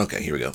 Okay, 0.00 0.22
here 0.22 0.32
we 0.32 0.38
go. 0.38 0.52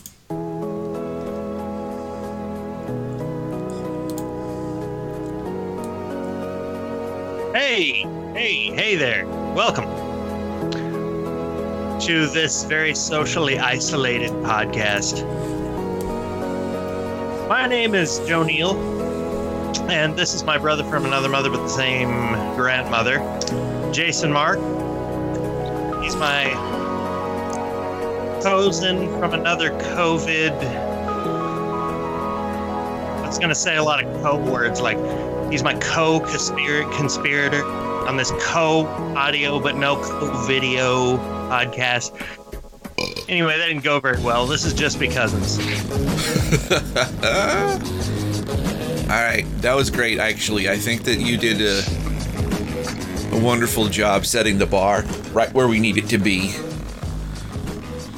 Hey, 7.53 8.07
hey, 8.33 8.71
hey 8.73 8.95
there. 8.95 9.27
Welcome 9.53 9.85
to 11.99 12.25
this 12.25 12.63
very 12.63 12.95
socially 12.95 13.59
isolated 13.59 14.31
podcast. 14.31 15.21
My 17.47 17.67
name 17.67 17.93
is 17.93 18.17
Joe 18.27 18.41
Neal, 18.41 18.75
and 19.91 20.17
this 20.17 20.33
is 20.33 20.43
my 20.43 20.57
brother 20.57 20.83
from 20.85 21.05
another 21.05 21.29
mother 21.29 21.51
with 21.51 21.59
the 21.59 21.69
same 21.69 22.09
grandmother, 22.55 23.19
Jason 23.93 24.31
Mark. 24.31 24.57
He's 26.01 26.15
my 26.15 26.74
cousin 28.45 29.09
from 29.17 29.33
another 29.33 29.71
COVID. 29.71 30.51
I 33.23 33.25
was 33.25 33.39
going 33.39 33.49
to 33.49 33.55
say 33.55 33.77
a 33.77 33.83
lot 33.83 34.03
of 34.03 34.21
code 34.21 34.47
words 34.47 34.79
like 34.79 34.99
He's 35.51 35.63
my 35.63 35.73
co-conspirator 35.79 37.65
on 37.65 38.17
this 38.17 38.31
co-audio 38.39 39.59
but 39.59 39.75
no 39.77 39.95
co-video 39.95 41.17
podcast. 41.49 42.13
Anyway, 43.27 43.57
that 43.57 43.65
didn't 43.65 43.83
go 43.83 43.99
very 43.99 44.21
well. 44.21 44.45
This 44.45 44.63
is 44.63 44.75
just 44.75 44.99
be 44.99 45.07
cousins. 45.07 45.57
All 49.09 49.09
right, 49.09 49.43
that 49.61 49.73
was 49.75 49.89
great. 49.89 50.19
Actually, 50.19 50.69
I 50.69 50.77
think 50.77 51.03
that 51.05 51.19
you 51.19 51.37
did 51.37 51.61
a, 51.61 51.81
a 53.35 53.39
wonderful 53.43 53.87
job 53.87 54.27
setting 54.27 54.59
the 54.59 54.67
bar 54.67 55.03
right 55.31 55.51
where 55.51 55.67
we 55.67 55.79
need 55.79 55.97
it 55.97 56.07
to 56.09 56.19
be. 56.19 56.53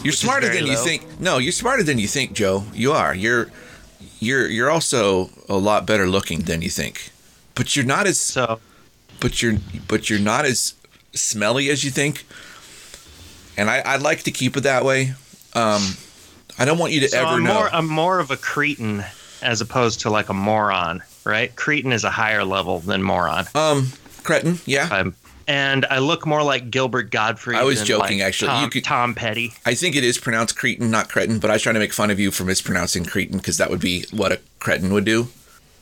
You're 0.08 0.14
smarter 0.14 0.48
than 0.48 0.66
you 0.66 0.78
think. 0.78 1.20
No, 1.20 1.38
you're 1.38 1.52
smarter 1.52 1.84
than 1.84 2.00
you 2.00 2.08
think, 2.08 2.32
Joe. 2.32 2.64
You 2.74 2.94
are. 2.94 3.14
You're 3.14 3.52
you're 4.20 4.48
you're 4.48 4.70
also 4.70 5.30
a 5.50 5.58
lot 5.58 5.86
better 5.86 6.08
looking 6.08 6.44
than 6.44 6.62
you 6.62 6.70
think. 6.70 7.12
But 7.56 7.76
you're 7.76 7.84
not 7.84 8.08
as 8.08 8.18
So, 8.18 8.62
but 9.20 9.42
you're 9.42 9.58
but 9.90 10.10
you're 10.10 10.22
not 10.22 10.46
as 10.46 10.76
smelly 11.14 11.70
as 11.70 11.84
you 11.84 11.92
think. 11.92 12.26
And 13.58 13.70
I, 13.70 13.82
I'd 13.84 14.02
like 14.02 14.24
to 14.24 14.32
keep 14.32 14.56
it 14.56 14.62
that 14.62 14.86
way. 14.86 15.14
Um, 15.54 15.82
I 16.58 16.64
don't 16.64 16.78
want 16.78 16.94
you 16.94 17.02
to 17.02 17.10
so 17.10 17.20
ever 17.20 17.28
I'm 17.28 17.44
know. 17.44 17.54
more 17.56 17.70
I'm 17.70 17.88
more 17.88 18.20
of 18.20 18.32
a 18.32 18.38
cretin 18.38 19.04
as 19.42 19.60
opposed 19.60 20.00
to 20.02 20.10
like 20.10 20.30
a 20.30 20.34
moron, 20.34 21.04
right? 21.26 21.54
Cretin 21.58 21.92
is 21.92 22.06
a 22.06 22.12
higher 22.12 22.46
level 22.46 22.80
than 22.80 23.04
moron. 23.04 23.44
um, 23.56 23.92
cretin, 24.24 24.60
yeah. 24.66 24.88
I'm, 24.90 25.16
and 25.48 25.86
I 25.90 26.00
look 26.00 26.26
more 26.26 26.44
like 26.44 26.70
Gilbert 26.70 27.10
Gottfried. 27.12 27.58
I 27.58 27.64
was 27.64 27.80
than, 27.80 27.88
joking, 27.88 28.20
like, 28.20 28.28
actually. 28.28 28.50
Tom, 28.50 28.64
You 28.64 28.70
could- 28.70 28.84
Tom 28.84 29.16
Petty. 29.16 29.54
I 29.66 29.74
think 29.76 29.96
it 29.96 30.04
is 30.04 30.18
pronounced 30.18 30.58
cretin, 30.58 30.92
not 30.92 31.10
cretin. 31.10 31.40
But 31.40 31.50
I 31.50 31.54
was 31.54 31.62
trying 31.62 31.76
to 31.76 31.80
make 31.80 31.94
fun 31.94 32.12
of 32.12 32.20
you 32.20 32.32
for 32.32 32.44
mispronouncing 32.44 33.06
cretin 33.06 33.38
because 33.38 33.58
that 33.58 33.70
would 33.70 33.80
be 33.82 34.06
what 34.12 34.32
a 34.32 34.40
cretin 34.60 34.94
would 34.94 35.06
do. 35.06 35.28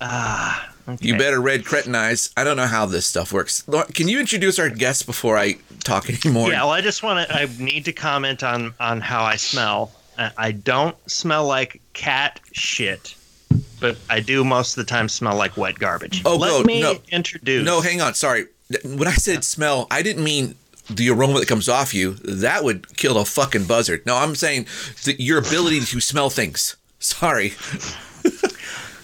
Ah, 0.02 0.70
okay. 0.88 1.08
You 1.08 1.18
better 1.18 1.42
red 1.42 1.64
cretinize. 1.64 2.32
I 2.38 2.44
don't 2.44 2.58
know 2.58 2.68
how 2.68 2.86
this 2.86 3.06
stuff 3.06 3.32
works. 3.32 3.64
Can 3.94 4.08
you 4.08 4.20
introduce 4.20 4.60
our 4.60 4.70
guests 4.70 5.04
before 5.04 5.38
I 5.38 5.56
talk 5.84 6.10
anymore? 6.26 6.50
Yeah, 6.50 6.62
well, 6.64 6.72
I 6.72 6.82
just 6.82 7.02
want 7.04 7.28
to. 7.28 7.36
I 7.36 7.48
need 7.60 7.86
to 7.86 7.94
comment 7.94 8.44
on 8.44 8.74
on 8.80 9.02
how 9.02 9.24
I 9.24 9.36
smell. 9.38 9.92
I 10.18 10.32
I 10.38 10.52
don't 10.52 10.96
smell 11.10 11.46
like 11.46 11.82
cat 11.94 12.40
shit, 12.52 13.16
but 13.80 13.98
I 14.10 14.20
do 14.20 14.44
most 14.44 14.78
of 14.78 14.86
the 14.86 14.90
time 14.90 15.08
smell 15.10 15.36
like 15.36 15.58
wet 15.58 15.80
garbage. 15.80 16.22
Oh, 16.26 16.36
Let 16.36 16.50
no, 16.50 16.64
me 16.64 16.82
no. 16.82 16.98
introduce. 17.10 17.66
No, 17.66 17.82
hang 17.82 18.02
on. 18.02 18.14
Sorry. 18.14 18.46
When 18.84 19.08
I 19.08 19.14
said 19.14 19.44
smell, 19.44 19.88
I 19.92 20.02
didn't 20.02 20.24
mean 20.24 20.56
the 20.90 21.10
aroma 21.10 21.40
that 21.40 21.48
comes 21.48 21.70
off 21.70 21.94
you. 21.94 22.14
That 22.24 22.64
would 22.64 22.96
kill 22.98 23.18
a 23.18 23.26
fucking 23.26 23.66
buzzard. 23.66 24.06
No, 24.06 24.16
I'm 24.18 24.36
saying 24.36 24.66
your 25.06 25.40
ability 25.40 25.82
to 25.82 26.00
smell 26.00 26.30
things. 26.30 26.76
Sorry. 27.00 27.54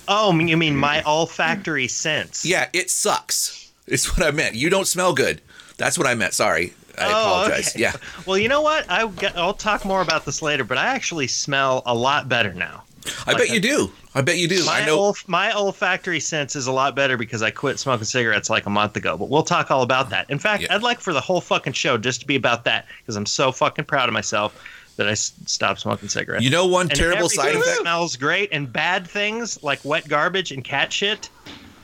Oh, 0.07 0.37
you 0.37 0.57
mean 0.57 0.75
my 0.75 1.01
olfactory 1.03 1.87
sense? 1.87 2.43
Yeah, 2.43 2.67
it 2.73 2.89
sucks. 2.89 3.71
It's 3.87 4.11
what 4.17 4.27
I 4.27 4.31
meant. 4.31 4.55
You 4.55 4.69
don't 4.69 4.87
smell 4.87 5.13
good. 5.13 5.41
That's 5.77 5.97
what 5.97 6.05
I 6.05 6.15
meant. 6.15 6.33
Sorry. 6.33 6.73
I 6.97 7.05
Oh, 7.05 7.09
apologize. 7.11 7.69
okay. 7.69 7.79
Yeah. 7.79 7.93
Well, 8.25 8.37
you 8.37 8.49
know 8.49 8.61
what? 8.61 8.89
I 8.89 9.05
will 9.05 9.53
talk 9.53 9.85
more 9.85 10.01
about 10.01 10.25
this 10.25 10.41
later, 10.41 10.65
but 10.65 10.77
I 10.77 10.87
actually 10.87 11.27
smell 11.27 11.81
a 11.85 11.95
lot 11.95 12.27
better 12.27 12.51
now. 12.53 12.83
I 13.25 13.33
bet 13.33 13.49
you 13.49 13.59
do. 13.59 13.91
I 14.13 14.21
bet 14.21 14.37
you 14.37 14.47
do. 14.47 14.65
My 14.65 14.81
I 14.81 14.85
know. 14.85 14.99
olf- 14.99 15.27
my 15.27 15.51
olfactory 15.53 16.19
sense 16.19 16.55
is 16.55 16.67
a 16.67 16.71
lot 16.71 16.95
better 16.95 17.17
because 17.17 17.41
I 17.41 17.49
quit 17.51 17.79
smoking 17.79 18.05
cigarettes 18.05 18.49
like 18.49 18.65
a 18.65 18.69
month 18.69 18.95
ago. 18.97 19.17
But 19.17 19.29
we'll 19.29 19.43
talk 19.43 19.71
all 19.71 19.81
about 19.81 20.09
that. 20.09 20.29
In 20.29 20.37
fact, 20.39 20.63
Yeah. 20.63 20.75
I'd 20.75 20.83
like 20.83 20.99
for 20.99 21.13
the 21.13 21.21
whole 21.21 21.41
fucking 21.41 21.73
show 21.73 21.97
just 21.97 22.21
to 22.21 22.27
be 22.27 22.35
about 22.35 22.63
that 22.65 22.85
because 22.99 23.15
I'm 23.15 23.25
so 23.25 23.51
fucking 23.51 23.85
proud 23.85 24.09
of 24.09 24.13
myself 24.13 24.53
that 24.97 25.07
I 25.07 25.11
s- 25.11 25.31
stopped 25.45 25.79
smoking 25.79 26.09
cigarettes. 26.09 26.43
You 26.43 26.49
know 26.49 26.67
one 26.67 26.87
and 26.89 26.95
terrible 26.99 27.29
side 27.29 27.55
effect? 27.55 27.77
smells 27.79 28.15
great, 28.17 28.49
and 28.51 28.71
bad 28.71 29.07
things 29.07 29.63
like 29.63 29.79
wet 29.85 30.07
garbage 30.07 30.51
and 30.51 30.63
cat 30.63 30.91
shit, 30.91 31.29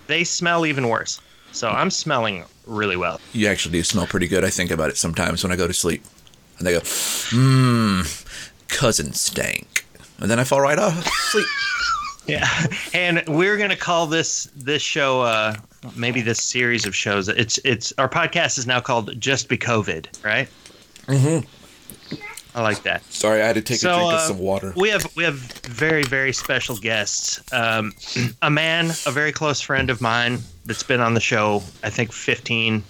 they 0.08 0.24
smell 0.26 0.66
even 0.66 0.90
worse. 0.90 1.22
So 1.54 1.70
I'm 1.70 1.90
smelling 1.90 2.44
really 2.66 2.98
well. 2.98 3.20
You 3.34 3.48
actually 3.48 3.72
do 3.72 3.84
smell 3.84 4.06
pretty 4.06 4.28
good. 4.28 4.44
I 4.44 4.50
think 4.50 4.70
about 4.70 4.90
it 4.90 4.98
sometimes 4.98 5.42
when 5.42 5.52
I 5.52 5.56
go 5.56 5.66
to 5.68 5.74
sleep. 5.74 6.04
And 6.60 6.68
they 6.68 6.74
go, 6.74 6.82
mmm, 6.82 8.26
cousin 8.68 9.14
stank. 9.14 9.86
And 10.20 10.30
then 10.30 10.40
I 10.40 10.44
fall 10.44 10.62
right 10.62 10.80
off 10.80 11.06
sleep. 11.32 11.46
Yeah, 12.28 12.46
and 12.94 13.24
we're 13.30 13.56
gonna 13.56 13.78
call 13.78 14.06
this 14.06 14.50
this 14.54 14.82
show, 14.82 15.22
uh, 15.22 15.56
maybe 15.96 16.20
this 16.20 16.44
series 16.44 16.86
of 16.86 16.94
shows. 16.94 17.30
It's 17.30 17.58
it's 17.64 17.94
our 17.98 18.10
podcast 18.10 18.58
is 18.58 18.68
now 18.68 18.82
called 18.82 19.18
Just 19.18 19.48
Be 19.48 19.58
COVID, 19.58 20.26
right? 20.26 20.50
Mm-hmm. 21.06 21.48
I 22.54 22.62
like 22.62 22.84
that. 22.84 23.02
Sorry, 23.14 23.42
I 23.42 23.46
had 23.48 23.56
to 23.56 23.62
take 23.62 23.80
So, 23.80 23.92
a 23.92 23.96
drink 23.96 24.12
uh, 24.12 24.16
of 24.16 24.22
some 24.24 24.40
water. 24.40 24.74
We 24.76 24.90
have 24.90 25.10
we 25.16 25.24
have 25.24 25.36
very 25.36 26.04
very 26.04 26.34
special 26.34 26.76
guests. 26.76 27.40
Um, 27.54 27.94
a 28.42 28.50
man, 28.50 28.88
a 29.06 29.12
very 29.12 29.32
close 29.32 29.62
friend 29.62 29.90
of 29.90 30.02
mine 30.02 30.40
that's 30.66 30.84
been 30.84 31.00
on 31.00 31.14
the 31.14 31.22
show. 31.22 31.64
I 31.82 31.90
think 31.90 32.12
fifteen 32.12 32.84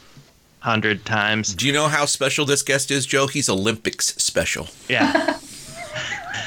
hundred 0.61 1.05
times. 1.05 1.53
Do 1.53 1.67
you 1.67 1.73
know 1.73 1.89
how 1.89 2.05
special 2.05 2.45
this 2.45 2.63
guest 2.63 2.89
is, 2.89 3.05
Joe? 3.05 3.27
He's 3.27 3.49
Olympics 3.49 4.15
special. 4.15 4.67
Yeah. 4.89 5.37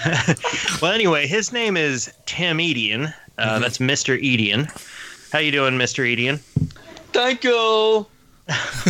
well, 0.82 0.92
anyway, 0.92 1.26
his 1.26 1.52
name 1.52 1.76
is 1.76 2.12
Tim 2.26 2.58
Edian. 2.58 3.06
Uh, 3.06 3.12
Mm-hmm. 3.40 3.62
That's 3.62 3.78
Mr. 3.78 4.18
Edian. 4.22 4.66
How 5.32 5.38
you 5.38 5.50
doing, 5.50 5.74
Mr. 5.74 6.04
Edian? 6.04 6.38
Thank 7.12 7.42
you. 7.44 8.06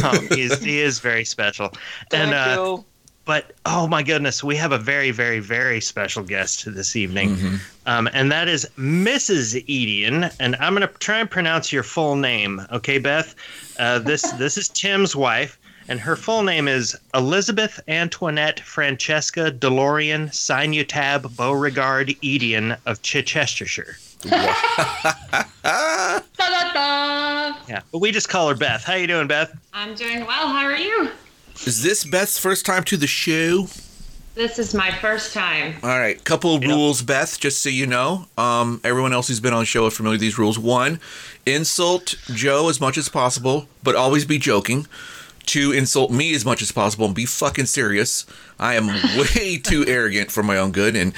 Um, 0.02 0.26
he, 0.34 0.40
is, 0.42 0.58
he 0.62 0.80
is 0.80 0.98
very 0.98 1.24
special. 1.24 1.68
Thank 2.10 2.32
and 2.32 2.34
uh, 2.34 2.54
you. 2.60 2.84
but 3.26 3.52
oh 3.66 3.86
my 3.86 4.02
goodness, 4.02 4.42
we 4.42 4.56
have 4.56 4.72
a 4.72 4.78
very, 4.78 5.12
very, 5.12 5.38
very 5.38 5.80
special 5.80 6.24
guest 6.24 6.64
this 6.74 6.96
evening, 6.96 7.36
Mm-hmm. 7.36 7.56
um, 7.86 8.08
and 8.12 8.32
that 8.32 8.48
is 8.48 8.66
Mrs. 8.76 9.62
Edian. 9.68 10.34
And 10.40 10.56
I'm 10.56 10.74
going 10.74 10.88
to 10.88 10.94
try 10.98 11.20
and 11.20 11.30
pronounce 11.30 11.72
your 11.72 11.82
full 11.84 12.16
name, 12.16 12.60
okay, 12.72 12.98
Beth? 12.98 13.34
Uh, 13.78 14.00
this 14.00 14.22
this 14.38 14.56
is 14.58 14.68
Tim's 14.68 15.14
wife, 15.14 15.59
and 15.90 16.00
her 16.00 16.16
full 16.16 16.42
name 16.42 16.68
is 16.68 16.96
Elizabeth 17.14 17.80
Antoinette 17.88 18.60
Francesca 18.60 19.50
Delorian 19.52 20.28
Sinutab 20.30 21.36
Beauregard 21.36 22.08
Edian 22.22 22.78
of 22.86 23.02
Chichestershire. 23.02 23.96
Ta-da-da! 26.36 27.58
Yeah, 27.68 27.80
but 27.92 27.98
we 27.98 28.12
just 28.12 28.28
call 28.28 28.48
her 28.48 28.54
Beth. 28.54 28.84
How 28.84 28.94
you 28.94 29.06
doing, 29.06 29.26
Beth? 29.26 29.52
I'm 29.72 29.94
doing 29.94 30.20
well. 30.20 30.48
How 30.48 30.64
are 30.64 30.76
you? 30.76 31.10
Is 31.66 31.82
this 31.82 32.04
Beth's 32.04 32.38
first 32.38 32.64
time 32.64 32.84
to 32.84 32.96
the 32.96 33.06
show? 33.06 33.66
This 34.36 34.58
is 34.60 34.74
my 34.74 34.92
first 34.92 35.34
time. 35.34 35.74
All 35.82 35.88
right, 35.98 36.22
couple 36.24 36.54
of 36.54 36.62
Yep. 36.62 36.70
rules, 36.70 37.02
Beth, 37.02 37.38
just 37.40 37.60
so 37.62 37.68
you 37.68 37.86
know. 37.86 38.26
Um, 38.38 38.80
everyone 38.84 39.12
else 39.12 39.26
who's 39.28 39.40
been 39.40 39.52
on 39.52 39.60
the 39.60 39.66
show 39.66 39.86
are 39.86 39.90
familiar 39.90 40.14
with 40.14 40.20
these 40.20 40.38
rules. 40.38 40.56
One, 40.58 41.00
insult 41.44 42.14
Joe 42.32 42.68
as 42.68 42.80
much 42.80 42.96
as 42.96 43.08
possible, 43.08 43.66
but 43.82 43.96
always 43.96 44.24
be 44.24 44.38
joking. 44.38 44.86
Two, 45.46 45.72
insult 45.72 46.10
me 46.12 46.34
as 46.34 46.44
much 46.44 46.62
as 46.62 46.70
possible 46.70 47.06
and 47.06 47.14
be 47.14 47.26
fucking 47.26 47.66
serious. 47.66 48.24
I 48.58 48.74
am 48.74 48.86
way 49.18 49.58
too 49.58 49.84
arrogant 49.86 50.30
for 50.30 50.42
my 50.42 50.56
own 50.56 50.70
good, 50.72 50.94
and 50.94 51.12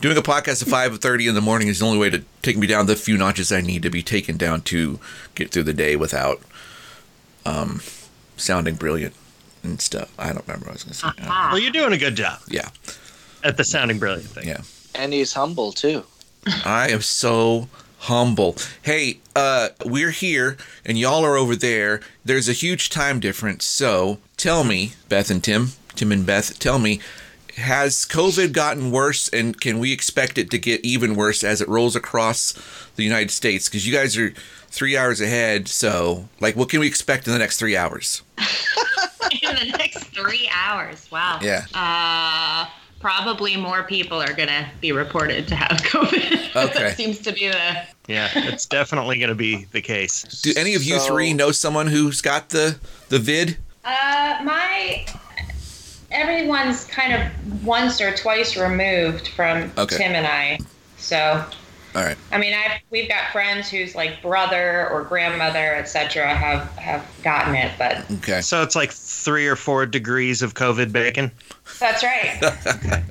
doing 0.00 0.16
a 0.16 0.22
podcast 0.22 0.62
at 0.62 0.68
five 0.68 0.98
thirty 0.98 1.26
in 1.28 1.34
the 1.34 1.40
morning 1.40 1.68
is 1.68 1.78
the 1.78 1.86
only 1.86 1.98
way 1.98 2.10
to 2.10 2.22
take 2.42 2.56
me 2.58 2.66
down 2.66 2.86
the 2.86 2.96
few 2.96 3.16
notches 3.16 3.50
I 3.52 3.60
need 3.60 3.82
to 3.82 3.90
be 3.90 4.02
taken 4.02 4.36
down 4.36 4.60
to 4.62 4.98
get 5.34 5.50
through 5.50 5.62
the 5.64 5.72
day 5.72 5.96
without 5.96 6.40
um, 7.46 7.80
sounding 8.36 8.74
brilliant 8.74 9.14
and 9.62 9.80
stuff. 9.80 10.12
I 10.18 10.32
don't 10.32 10.46
remember 10.46 10.66
what 10.66 10.70
I 10.70 10.72
was 10.74 10.82
going 10.84 10.92
to 10.94 10.98
say. 11.22 11.28
Ah. 11.30 11.50
Well, 11.52 11.60
you're 11.60 11.72
doing 11.72 11.92
a 11.92 11.98
good 11.98 12.16
job 12.16 12.40
Yeah, 12.48 12.68
at 13.44 13.56
the 13.56 13.64
sounding 13.64 13.98
brilliant 13.98 14.28
thing. 14.30 14.48
yeah. 14.48 14.60
And 14.94 15.12
he's 15.12 15.32
humble 15.32 15.72
too. 15.72 16.04
I 16.64 16.88
am 16.90 17.00
so 17.02 17.68
humble. 18.00 18.56
Hey, 18.82 19.20
uh, 19.36 19.68
we're 19.84 20.10
here 20.10 20.56
and 20.84 20.98
y'all 20.98 21.24
are 21.24 21.36
over 21.36 21.54
there. 21.54 22.00
There's 22.24 22.48
a 22.48 22.54
huge 22.54 22.88
time 22.90 23.20
difference. 23.20 23.64
So 23.64 24.18
tell 24.36 24.64
me, 24.64 24.92
Beth 25.08 25.30
and 25.30 25.42
Tim, 25.42 25.72
Tim 25.94 26.12
and 26.12 26.24
Beth, 26.24 26.58
tell 26.58 26.78
me, 26.78 27.00
has 27.56 28.06
COVID 28.06 28.52
gotten 28.52 28.90
worse 28.90 29.28
and 29.28 29.60
can 29.60 29.78
we 29.78 29.92
expect 29.92 30.38
it 30.38 30.50
to 30.50 30.58
get 30.58 30.84
even 30.84 31.14
worse 31.14 31.44
as 31.44 31.60
it 31.60 31.68
rolls 31.68 31.94
across 31.94 32.54
the 32.96 33.04
United 33.04 33.30
States? 33.30 33.68
Because 33.68 33.86
you 33.86 33.92
guys 33.92 34.16
are 34.16 34.32
three 34.68 34.96
hours 34.96 35.20
ahead. 35.20 35.68
So, 35.68 36.28
like, 36.40 36.56
what 36.56 36.70
can 36.70 36.80
we 36.80 36.86
expect 36.86 37.26
in 37.26 37.32
the 37.32 37.38
next 37.38 37.58
three 37.58 37.76
hours? 37.76 38.22
In 39.42 39.54
the 39.54 39.76
next 39.78 39.98
three 40.06 40.50
hours. 40.52 41.08
Wow. 41.12 41.38
Yeah. 41.40 41.64
Uh, 41.72 42.66
probably 43.00 43.56
more 43.56 43.82
people 43.84 44.20
are 44.22 44.32
gonna 44.32 44.70
be 44.80 44.92
reported 44.92 45.48
to 45.48 45.56
have 45.56 45.80
COVID. 45.82 46.36
Okay. 46.56 46.82
that 46.82 46.96
seems 46.96 47.20
to 47.20 47.32
be 47.32 47.46
the. 47.48 47.82
Yeah, 48.08 48.28
it's 48.34 48.66
definitely 48.66 49.18
going 49.18 49.28
to 49.28 49.36
be 49.36 49.66
the 49.70 49.80
case. 49.80 50.24
Do 50.42 50.52
any 50.56 50.74
of 50.74 50.82
you 50.82 50.98
So- 50.98 51.06
three 51.06 51.32
know 51.32 51.52
someone 51.52 51.86
who's 51.86 52.20
got 52.20 52.48
the 52.48 52.76
the 53.08 53.20
vid? 53.20 53.56
Uh, 53.84 54.40
my. 54.42 55.06
Everyone's 56.10 56.84
kind 56.86 57.12
of 57.12 57.64
once 57.64 58.00
or 58.00 58.12
twice 58.16 58.56
removed 58.56 59.28
from 59.28 59.70
Okay. 59.78 59.96
Tim 59.96 60.12
and 60.12 60.26
I, 60.26 60.58
so 60.96 61.44
All 61.94 62.02
right. 62.04 62.16
I 62.30 62.38
mean, 62.38 62.54
I've 62.54 62.80
we've 62.90 63.08
got 63.08 63.32
friends 63.32 63.68
whose 63.68 63.94
like 63.94 64.22
brother 64.22 64.88
or 64.90 65.02
grandmother, 65.02 65.74
etc., 65.74 66.34
have 66.34 66.70
have 66.76 67.04
gotten 67.22 67.54
it, 67.56 67.72
but 67.78 68.08
Okay. 68.18 68.40
So 68.42 68.62
it's 68.62 68.76
like 68.76 68.92
three 68.92 69.46
or 69.48 69.56
four 69.56 69.86
degrees 69.86 70.40
of 70.42 70.54
COVID 70.54 70.92
bacon. 70.92 71.30
that's 71.78 72.02
right. 72.02 72.38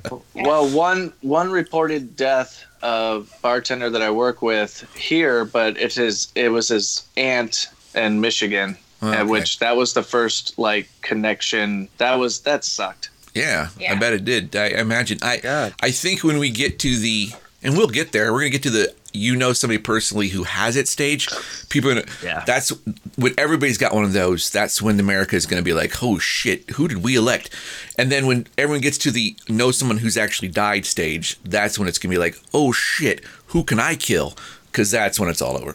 Well, 0.34 0.68
one 0.70 1.12
one 1.20 1.50
reported 1.50 2.16
death 2.16 2.64
of 2.82 3.30
bartender 3.42 3.90
that 3.90 4.00
I 4.00 4.10
work 4.10 4.40
with 4.40 4.82
here, 4.96 5.44
but 5.44 5.76
it 5.76 5.98
is 5.98 6.28
it 6.34 6.48
was 6.48 6.68
his 6.68 7.04
aunt 7.18 7.66
in 7.94 8.20
Michigan, 8.22 8.78
Oh, 9.02 9.12
at 9.12 9.20
okay. 9.20 9.30
which 9.30 9.58
that 9.58 9.76
was 9.76 9.92
the 9.92 10.02
first 10.02 10.58
like 10.58 10.88
connection. 11.02 11.88
That 11.98 12.14
was 12.18 12.40
that 12.40 12.64
sucked. 12.64 13.10
Yeah, 13.34 13.68
I 13.88 13.94
bet 13.96 14.12
it 14.14 14.24
did. 14.24 14.56
I 14.56 14.68
imagine. 14.68 15.18
I 15.22 15.36
God. 15.36 15.74
I 15.82 15.90
think 15.90 16.24
when 16.24 16.38
we 16.38 16.48
get 16.50 16.78
to 16.80 16.96
the 16.96 17.30
and 17.62 17.76
we'll 17.76 17.88
get 17.88 18.12
there. 18.12 18.32
We're 18.32 18.40
gonna 18.40 18.50
get 18.50 18.62
to 18.64 18.70
the 18.70 18.94
you 19.12 19.34
know 19.34 19.52
somebody 19.52 19.78
personally 19.78 20.28
who 20.28 20.44
has 20.44 20.76
it 20.76 20.88
stage. 20.88 21.28
People, 21.68 21.90
are 21.90 21.94
gonna, 21.94 22.06
Yeah. 22.22 22.44
That's 22.46 22.70
when 23.16 23.34
everybody's 23.36 23.78
got 23.78 23.94
one 23.94 24.04
of 24.04 24.12
those. 24.12 24.50
That's 24.50 24.80
when 24.80 24.98
America 25.00 25.36
is 25.36 25.46
gonna 25.46 25.62
be 25.62 25.72
like, 25.72 26.02
oh 26.02 26.18
shit, 26.18 26.70
who 26.70 26.88
did 26.88 26.98
we 26.98 27.16
elect? 27.16 27.50
And 27.98 28.10
then 28.10 28.26
when 28.26 28.46
everyone 28.56 28.80
gets 28.80 28.98
to 28.98 29.10
the 29.10 29.36
know 29.48 29.70
someone 29.70 29.98
who's 29.98 30.16
actually 30.16 30.48
died 30.48 30.86
stage, 30.86 31.38
that's 31.44 31.78
when 31.78 31.88
it's 31.88 31.98
gonna 31.98 32.12
be 32.12 32.18
like, 32.18 32.36
oh 32.54 32.72
shit, 32.72 33.24
who 33.46 33.64
can 33.64 33.80
I 33.80 33.96
kill? 33.96 34.34
Because 34.70 34.90
that's 34.90 35.18
when 35.18 35.28
it's 35.28 35.42
all 35.42 35.56
over. 35.56 35.74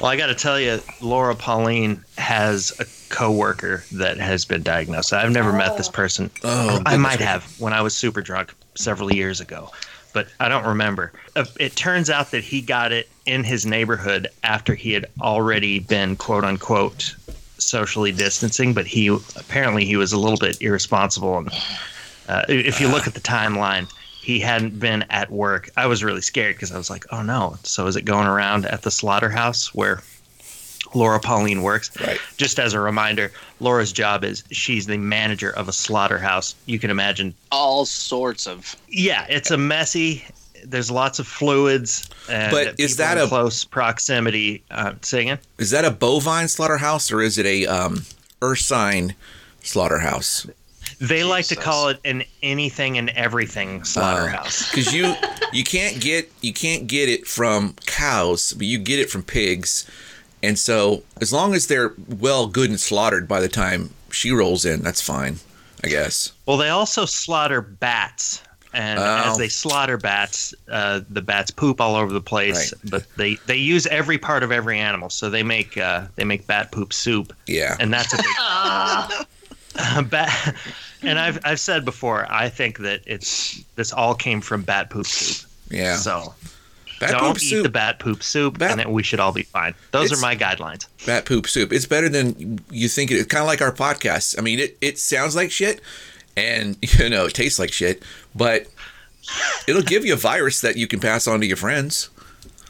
Well, 0.00 0.10
I 0.10 0.16
got 0.16 0.26
to 0.26 0.34
tell 0.34 0.58
you, 0.58 0.80
Laura 1.00 1.34
Pauline 1.34 2.04
has 2.18 2.72
a 2.80 2.86
coworker 3.12 3.84
that 3.92 4.18
has 4.18 4.44
been 4.44 4.62
diagnosed. 4.62 5.12
I've 5.12 5.32
never 5.32 5.52
met 5.52 5.76
this 5.76 5.88
oh. 5.88 5.92
person. 5.92 6.30
Oh, 6.44 6.82
I 6.86 6.96
might 6.96 7.20
have 7.20 7.44
when 7.58 7.72
I 7.72 7.82
was 7.82 7.96
super 7.96 8.22
drunk 8.22 8.54
several 8.74 9.12
years 9.12 9.40
ago, 9.40 9.70
but 10.16 10.28
I 10.40 10.48
don't 10.48 10.64
remember. 10.64 11.12
It 11.60 11.76
turns 11.76 12.08
out 12.08 12.30
that 12.30 12.42
he 12.42 12.62
got 12.62 12.90
it 12.90 13.10
in 13.26 13.44
his 13.44 13.66
neighborhood 13.66 14.28
after 14.44 14.74
he 14.74 14.94
had 14.94 15.04
already 15.20 15.78
been 15.78 16.16
quote 16.16 16.42
unquote 16.42 17.14
socially 17.58 18.12
distancing, 18.12 18.72
but 18.72 18.86
he 18.86 19.08
apparently 19.08 19.84
he 19.84 19.98
was 19.98 20.14
a 20.14 20.18
little 20.18 20.38
bit 20.38 20.62
irresponsible. 20.62 21.36
And 21.36 21.50
uh, 22.30 22.44
if 22.48 22.80
you 22.80 22.88
look 22.88 23.06
at 23.06 23.12
the 23.12 23.20
timeline, 23.20 23.92
he 24.22 24.40
hadn't 24.40 24.80
been 24.80 25.04
at 25.10 25.30
work. 25.30 25.68
I 25.76 25.86
was 25.86 26.02
really 26.02 26.22
scared 26.22 26.56
because 26.56 26.72
I 26.72 26.78
was 26.78 26.88
like, 26.88 27.04
oh 27.12 27.20
no. 27.20 27.58
So 27.62 27.86
is 27.86 27.94
it 27.94 28.06
going 28.06 28.26
around 28.26 28.64
at 28.64 28.80
the 28.82 28.90
slaughterhouse 28.90 29.74
where 29.74 30.02
Laura 30.94 31.20
Pauline 31.20 31.62
works? 31.62 31.90
Right. 32.00 32.18
Just 32.36 32.58
as 32.58 32.72
a 32.74 32.80
reminder, 32.80 33.32
Laura's 33.60 33.92
job 33.92 34.24
is 34.24 34.44
she's 34.50 34.86
the 34.86 34.96
manager 34.98 35.50
of 35.50 35.68
a 35.68 35.72
slaughterhouse. 35.72 36.54
You 36.66 36.78
can 36.78 36.90
imagine. 36.90 37.34
All 37.52 37.84
sorts 37.86 38.46
of. 38.46 38.76
Yeah, 38.88 39.26
it's 39.28 39.50
a 39.50 39.56
messy. 39.56 40.24
There's 40.64 40.90
lots 40.90 41.18
of 41.18 41.26
fluids. 41.26 42.08
And 42.28 42.50
But 42.50 42.78
is 42.80 42.96
that 42.96 43.18
a- 43.18 43.26
close 43.28 43.64
proximity? 43.64 44.62
Uh, 44.70 44.94
singing. 45.02 45.38
Is 45.58 45.70
that 45.70 45.84
a 45.84 45.90
bovine 45.90 46.48
slaughterhouse 46.48 47.10
or 47.12 47.20
is 47.22 47.38
it 47.38 47.46
a 47.46 47.66
um, 47.66 48.02
ursine 48.42 49.14
slaughterhouse? 49.62 50.46
They 51.00 51.24
like 51.24 51.44
to 51.48 51.56
call 51.56 51.88
it 51.88 52.00
an 52.04 52.24
anything 52.42 52.96
and 52.96 53.10
everything 53.10 53.84
slaughterhouse. 53.84 54.70
because 54.70 54.94
you 54.94 55.14
you 55.52 55.62
can't 55.62 56.00
get 56.00 56.32
you 56.40 56.54
can't 56.54 56.86
get 56.86 57.08
it 57.08 57.26
from 57.26 57.74
cows, 57.84 58.54
but 58.54 58.66
you 58.66 58.78
get 58.78 58.98
it 58.98 59.10
from 59.10 59.22
pigs, 59.22 59.84
and 60.46 60.58
so 60.58 61.02
as 61.20 61.32
long 61.32 61.54
as 61.54 61.66
they're 61.66 61.92
well, 62.20 62.46
good, 62.46 62.70
and 62.70 62.80
slaughtered 62.80 63.26
by 63.28 63.40
the 63.40 63.48
time 63.48 63.90
she 64.10 64.30
rolls 64.30 64.64
in, 64.64 64.80
that's 64.82 65.00
fine, 65.02 65.36
I 65.84 65.88
guess. 65.88 66.32
Well, 66.46 66.56
they 66.56 66.68
also 66.70 67.04
slaughter 67.04 67.60
bats, 67.60 68.42
and 68.72 68.98
Oh. 68.98 69.22
as 69.30 69.36
they 69.38 69.48
slaughter 69.48 69.96
bats, 69.98 70.54
uh, 70.70 71.00
the 71.10 71.22
bats 71.22 71.50
poop 71.50 71.80
all 71.80 71.94
over 71.96 72.12
the 72.12 72.20
place. 72.20 72.72
Right. 72.72 72.90
But 72.90 73.06
they, 73.16 73.34
they 73.46 73.56
use 73.56 73.86
every 73.88 74.18
part 74.18 74.42
of 74.42 74.52
every 74.52 74.78
animal, 74.78 75.10
so 75.10 75.28
they 75.30 75.42
make 75.42 75.76
uh, 75.76 76.06
they 76.16 76.24
make 76.24 76.46
bat 76.46 76.72
poop 76.72 76.92
soup, 76.92 77.32
Yeah, 77.46 77.76
and 77.80 77.92
that's 77.92 78.12
a 78.14 78.16
big 78.16 78.26
Uh, 79.78 80.02
bat. 80.02 80.54
And 81.02 81.18
I've 81.18 81.38
I've 81.44 81.60
said 81.60 81.84
before, 81.84 82.26
I 82.30 82.48
think 82.48 82.78
that 82.78 83.02
it's 83.06 83.60
this 83.76 83.92
all 83.92 84.14
came 84.14 84.40
from 84.40 84.62
bat 84.62 84.88
poop 84.90 85.06
soup. 85.06 85.48
yeah. 85.70 85.96
So 85.96 86.34
bat 87.00 87.10
don't 87.12 87.20
poop 87.34 87.42
eat 87.42 87.48
soup. 87.50 87.62
the 87.62 87.68
bat 87.68 87.98
poop 87.98 88.22
soup, 88.22 88.58
Bat- 88.58 88.70
and 88.72 88.80
then 88.80 88.92
we 88.92 89.02
should 89.02 89.20
all 89.20 89.32
be 89.32 89.42
fine. 89.42 89.74
Those 89.92 90.12
are 90.12 90.20
my 90.20 90.36
guidelines. 90.36 90.86
bat 91.06 91.24
poop 91.26 91.46
soup. 91.46 91.72
It's 91.72 91.86
better 91.86 92.08
than 92.08 92.60
you 92.70 92.88
think 92.88 93.10
it. 93.10 93.16
It's 93.16 93.26
kind 93.26 93.42
of 93.42 93.46
like 93.48 93.60
our 93.62 93.72
podcast. 93.72 94.38
I 94.38 94.42
mean, 94.42 94.58
it 94.58 94.76
it 94.80 94.98
sounds 94.98 95.34
like 95.36 95.50
shit, 95.50 95.80
and 96.36 96.76
you 96.98 97.08
know, 97.08 97.26
it 97.26 97.34
tastes 97.34 97.58
like 97.58 97.72
shit, 97.72 98.02
but 98.34 98.66
it'll 99.66 99.82
give 99.82 100.04
you 100.04 100.12
a 100.14 100.16
virus 100.16 100.60
that 100.60 100.76
you 100.76 100.86
can 100.86 101.00
pass 101.00 101.26
on 101.26 101.40
to 101.40 101.46
your 101.46 101.56
friends. 101.56 102.10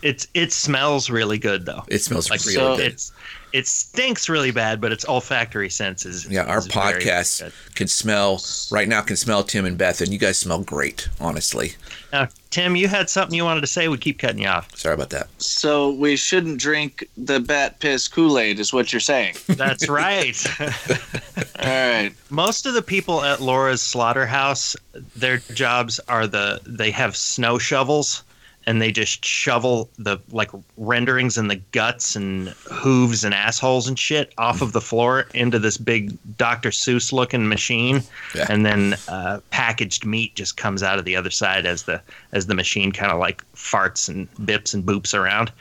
It's 0.02 0.26
it 0.34 0.52
smells 0.52 1.08
really 1.10 1.38
good 1.38 1.64
though. 1.66 1.82
It 1.88 2.00
smells 2.00 2.30
Like 2.30 2.40
really 2.42 2.54
so- 2.54 2.76
good. 2.76 2.92
it's 2.92 3.12
it 3.52 3.66
stinks 3.66 4.28
really 4.28 4.50
bad, 4.50 4.80
but 4.80 4.92
its 4.92 5.04
olfactory 5.08 5.70
senses. 5.70 6.26
Yeah, 6.30 6.44
our 6.44 6.60
podcast 6.60 7.52
can 7.74 7.88
smell 7.88 8.40
right 8.70 8.88
now. 8.88 9.00
Can 9.02 9.16
smell 9.16 9.42
Tim 9.42 9.64
and 9.64 9.78
Beth, 9.78 10.00
and 10.00 10.12
you 10.12 10.18
guys 10.18 10.38
smell 10.38 10.60
great. 10.62 11.08
Honestly, 11.20 11.72
Now, 12.12 12.28
Tim, 12.50 12.76
you 12.76 12.88
had 12.88 13.08
something 13.10 13.36
you 13.36 13.44
wanted 13.44 13.60
to 13.62 13.66
say. 13.66 13.88
We 13.88 13.98
keep 13.98 14.18
cutting 14.18 14.42
you 14.42 14.48
off. 14.48 14.74
sorry 14.76 14.94
about 14.94 15.10
that. 15.10 15.28
So 15.38 15.90
we 15.90 16.16
shouldn't 16.16 16.58
drink 16.60 17.04
the 17.16 17.40
bat 17.40 17.78
piss 17.80 18.08
Kool 18.08 18.38
Aid, 18.38 18.58
is 18.58 18.72
what 18.72 18.92
you're 18.92 19.00
saying. 19.00 19.36
That's 19.48 19.88
right. 19.88 20.36
All 20.60 21.64
right. 21.64 22.12
Most 22.30 22.66
of 22.66 22.74
the 22.74 22.82
people 22.82 23.22
at 23.24 23.40
Laura's 23.40 23.82
slaughterhouse, 23.82 24.76
their 25.14 25.38
jobs 25.38 26.00
are 26.08 26.26
the 26.26 26.60
they 26.66 26.90
have 26.90 27.16
snow 27.16 27.58
shovels 27.58 28.22
and 28.66 28.82
they 28.82 28.90
just 28.90 29.24
shovel 29.24 29.88
the 29.98 30.18
like 30.32 30.50
renderings 30.76 31.38
and 31.38 31.48
the 31.50 31.56
guts 31.72 32.16
and 32.16 32.48
hooves 32.70 33.22
and 33.24 33.32
assholes 33.32 33.86
and 33.86 33.98
shit 33.98 34.32
off 34.38 34.60
of 34.60 34.72
the 34.72 34.80
floor 34.80 35.26
into 35.34 35.58
this 35.58 35.76
big 35.76 36.16
Dr. 36.36 36.70
Seuss 36.70 37.12
looking 37.12 37.48
machine, 37.48 38.02
Yeah. 38.34 38.46
and 38.48 38.66
then 38.66 38.96
uh, 39.08 39.40
packaged 39.50 40.04
meat 40.04 40.34
just 40.34 40.56
comes 40.56 40.82
out 40.82 40.98
of 40.98 41.04
the 41.04 41.14
other 41.16 41.30
side 41.30 41.64
as 41.66 41.84
the 41.84 42.00
as 42.32 42.46
the 42.46 42.54
machine 42.54 42.90
kind 42.92 43.12
of 43.12 43.18
like 43.18 43.42
farts 43.54 44.08
and 44.08 44.28
bips 44.34 44.74
and 44.74 44.84
boops 44.84 45.14
around. 45.14 45.52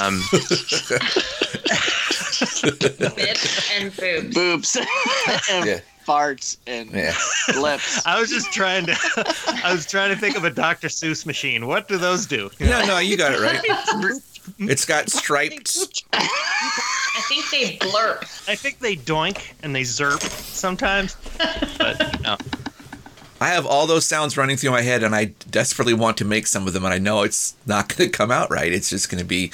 Um, 0.00 0.22
bits 3.16 3.70
and 3.78 3.96
boobs. 3.96 4.34
Boobs 4.34 4.76
and 5.50 5.66
Yeah. 5.66 5.80
Farts 6.08 6.56
and 6.66 6.90
Yeah. 6.90 7.14
lips. 7.60 8.04
I 8.06 8.18
was 8.20 8.30
just 8.30 8.50
trying 8.52 8.86
to 8.86 8.96
I 9.64 9.72
was 9.72 9.86
trying 9.86 10.10
to 10.14 10.16
think 10.16 10.36
of 10.36 10.44
a 10.44 10.50
Dr. 10.50 10.88
Seuss 10.88 11.26
machine. 11.26 11.66
What 11.66 11.86
do 11.88 11.98
those 11.98 12.26
do? 12.26 12.50
No, 12.60 12.84
no, 12.86 12.98
you 12.98 13.16
got 13.16 13.32
it 13.32 13.40
right. 13.40 13.60
It's 14.58 14.84
got 14.86 15.10
striped. 15.20 15.76
I 16.12 17.20
think 17.28 17.50
they 17.50 17.76
blurp. 17.86 18.22
I 18.48 18.54
think 18.54 18.78
they 18.78 18.96
doink 18.96 19.52
and 19.62 19.74
they 19.74 19.82
zerp 19.82 20.22
sometimes. 20.22 21.16
But 21.76 22.20
no. 22.22 22.36
I 23.40 23.48
have 23.50 23.66
all 23.66 23.86
those 23.86 24.04
sounds 24.04 24.36
running 24.36 24.56
through 24.56 24.72
my 24.72 24.82
head, 24.82 25.04
and 25.04 25.14
I 25.14 25.26
desperately 25.50 25.94
want 25.94 26.16
to 26.16 26.24
make 26.24 26.48
some 26.48 26.66
of 26.66 26.72
them, 26.72 26.84
and 26.84 26.92
I 26.92 26.98
know 26.98 27.22
it's 27.22 27.54
not 27.66 27.88
going 27.96 28.10
to 28.10 28.16
come 28.16 28.32
out 28.32 28.50
right. 28.50 28.72
It's 28.72 28.90
just 28.90 29.10
going 29.10 29.20
to 29.20 29.24
be 29.24 29.52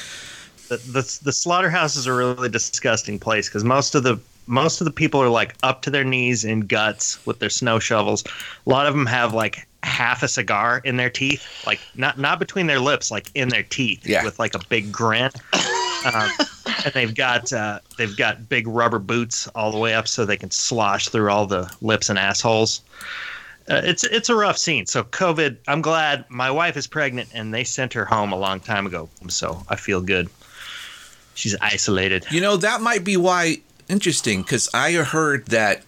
The, 0.69 0.77
the 0.79 1.19
the 1.25 1.33
slaughterhouse 1.33 1.97
is 1.97 2.07
a 2.07 2.13
really 2.13 2.49
disgusting 2.49 3.19
place 3.19 3.49
because 3.49 3.63
most 3.65 3.95
of 3.95 4.03
the 4.05 4.19
most 4.47 4.81
of 4.81 4.85
the 4.85 4.91
people 4.93 5.21
are 5.23 5.29
like 5.29 5.55
up 5.63 5.83
to 5.83 5.91
their 5.91 6.05
knees 6.05 6.45
in 6.45 6.61
guts 6.61 7.25
with 7.27 7.39
their 7.39 7.51
snow 7.51 7.79
shovels. 7.79 8.25
A 8.67 8.71
lot 8.71 8.87
of 8.87 8.95
them 8.95 9.07
have 9.07 9.33
like 9.35 9.67
half 9.83 10.23
a 10.23 10.29
cigar 10.29 10.81
in 10.85 10.97
their 10.97 11.11
teeth, 11.11 11.47
like 11.67 11.81
not 11.95 12.19
not 12.19 12.39
between 12.39 12.67
their 12.67 12.81
lips, 12.81 13.11
like 13.11 13.31
in 13.35 13.49
their 13.49 13.63
teeth, 13.63 14.07
Yeah. 14.07 14.25
with 14.25 14.39
like 14.39 14.55
a 14.55 14.61
big 14.69 14.91
grin. 14.93 15.31
Um, 16.07 16.31
and 16.85 16.93
they've 16.93 17.15
got 17.15 17.53
uh, 17.53 17.79
they've 17.97 18.17
got 18.17 18.49
big 18.49 18.67
rubber 18.67 18.99
boots 18.99 19.49
all 19.55 19.73
the 19.73 19.79
way 19.79 19.95
up 19.95 20.07
so 20.07 20.25
they 20.27 20.37
can 20.37 20.51
slosh 20.51 21.09
through 21.09 21.31
all 21.31 21.47
the 21.47 21.71
lips 21.81 22.11
and 22.11 22.19
assholes. 22.19 22.83
Uh, 23.71 23.81
it's 23.85 24.05
it's 24.05 24.29
a 24.29 24.35
rough 24.35 24.59
scene. 24.59 24.85
So 24.85 25.05
COVID, 25.05 25.57
I'm 25.69 25.81
glad 25.81 26.27
my 26.29 26.51
wife 26.51 26.77
is 26.77 26.87
pregnant 26.87 27.31
and 27.33 27.55
they 27.55 27.65
sent 27.65 27.95
her 27.95 28.05
home 28.05 28.33
a 28.33 28.37
long 28.37 28.61
time 28.61 28.87
ago. 28.87 29.09
So 29.29 29.65
I 29.71 29.77
feel 29.77 30.03
good. 30.03 30.29
She's 31.35 31.57
isolated. 31.63 32.27
You 32.31 32.41
know, 32.43 32.57
that 32.59 32.81
might 32.83 33.03
be 33.05 33.17
why 33.17 33.57
interesting 33.89 34.43
because 34.43 34.69
I 34.75 34.93
heard 34.93 35.47
that 35.47 35.83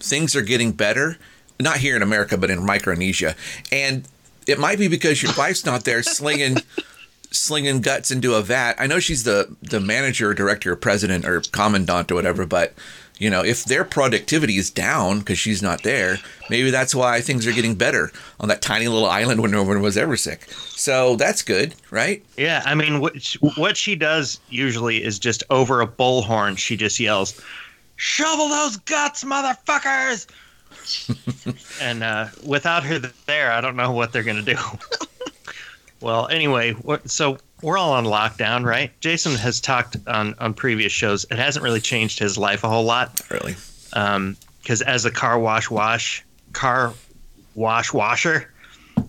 things 0.00 0.36
are 0.36 0.42
getting 0.42 0.72
better, 0.72 1.18
not 1.60 1.78
here 1.78 1.96
in 1.96 2.02
America, 2.02 2.36
but 2.36 2.50
in 2.50 2.64
Micronesia, 2.64 3.34
and 3.72 4.06
it 4.46 4.58
might 4.58 4.78
be 4.78 4.88
because 4.88 5.22
your 5.22 5.32
wife's 5.36 5.64
not 5.64 5.84
there 5.84 6.02
slinging 6.02 6.58
slinging 7.30 7.80
guts 7.80 8.10
into 8.10 8.34
a 8.34 8.42
vat. 8.42 8.74
I 8.78 8.86
know 8.86 9.00
she's 9.00 9.24
the 9.24 9.54
the 9.62 9.80
manager, 9.80 10.30
or 10.30 10.34
director, 10.34 10.72
or 10.72 10.76
president, 10.76 11.24
or 11.24 11.40
commandant, 11.40 12.10
or 12.10 12.14
whatever, 12.14 12.46
but 12.46 12.74
You 13.18 13.30
know, 13.30 13.42
if 13.42 13.64
their 13.64 13.84
productivity 13.84 14.58
is 14.58 14.70
down 14.70 15.20
because 15.20 15.38
she's 15.38 15.62
not 15.62 15.82
there, 15.82 16.18
maybe 16.50 16.70
that's 16.70 16.94
why 16.94 17.22
things 17.22 17.46
are 17.46 17.52
getting 17.52 17.74
better 17.74 18.12
on 18.38 18.48
that 18.48 18.60
tiny 18.60 18.88
little 18.88 19.08
island 19.08 19.40
when 19.40 19.50
no 19.50 19.62
one 19.62 19.80
was 19.80 19.96
ever 19.96 20.18
sick. 20.18 20.44
So 20.50 21.16
that's 21.16 21.40
good, 21.40 21.74
right? 21.90 22.22
Yeah, 22.36 22.62
I 22.66 22.74
mean, 22.74 23.00
what 23.00 23.22
she, 23.22 23.38
what 23.38 23.76
she 23.78 23.96
does 23.96 24.38
usually 24.50 25.02
is 25.02 25.18
just 25.18 25.42
over 25.48 25.80
a 25.80 25.86
bullhorn. 25.86 26.58
She 26.58 26.76
just 26.76 27.00
yells, 27.00 27.40
"Shovel 27.96 28.50
those 28.50 28.76
guts, 28.76 29.24
motherfuckers!" 29.24 30.26
and 31.80 32.02
uh, 32.02 32.26
without 32.44 32.84
her 32.84 32.98
there, 32.98 33.50
I 33.50 33.62
don't 33.62 33.76
know 33.76 33.92
what 33.92 34.12
they're 34.12 34.24
gonna 34.24 34.42
do. 34.42 34.58
well, 36.02 36.28
anyway, 36.28 36.72
what, 36.72 37.10
so 37.10 37.38
we're 37.62 37.78
all 37.78 37.92
on 37.92 38.04
lockdown, 38.04 38.64
right? 38.64 38.92
Jason 39.00 39.34
has 39.36 39.60
talked 39.60 39.96
on 40.06 40.34
on 40.38 40.54
previous 40.54 40.92
shows. 40.92 41.24
It 41.30 41.38
hasn't 41.38 41.62
really 41.62 41.80
changed 41.80 42.18
his 42.18 42.36
life 42.36 42.64
a 42.64 42.68
whole 42.68 42.84
lot 42.84 43.20
Really. 43.30 43.56
because 43.90 44.82
as 44.82 45.04
a 45.04 45.10
car 45.10 45.38
wash 45.38 45.70
wash 45.70 46.24
car 46.52 46.92
wash 47.54 47.92
washer 47.92 48.50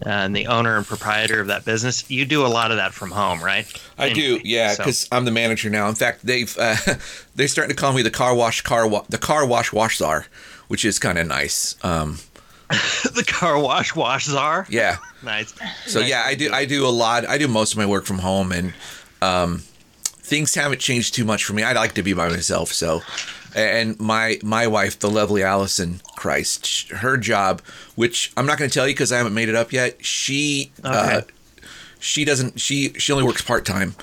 and 0.06 0.36
the 0.36 0.48
owner 0.48 0.78
and 0.78 0.86
proprietor 0.86 1.40
of 1.40 1.48
that 1.48 1.66
business, 1.66 2.10
you 2.10 2.26
do 2.26 2.46
a 2.46 2.48
lot 2.48 2.72
of 2.72 2.78
that 2.78 2.94
from 2.94 3.10
home, 3.10 3.42
right? 3.42 3.66
I 3.98 4.12
do, 4.12 4.40
yeah, 4.44 4.74
so- 4.74 4.84
because 4.84 5.08
I'm 5.12 5.26
the 5.26 5.32
manager 5.32 5.70
now. 5.70 5.88
In 5.90 5.96
fact, 5.96 6.26
they've 6.26 6.56
uh, 6.58 6.76
they're 7.36 7.48
starting 7.48 7.76
to 7.76 7.80
call 7.82 7.94
me 7.94 8.02
the 8.02 8.12
car 8.12 8.36
wash 8.36 8.62
car 8.62 8.88
wa- 8.88 9.06
the 9.10 9.18
car 9.18 9.46
wash 9.46 9.72
wash 9.74 9.98
czar, 9.98 10.26
which 10.68 10.86
is 10.86 11.00
kind 11.00 11.18
of 11.18 11.28
nice. 11.28 11.76
Um, 11.84 12.20
the 13.16 13.24
car 13.26 13.58
wash 13.60 13.96
wash 13.96 14.26
czar. 14.26 14.66
yeah. 14.70 14.98
Nice. 15.24 15.54
So 15.86 16.00
Nice. 16.02 16.10
yeah, 16.10 16.24
I 16.26 16.36
do 16.36 16.52
I 16.54 16.66
do 16.66 16.86
a 16.86 16.90
lot. 16.90 17.26
I 17.28 17.38
do 17.38 17.48
most 17.48 17.72
of 17.74 17.78
my 17.78 17.86
work 17.86 18.06
from 18.06 18.20
home, 18.20 18.52
and 18.52 18.74
um, 19.22 19.60
things 20.06 20.54
haven't 20.56 20.80
changed 20.80 21.14
too 21.16 21.26
much 21.26 21.44
for 21.46 21.54
me. 21.54 21.64
I 21.64 21.72
like 21.74 21.94
to 21.94 22.04
be 22.04 22.14
by 22.14 22.30
myself. 22.30 22.72
So, 22.74 23.02
and 23.56 24.00
my 24.00 24.40
my 24.44 24.68
wife, 24.68 25.00
the 25.00 25.10
lovely 25.10 25.44
Allison 25.44 26.02
Christ, 26.18 26.90
her 26.92 27.18
job, 27.18 27.62
which 27.96 28.32
I'm 28.38 28.46
not 28.46 28.58
going 28.60 28.70
to 28.70 28.74
tell 28.74 28.88
you 28.88 28.94
because 28.94 29.12
I 29.12 29.18
haven't 29.18 29.34
made 29.34 29.50
it 29.50 29.56
up 29.56 29.72
yet. 29.74 30.06
She 30.06 30.72
uh, 30.84 31.22
she 32.00 32.26
doesn't 32.26 32.60
she 32.60 32.94
she 32.94 33.12
only 33.12 33.24
works 33.24 33.42
part 33.42 33.66
time. 33.66 33.96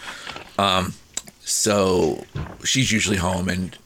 Um, 0.58 0.94
so 1.40 2.24
she's 2.64 2.90
usually 2.90 3.18
home, 3.18 3.48
and 3.48 3.76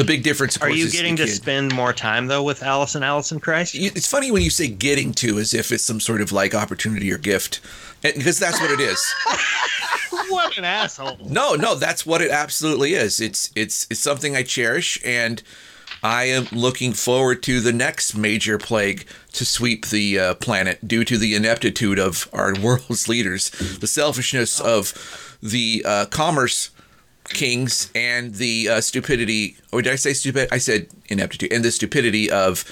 the 0.00 0.06
big 0.06 0.22
difference. 0.22 0.56
Are 0.62 0.70
you 0.70 0.90
getting 0.90 1.16
to 1.16 1.26
kid. 1.26 1.34
spend 1.34 1.74
more 1.74 1.92
time 1.92 2.26
though 2.26 2.42
with 2.42 2.62
Allison 2.62 3.02
Allison 3.02 3.38
Christ? 3.38 3.74
It's 3.74 4.06
funny 4.06 4.30
when 4.30 4.40
you 4.40 4.48
say 4.48 4.66
getting 4.66 5.12
to 5.14 5.38
as 5.38 5.52
if 5.52 5.70
it's 5.70 5.84
some 5.84 6.00
sort 6.00 6.22
of 6.22 6.32
like 6.32 6.54
opportunity 6.54 7.12
or 7.12 7.18
gift, 7.18 7.60
because 8.00 8.38
that's 8.38 8.58
what 8.60 8.70
it 8.70 8.80
is. 8.80 8.98
what 10.30 10.56
an 10.56 10.64
asshole. 10.64 11.18
No, 11.26 11.54
no, 11.54 11.74
that's 11.74 12.06
what 12.06 12.22
it 12.22 12.30
absolutely 12.30 12.94
is. 12.94 13.20
It's 13.20 13.52
it's 13.54 13.86
it's 13.90 14.00
something 14.00 14.34
I 14.34 14.42
cherish, 14.42 14.98
and 15.04 15.42
I 16.02 16.24
am 16.24 16.46
looking 16.50 16.94
forward 16.94 17.42
to 17.42 17.60
the 17.60 17.72
next 17.72 18.16
major 18.16 18.56
plague 18.56 19.06
to 19.32 19.44
sweep 19.44 19.88
the 19.88 20.18
uh, 20.18 20.34
planet 20.36 20.88
due 20.88 21.04
to 21.04 21.18
the 21.18 21.34
ineptitude 21.34 21.98
of 21.98 22.26
our 22.32 22.54
world's 22.62 23.06
leaders, 23.06 23.50
the 23.50 23.86
selfishness 23.86 24.60
of 24.60 25.36
the 25.42 25.82
uh, 25.86 26.06
commerce 26.06 26.70
kings, 27.30 27.90
and 27.94 28.34
the 28.34 28.68
uh, 28.68 28.80
stupidity. 28.80 29.56
Or 29.72 29.82
did 29.82 29.92
I 29.92 29.96
say 29.96 30.12
stupid? 30.12 30.48
I 30.52 30.58
said 30.58 30.88
ineptitude, 31.08 31.52
and 31.52 31.64
the 31.64 31.72
stupidity 31.72 32.30
of 32.30 32.64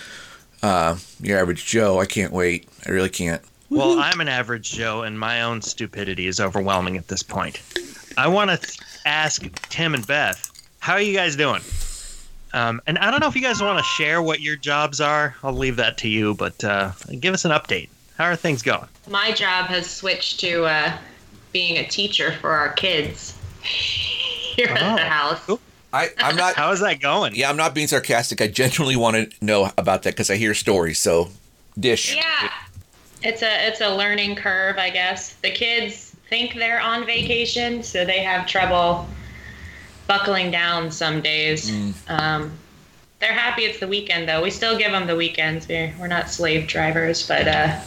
uh, 0.63 0.97
your 1.21 1.39
average 1.39 1.67
Joe. 1.67 2.01
I 2.01 2.07
can't 2.07 2.33
wait. 2.33 2.69
I 2.87 2.91
really 2.91 3.11
can't. 3.11 3.43
Well, 3.71 3.99
I'm 3.99 4.21
an 4.21 4.29
average 4.29 4.73
Joe, 4.73 5.03
and 5.03 5.19
my 5.19 5.43
own 5.43 5.61
stupidity 5.61 6.27
is 6.27 6.41
overwhelming 6.41 6.97
at 6.97 7.09
this 7.09 7.23
point. 7.23 7.61
I 8.17 8.27
want 8.27 8.51
to 8.51 8.57
th- 8.57 8.79
ask 9.05 9.43
Tim 9.69 9.95
and 9.95 10.07
Beth, 10.07 10.51
how 10.81 10.95
are 10.95 11.01
you 11.01 11.15
guys 11.15 11.37
doing? 11.37 11.61
Um, 12.55 12.81
and 12.87 12.99
I 12.99 13.11
don't 13.11 13.21
know 13.21 13.29
if 13.29 13.37
you 13.37 13.43
guys 13.43 13.61
want 13.61 13.79
to 13.79 13.85
share 13.85 14.23
what 14.23 14.41
your 14.41 14.57
jobs 14.57 15.03
are. 15.03 15.37
I'll 15.43 15.53
leave 15.53 15.77
that 15.77 15.99
to 15.99 16.09
you, 16.09 16.35
but 16.35 16.65
uh, 16.65 16.93
give 17.21 17.35
us 17.35 17.45
an 17.45 17.51
update. 17.51 17.91
How 18.17 18.25
are 18.25 18.37
things 18.37 18.63
going? 18.63 18.89
My 19.07 19.33
job 19.33 19.67
has 19.67 19.89
switched 19.89 20.41
to 20.41 20.65
uh, 20.65 20.99
being 21.53 21.77
a 21.77 21.87
teacher 21.87 22.33
for 22.41 22.51
our 22.51 22.73
kids 22.73 23.35
here 24.59 24.69
at 24.69 24.97
the 24.97 25.03
Oh, 25.05 25.09
house. 25.09 25.45
cool. 25.47 25.61
I, 25.93 26.11
I'm 26.19 26.37
not. 26.37 26.55
How 26.57 26.71
is 26.73 26.81
that 26.81 27.01
going? 27.01 27.35
Yeah, 27.35 27.49
I'm 27.49 27.57
not 27.57 27.75
being 27.75 27.87
sarcastic. 27.87 28.41
I 28.43 28.49
genuinely 28.49 28.97
want 28.97 29.17
to 29.17 29.45
know 29.45 29.71
about 29.79 30.03
that 30.03 30.11
because 30.15 30.31
I 30.31 30.37
hear 30.37 30.53
stories. 30.55 30.99
So, 30.99 31.29
dish. 31.79 32.15
Yeah, 32.15 32.51
it's 33.23 33.43
a 33.43 33.67
it's 33.69 33.81
a 33.81 33.89
learning 33.95 34.37
curve, 34.37 34.77
I 34.77 34.91
guess. 34.91 35.35
The 35.37 35.51
kids 35.51 36.15
think 36.29 36.55
they're 36.55 36.81
on 36.81 37.07
vacation, 37.07 37.83
so 37.83 38.05
they 38.05 38.19
have 38.23 38.47
trouble 38.47 39.07
buckling 40.07 40.51
down 40.51 40.91
some 40.91 41.21
days. 41.23 41.71
Um, 42.09 42.53
they're 43.21 43.33
happy 43.33 43.63
it's 43.65 43.81
the 43.81 43.89
weekend, 43.89 44.29
though. 44.29 44.43
We 44.43 44.51
still 44.51 44.77
give 44.79 44.93
them 44.93 45.07
the 45.07 45.17
weekends. 45.17 45.67
We're, 45.69 45.93
we're 45.99 46.07
not 46.07 46.31
slave 46.31 46.69
drivers, 46.69 47.27
but 47.27 47.49
uh, 47.49 47.81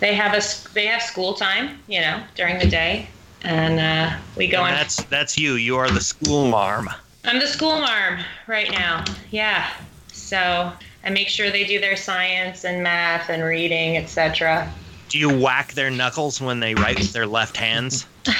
they 0.00 0.14
have 0.14 0.34
a 0.34 0.42
they 0.74 0.86
have 0.86 1.02
school 1.02 1.32
time, 1.34 1.80
you 1.88 2.00
know, 2.02 2.22
during 2.34 2.58
the 2.58 2.66
day, 2.66 3.08
and 3.46 3.78
uh, 3.80 4.16
we 4.36 4.48
go 4.48 4.58
And 4.58 4.66
on. 4.66 4.72
that's 4.72 5.04
that's 5.04 5.38
you. 5.38 5.54
You 5.54 5.76
are 5.76 5.88
the 5.88 6.00
school 6.00 6.48
marm. 6.48 6.90
I'm 7.24 7.38
the 7.38 7.46
school 7.46 7.78
marm 7.80 8.20
right 8.46 8.70
now. 8.70 9.04
Yeah. 9.30 9.70
So 10.12 10.72
I 11.04 11.10
make 11.10 11.28
sure 11.28 11.50
they 11.50 11.64
do 11.64 11.80
their 11.80 11.96
science 11.96 12.64
and 12.64 12.82
math 12.82 13.30
and 13.30 13.42
reading, 13.44 13.96
etc. 13.96 14.70
Do 15.08 15.18
you 15.18 15.30
whack 15.30 15.72
their 15.74 15.90
knuckles 15.90 16.40
when 16.40 16.60
they 16.60 16.74
write 16.74 16.98
with 16.98 17.12
their 17.12 17.26
left 17.26 17.56
hands? 17.56 18.06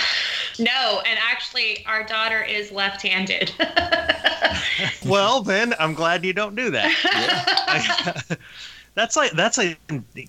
No, 0.58 1.02
and 1.06 1.18
actually, 1.22 1.84
our 1.84 2.02
daughter 2.02 2.42
is 2.42 2.72
left-handed. 2.72 3.52
well, 5.06 5.42
then 5.42 5.74
I'm 5.78 5.92
glad 5.92 6.24
you 6.24 6.32
don't 6.32 6.54
do 6.56 6.70
that. 6.70 8.38
that's 8.96 9.16
like 9.16 9.30
that's 9.32 9.58
a 9.58 9.76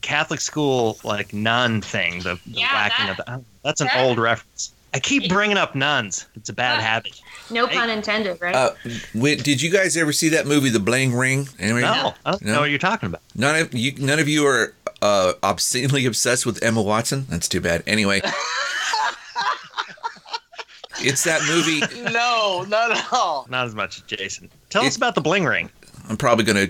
Catholic 0.02 0.40
school 0.42 1.00
like 1.04 1.34
nun 1.34 1.82
thing. 1.82 2.20
The, 2.20 2.36
the 2.46 2.60
Yeah, 2.60 2.72
whacking 2.74 3.08
that- 3.08 3.20
of 3.20 3.26
the. 3.26 3.44
That's 3.64 3.82
an 3.82 3.88
that- 3.88 4.06
old 4.06 4.20
reference. 4.20 4.74
I 4.94 5.00
keep 5.00 5.28
bringing 5.30 5.58
up 5.58 5.76
nuns. 5.76 6.26
It's 6.36 6.50
a 6.50 6.54
bad 6.54 6.80
Ah. 6.80 6.82
habit. 6.82 7.20
no 7.52 7.68
Hey. 7.68 7.76
pun 7.76 7.90
intended, 7.90 8.40
right? 8.42 8.56
Uh, 8.56 8.72
wait, 9.14 9.44
did 9.44 9.62
you 9.62 9.70
guys 9.70 9.96
ever 9.98 10.12
see 10.14 10.30
that 10.30 10.48
movie, 10.48 10.70
The 10.70 10.80
Bling 10.80 11.14
Ring? 11.14 11.48
Anyway, 11.60 11.82
No, 11.82 12.14
I 12.26 12.32
don't 12.32 12.42
No. 12.42 12.54
know 12.54 12.60
what 12.62 12.70
you're 12.70 12.80
talking 12.80 13.08
about. 13.08 13.22
none 13.36 13.56
of 13.56 13.74
you, 13.74 13.94
none 13.98 14.20
of 14.20 14.28
you 14.30 14.46
are 14.48 14.74
uh, 15.02 15.34
obscenely 15.44 16.06
obsessed 16.06 16.46
with 16.46 16.64
Emma 16.64 16.82
Watson. 16.82 17.26
That's 17.30 17.48
too 17.48 17.62
bad. 17.62 17.84
Anyway, 17.86 18.22
it's 21.00 21.24
that 21.26 21.42
movie. 21.48 21.82
No, 22.12 22.66
not 22.68 22.92
at 22.92 23.06
all. 23.14 23.46
Not 23.50 23.68
as 23.68 23.76
much 23.76 23.98
as 23.98 24.04
Jason. 24.04 24.50
Tell 24.70 24.84
It- 24.84 24.88
us 24.88 24.96
about 24.98 25.16
the 25.16 25.22
bling 25.22 25.46
ring. 25.46 25.70
I'm 26.10 26.18
probably 26.18 26.46
gonna 26.46 26.68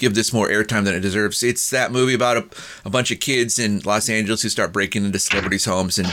give 0.00 0.14
this 0.14 0.32
more 0.32 0.48
airtime 0.48 0.84
than 0.84 0.94
it 0.94 1.00
deserves. 1.00 1.42
It's 1.42 1.70
that 1.70 1.92
movie 1.92 2.14
about 2.14 2.36
a, 2.38 2.46
a 2.84 2.90
bunch 2.90 3.10
of 3.10 3.20
kids 3.20 3.58
in 3.58 3.80
Los 3.80 4.08
Angeles 4.08 4.42
who 4.42 4.48
start 4.48 4.72
breaking 4.72 5.04
into 5.04 5.18
celebrities' 5.18 5.66
homes 5.66 5.98
and 5.98 6.08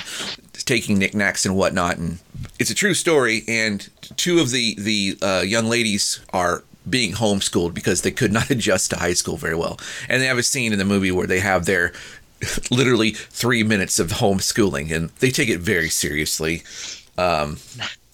taking 0.54 1.00
knickknacks 1.00 1.46
and 1.46 1.56
whatnot. 1.56 1.98
And 1.98 2.20
it's 2.60 2.70
a 2.70 2.76
true 2.76 2.94
story. 2.94 3.44
And 3.48 3.90
two 4.18 4.40
of 4.40 4.52
the 4.52 4.76
the 4.76 5.18
uh, 5.22 5.42
young 5.42 5.66
ladies 5.66 6.20
are 6.32 6.64
being 6.88 7.14
homeschooled 7.14 7.74
because 7.74 8.02
they 8.02 8.12
could 8.12 8.32
not 8.32 8.50
adjust 8.52 8.92
to 8.92 8.98
high 8.98 9.14
school 9.14 9.38
very 9.38 9.56
well. 9.56 9.80
And 10.10 10.22
they 10.22 10.28
have 10.28 10.38
a 10.38 10.44
scene 10.44 10.74
in 10.74 10.80
the 10.80 10.86
movie 10.86 11.12
where 11.12 11.28
they 11.28 11.40
have 11.40 11.66
their 11.66 11.94
literally 12.72 13.12
three 13.12 13.64
minutes 13.64 14.00
of 14.00 14.12
homeschooling, 14.12 14.92
and 14.92 15.10
they 15.20 15.32
take 15.32 15.50
it 15.50 15.60
very 15.60 15.90
seriously. 15.90 16.64
Um, 17.18 17.58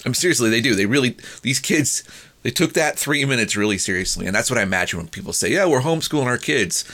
I'm 0.05 0.13
seriously, 0.13 0.49
they 0.49 0.61
do. 0.61 0.75
They 0.75 0.85
really 0.85 1.17
these 1.41 1.59
kids. 1.59 2.03
They 2.43 2.51
took 2.51 2.73
that 2.73 2.99
three 2.99 3.25
minutes 3.25 3.55
really 3.55 3.77
seriously, 3.77 4.27
and 4.27 4.35
that's 4.35 4.49
what 4.49 4.59
I 4.59 4.63
imagine 4.63 4.99
when 4.99 5.07
people 5.07 5.33
say, 5.33 5.51
"Yeah, 5.51 5.65
we're 5.65 5.81
homeschooling 5.81 6.25
our 6.25 6.37
kids." 6.37 6.85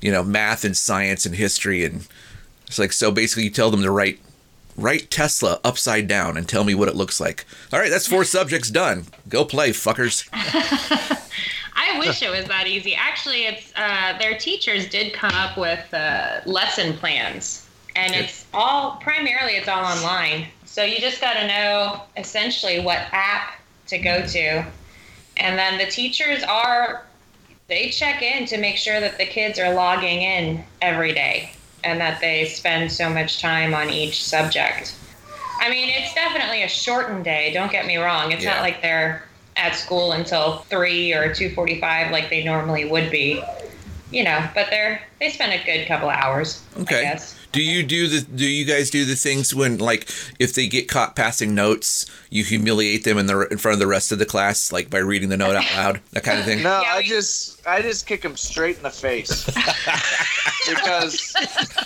You 0.00 0.10
know, 0.10 0.24
math 0.24 0.64
and 0.64 0.76
science 0.76 1.26
and 1.26 1.34
history, 1.36 1.84
and 1.84 2.06
it's 2.66 2.78
like 2.78 2.92
so. 2.92 3.10
Basically, 3.10 3.44
you 3.44 3.50
tell 3.50 3.70
them 3.70 3.82
to 3.82 3.90
write 3.90 4.20
write 4.76 5.10
Tesla 5.10 5.60
upside 5.64 6.08
down 6.08 6.36
and 6.36 6.48
tell 6.48 6.64
me 6.64 6.74
what 6.74 6.88
it 6.88 6.96
looks 6.96 7.20
like. 7.20 7.44
All 7.72 7.78
right, 7.78 7.90
that's 7.90 8.06
four 8.06 8.24
subjects 8.38 8.70
done. 8.70 9.06
Go 9.28 9.44
play, 9.44 9.70
fuckers. 9.70 10.28
I 11.74 11.98
wish 11.98 12.22
it 12.22 12.30
was 12.30 12.46
that 12.46 12.66
easy. 12.66 12.94
Actually, 12.94 13.44
it's 13.44 13.72
uh, 13.76 14.16
their 14.18 14.38
teachers 14.38 14.88
did 14.88 15.12
come 15.12 15.32
up 15.34 15.56
with 15.56 15.92
uh, 15.92 16.40
lesson 16.46 16.96
plans, 16.96 17.66
and 17.96 18.14
it's 18.14 18.46
all 18.54 18.96
primarily 19.02 19.54
it's 19.54 19.68
all 19.68 19.84
online. 19.84 20.46
So 20.64 20.84
you 20.84 21.00
just 21.00 21.20
got 21.20 21.34
to 21.34 21.46
know 21.46 22.02
essentially 22.16 22.80
what 22.80 22.98
app 23.12 23.58
to 23.88 23.98
go 23.98 24.24
to, 24.26 24.64
and 25.42 25.58
then 25.58 25.78
the 25.78 25.86
teachers 25.86 26.42
are 26.44 27.04
they 27.68 27.88
check 27.90 28.22
in 28.22 28.46
to 28.46 28.58
make 28.58 28.76
sure 28.76 29.00
that 29.00 29.18
the 29.18 29.24
kids 29.26 29.58
are 29.58 29.72
logging 29.74 30.22
in 30.22 30.64
every 30.80 31.12
day 31.12 31.52
and 31.84 32.00
that 32.00 32.20
they 32.20 32.44
spend 32.46 32.90
so 32.92 33.08
much 33.10 33.40
time 33.40 33.74
on 33.74 33.90
each 33.90 34.22
subject. 34.24 34.94
I 35.60 35.68
mean, 35.70 35.88
it's 35.90 36.12
definitely 36.14 36.62
a 36.62 36.68
shortened 36.68 37.24
day. 37.24 37.52
Don't 37.52 37.70
get 37.72 37.86
me 37.86 37.96
wrong. 37.96 38.32
It's 38.32 38.44
Yeah. 38.44 38.54
not 38.54 38.62
like 38.62 38.82
they're 38.82 39.22
at 39.56 39.74
school 39.74 40.12
until 40.12 40.58
three 40.70 41.12
or 41.12 41.32
two 41.34 41.50
forty-five 41.54 42.10
like 42.10 42.30
they 42.30 42.42
normally 42.44 42.84
would 42.84 43.10
be. 43.10 43.42
you 44.10 44.22
know, 44.24 44.46
but 44.54 44.66
they're 44.68 45.00
they 45.20 45.30
spend 45.30 45.52
a 45.58 45.64
good 45.64 45.86
couple 45.88 46.10
of 46.10 46.14
hours. 46.14 46.62
Okay. 46.80 46.98
I 46.98 47.02
guess. 47.02 47.34
Do 47.52 47.62
you 47.62 47.82
do 47.82 48.08
the 48.08 48.20
do 48.22 48.46
you 48.46 48.64
guys 48.64 48.88
do 48.90 49.04
the 49.04 49.14
things 49.14 49.54
when 49.54 49.76
like 49.78 50.08
if 50.38 50.54
they 50.54 50.66
get 50.66 50.88
caught 50.88 51.14
passing 51.14 51.54
notes, 51.54 52.06
you 52.30 52.44
humiliate 52.44 53.04
them 53.04 53.18
in 53.18 53.26
the 53.26 53.40
in 53.48 53.58
front 53.58 53.74
of 53.74 53.78
the 53.78 53.86
rest 53.86 54.10
of 54.10 54.18
the 54.18 54.24
class 54.26 54.72
like 54.72 54.88
by 54.88 54.98
reading 54.98 55.28
the 55.28 55.36
note 55.36 55.54
out 55.56 55.70
loud, 55.76 56.00
that 56.12 56.24
kind 56.24 56.38
of 56.38 56.44
thing? 56.46 56.62
No, 56.62 56.82
I 56.86 57.02
just 57.02 57.66
I 57.66 57.82
just 57.82 58.06
kick 58.06 58.22
them 58.22 58.36
straight 58.36 58.78
in 58.78 58.82
the 58.82 58.90
face 58.90 59.44
because 60.68 61.34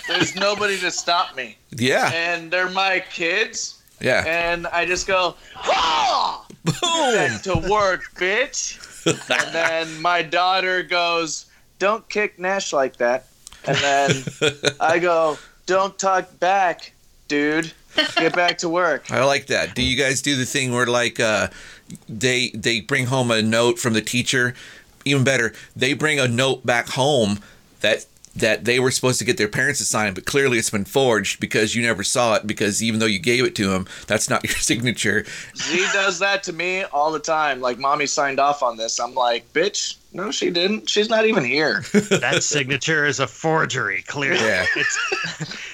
there's 0.07 0.35
nobody 0.35 0.77
to 0.79 0.91
stop 0.91 1.35
me, 1.35 1.57
Yeah. 1.71 2.11
and 2.13 2.49
they're 2.51 2.69
my 2.69 3.03
kids, 3.11 3.81
Yeah. 3.99 4.23
and 4.25 4.67
I 4.67 4.85
just 4.85 5.07
go, 5.07 5.35
"Ah, 5.55 6.45
Boom. 6.63 6.73
back 6.81 7.41
to 7.43 7.57
work, 7.69 8.03
bitch. 8.15 8.77
and 9.05 9.53
then 9.53 10.01
my 10.01 10.21
daughter 10.21 10.83
goes, 10.83 11.45
"Don't 11.79 12.07
kick 12.09 12.39
Nash 12.39 12.71
like 12.73 12.97
that," 12.97 13.27
and 13.65 13.77
then 13.77 14.23
I 14.79 14.99
go, 14.99 15.37
"Don't 15.67 15.97
talk 15.99 16.39
back, 16.39 16.93
dude. 17.27 17.71
Get 18.15 18.35
back 18.35 18.57
to 18.59 18.69
work." 18.69 19.05
I 19.11 19.23
like 19.23 19.45
that. 19.47 19.75
Do 19.75 19.83
you 19.83 19.95
guys 19.95 20.23
do 20.23 20.35
the 20.35 20.45
thing 20.45 20.73
where 20.73 20.87
like 20.87 21.19
uh 21.19 21.49
they 22.09 22.49
they 22.49 22.81
bring 22.81 23.05
home 23.05 23.29
a 23.29 23.41
note 23.43 23.77
from 23.77 23.93
the 23.93 24.01
teacher? 24.01 24.55
Even 25.05 25.23
better, 25.23 25.53
they 25.75 25.93
bring 25.93 26.19
a 26.19 26.27
note 26.27 26.65
back 26.65 26.89
home 26.89 27.39
that 27.81 28.07
that 28.37 28.65
they 28.65 28.79
were 28.79 28.91
supposed 28.91 29.19
to 29.19 29.25
get 29.25 29.37
their 29.37 29.47
parents 29.47 29.79
to 29.79 29.85
sign, 29.85 30.13
but 30.13 30.25
clearly 30.25 30.57
it's 30.57 30.69
been 30.69 30.85
forged 30.85 31.39
because 31.39 31.75
you 31.75 31.81
never 31.81 32.03
saw 32.03 32.35
it 32.35 32.45
because 32.45 32.83
even 32.83 32.99
though 32.99 33.07
you 33.07 33.19
gave 33.19 33.43
it 33.43 33.55
to 33.55 33.67
them, 33.67 33.87
that's 34.05 34.29
not 34.29 34.43
your 34.47 34.55
signature. 34.55 35.25
Z 35.55 35.87
does 35.93 36.19
that 36.19 36.43
to 36.43 36.53
me 36.53 36.83
all 36.83 37.11
the 37.11 37.19
time. 37.19 37.61
Like, 37.61 37.79
mommy 37.79 38.05
signed 38.05 38.39
off 38.39 38.61
on 38.61 38.77
this. 38.77 38.99
I'm 38.99 39.15
like, 39.15 39.51
bitch, 39.53 39.97
no, 40.17 40.31
she 40.31 40.49
didn't. 40.49 40.89
She's 40.89 41.09
not 41.09 41.25
even 41.25 41.45
here. 41.45 41.83
That 42.09 42.43
signature 42.43 43.05
is 43.05 43.19
a 43.19 43.27
forgery. 43.27 44.01
Clearly, 44.07 44.39
Yeah. 44.43 44.65
it's 44.75 44.97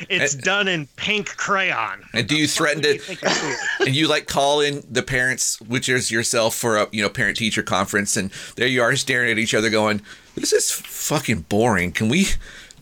it's 0.09 0.35
done 0.35 0.67
in 0.67 0.87
pink 0.97 1.35
crayon. 1.37 2.03
And 2.13 2.27
do 2.27 2.35
you 2.35 2.47
threaten 2.47 2.81
What 2.81 2.87
you 2.93 2.97
to 2.99 3.03
think 3.05 3.19
it's 3.23 3.41
doing? 3.41 3.55
and 3.87 3.95
you 3.95 4.07
like 4.07 4.27
call 4.27 4.59
in 4.61 4.83
the 4.89 5.01
parents, 5.01 5.59
which 5.61 5.87
is 5.89 6.11
yourself, 6.11 6.55
for 6.55 6.77
a 6.77 6.87
you 6.91 7.01
know 7.01 7.09
parent 7.09 7.37
teacher 7.37 7.63
conference, 7.63 8.17
and 8.17 8.31
there 8.55 8.67
you 8.67 8.81
are 8.81 8.95
staring 8.95 9.31
at 9.31 9.37
each 9.39 9.53
other, 9.53 9.69
going, 9.69 10.01
"This 10.35 10.51
is 10.53 10.69
fucking 10.71 11.45
boring. 11.49 11.91
Can 11.93 12.09
we 12.09 12.27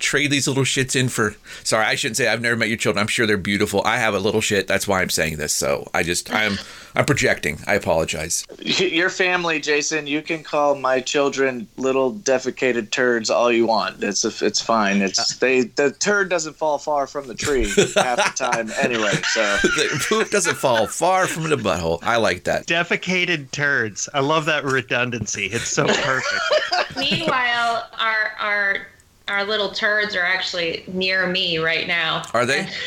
trade 0.02 0.32
these 0.32 0.48
little 0.48 0.64
shits 0.64 0.96
in 0.96 1.10
for?" 1.10 1.36
Sorry, 1.64 1.86
I 1.86 1.96
shouldn't 1.96 2.18
say 2.18 2.28
I've 2.28 2.42
never 2.42 2.56
met 2.56 2.68
your 2.70 2.78
children. 2.78 3.02
I'm 3.02 3.08
sure 3.08 3.26
they're 3.26 3.38
beautiful. 3.38 3.82
I 3.86 3.98
have 3.98 4.14
a 4.14 4.20
little 4.20 4.42
shit. 4.42 4.68
That's 4.68 4.88
why 4.88 5.02
I'm 5.02 5.10
saying 5.10 5.38
this. 5.38 5.54
So 5.54 5.90
I 5.94 6.04
just 6.04 6.34
I'm 6.34 6.58
I'm 6.96 7.06
projecting. 7.06 7.60
I 7.68 7.76
apologize. 7.76 8.46
Your 8.60 9.10
family, 9.10 9.60
Jason, 9.60 10.08
you 10.08 10.22
can 10.22 10.44
call 10.44 10.76
my 10.76 11.00
children 11.00 11.68
little 11.78 12.14
defecated 12.14 12.92
turds 12.92 13.30
all 13.30 13.52
you 13.52 13.66
want. 13.66 14.04
It's 14.04 14.26
it's 14.42 14.62
fine. 14.62 15.02
It's 15.02 15.36
they 15.40 15.62
the 15.62 15.92
turd 15.92 16.30
doesn't 16.30 16.56
fall 16.56 16.78
far 16.78 17.08
from 17.08 17.28
the 17.28 17.36
tree 17.36 17.66
half 17.96 18.18
the 18.18 18.34
time 18.36 18.72
anyway. 18.82 19.14
So 19.34 19.42
The 19.64 20.06
poop 20.10 20.30
doesn't 20.30 20.56
fall 20.56 20.88
far 20.88 21.28
from 21.28 21.50
the 21.50 21.56
butthole. 21.56 22.00
I 22.04 22.18
like 22.18 22.44
that. 22.46 22.68
Defecated 22.68 23.52
turds. 23.52 24.10
I 24.14 24.20
love 24.20 24.46
that 24.46 24.64
redundancy. 24.64 25.46
It's 25.46 25.70
so 25.70 25.86
perfect. 25.88 26.98
Meanwhile, 26.98 27.90
our 28.00 28.32
our 28.40 28.88
our 29.32 29.46
little 29.46 29.70
turds 29.72 30.16
are 30.16 30.24
actually 30.24 30.84
near 30.88 31.26
me 31.28 31.58
right 31.58 31.88
now. 31.88 32.24
Are 32.34 32.46
they? 32.46 32.68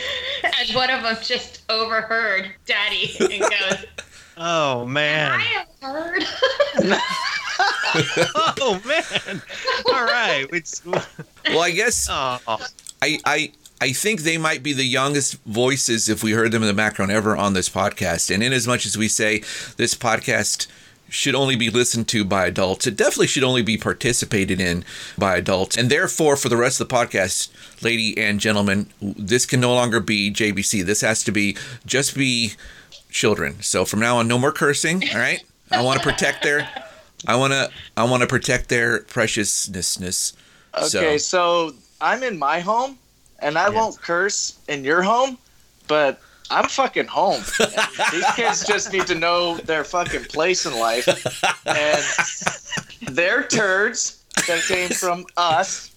And 0.61 0.75
one 0.77 0.91
of 0.91 1.03
them 1.03 1.17
just 1.23 1.63
overheard 1.71 2.53
Daddy 2.67 3.17
and 3.19 3.41
goes, 3.41 3.87
Oh 4.37 4.85
man, 4.85 5.33
"I 5.33 5.39
man. 5.39 5.47
have 5.47 5.67
heard." 5.81 6.25
Oh 8.61 8.81
man. 8.85 9.43
All 9.87 10.05
right. 10.05 10.47
It's 10.53 10.85
Well, 10.85 11.61
I 11.63 11.71
guess 11.71 12.09
oh, 12.11 12.39
I, 13.01 13.19
I 13.25 13.53
I 13.81 13.93
think 13.93 14.21
they 14.21 14.37
might 14.37 14.63
be 14.63 14.73
the 14.73 14.85
youngest 14.85 15.37
voices 15.45 16.09
if 16.09 16.23
we 16.23 16.33
heard 16.33 16.53
them 16.53 16.63
in 16.63 16.69
the 16.69 16.75
background 16.75 17.13
ever 17.13 17.37
on 17.37 17.53
this 17.55 17.69
podcast. 17.69 18.33
And 18.35 18.43
in 18.43 18.53
as 18.53 18.67
much 18.67 18.85
as 18.87 18.99
we 18.99 19.09
say 19.09 19.39
this 19.77 19.95
podcast 19.95 20.67
should 21.09 21.35
only 21.35 21.55
be 21.57 21.71
listened 21.71 22.09
to 22.09 22.25
by 22.25 22.47
adults, 22.47 22.87
it 22.87 22.97
definitely 22.97 23.27
should 23.29 23.45
only 23.45 23.63
be 23.63 23.77
participated 23.77 24.61
in 24.61 24.85
by 25.17 25.37
adults. 25.37 25.77
And 25.77 25.91
therefore, 25.91 26.37
for 26.37 26.49
the 26.49 26.57
rest 26.57 26.81
of 26.81 26.89
the 26.89 26.95
podcast, 26.95 27.51
lady 27.83 28.17
and 28.19 28.41
gentlemen, 28.41 28.89
this 29.01 29.47
can 29.47 29.61
no 29.61 29.75
longer 29.75 30.01
be 30.01 30.31
JBC. 30.33 30.85
This 30.85 31.01
has 31.03 31.23
to 31.25 31.33
be 31.33 31.57
just 31.87 32.15
be 32.17 32.53
children. 33.11 33.63
So 33.63 33.85
from 33.85 34.01
now 34.01 34.17
on, 34.19 34.27
no 34.29 34.39
more 34.39 34.53
cursing. 34.53 35.05
All 35.11 35.19
right. 35.21 35.43
I 35.71 35.83
want 35.83 36.01
to 36.01 36.09
protect 36.09 36.43
their. 36.43 36.69
I 37.27 37.37
want 37.37 37.53
to. 37.53 37.71
I 37.97 38.05
want 38.05 38.23
to 38.23 38.27
protect 38.27 38.69
their 38.69 39.01
preciousness. 39.01 40.33
okay, 40.77 41.19
so, 41.19 41.73
I'm 42.01 42.23
in 42.23 42.39
my 42.39 42.61
home, 42.61 42.99
and 43.39 43.57
I 43.57 43.67
Yes. 43.69 43.75
won't 43.75 44.01
curse 44.03 44.59
in 44.69 44.85
your 44.85 45.03
home, 45.03 45.39
but 45.89 46.21
I'm 46.55 46.69
fucking 46.69 47.09
home. 47.09 47.43
These 48.13 48.27
kids 48.37 48.65
just 48.65 48.93
need 48.93 49.09
to 49.09 49.17
know 49.17 49.57
their 49.57 49.83
fucking 49.83 50.27
place 50.27 50.67
in 50.67 50.79
life, 50.79 51.09
and 51.67 52.05
they're 53.15 53.43
turds 53.43 54.23
that 54.47 54.63
came 54.69 54.91
from 54.91 55.27
us. 55.37 55.91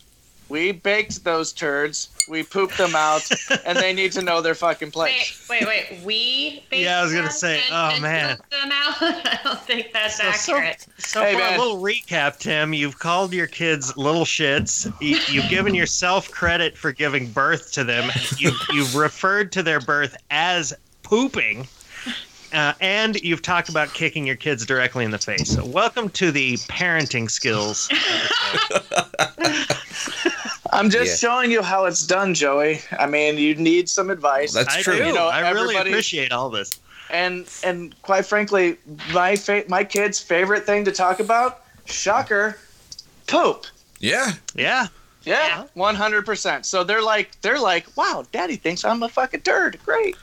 We 0.49 0.71
baked 0.71 1.23
those 1.23 1.53
turds. 1.53 2.09
We 2.27 2.43
pooped 2.43 2.77
them 2.77 2.95
out, 2.95 3.29
and 3.65 3.77
they 3.77 3.93
need 3.93 4.11
to 4.13 4.21
know 4.21 4.41
their 4.41 4.55
fucking 4.55 4.91
place. 4.91 5.45
Wait, 5.49 5.65
wait, 5.65 5.89
wait. 5.91 6.03
We. 6.05 6.63
Yeah, 6.71 6.99
I 6.99 7.03
was 7.03 7.13
gonna 7.13 7.31
say, 7.31 7.57
them 7.61 7.63
oh, 7.71 7.89
and 7.93 8.01
man. 8.01 8.35
cooked 8.37 8.51
Them 8.51 8.71
out? 8.71 8.95
I 9.01 9.39
don't 9.43 9.59
think 9.61 9.93
that's 9.93 10.17
So- 10.17 10.31
so- 10.31 10.55
accurate. 10.57 10.85
So 10.97 11.21
Hey, 11.21 11.33
for 11.33 11.39
man. 11.39 11.59
a 11.59 11.63
little 11.63 11.81
recap, 11.81 12.37
Tim, 12.39 12.73
you've 12.73 12.99
called 12.99 13.33
your 13.33 13.47
kids 13.47 13.95
little 13.97 14.25
shits. 14.25 14.91
You, 15.01 15.17
you've 15.29 15.49
given 15.49 15.73
yourself 15.75 16.29
credit 16.31 16.77
for 16.77 16.91
giving 16.91 17.31
birth 17.31 17.71
to 17.73 17.83
them. 17.83 18.09
You, 18.37 18.51
you've 18.73 18.95
referred 18.95 19.51
to 19.53 19.63
their 19.63 19.79
birth 19.79 20.17
as 20.31 20.73
pooping. 21.03 21.67
Uh, 22.57 22.73
and 22.81 23.21
you've 23.21 23.43
talked 23.43 23.69
about 23.69 23.93
kicking 23.93 24.25
your 24.25 24.35
kids 24.35 24.65
directly 24.65 25.05
in 25.05 25.11
the 25.11 25.17
face. 25.19 25.51
So 25.53 25.63
welcome 25.63 26.09
to 26.09 26.31
the 26.31 26.57
parenting 26.57 27.29
skills. 27.29 27.87
I'm 30.71 30.89
just 30.89 31.21
Yeah. 31.21 31.29
showing 31.29 31.51
you 31.51 31.61
how 31.61 31.85
it's 31.85 32.03
done, 32.05 32.33
Joey. 32.33 32.81
I 32.97 33.05
mean, 33.05 33.37
you 33.37 33.53
need 33.53 33.89
some 33.89 34.09
advice. 34.09 34.53
That's 34.53 34.75
I 34.75 34.81
true. 34.81 34.97
do. 34.97 35.05
You 35.05 35.13
know, 35.13 35.27
I 35.27 35.51
really 35.51 35.75
appreciate 35.75 36.31
all 36.31 36.49
this. 36.49 36.79
and 37.11 37.47
and 37.63 37.93
quite 38.01 38.25
frankly, 38.25 38.77
my 39.13 39.35
fa- 39.35 39.65
my 39.67 39.83
kids' 39.83 40.19
favorite 40.19 40.65
thing 40.65 40.83
to 40.85 40.91
talk 40.91 41.19
about, 41.19 41.61
shocker, 41.85 42.57
poop. 43.27 43.67
Yeah. 43.99 44.31
Yeah. 44.55 44.87
Yeah, 45.23 45.65
one 45.75 45.93
hundred 45.93 46.25
percent. 46.25 46.65
So 46.65 46.83
they're 46.83 47.03
like, 47.03 47.39
they're 47.41 47.59
like, 47.59 47.85
wow, 47.95 48.25
Daddy 48.31 48.55
thinks 48.55 48.83
I'm 48.83 49.03
a 49.03 49.09
fucking 49.09 49.41
turd. 49.41 49.77
Great. 49.85 50.15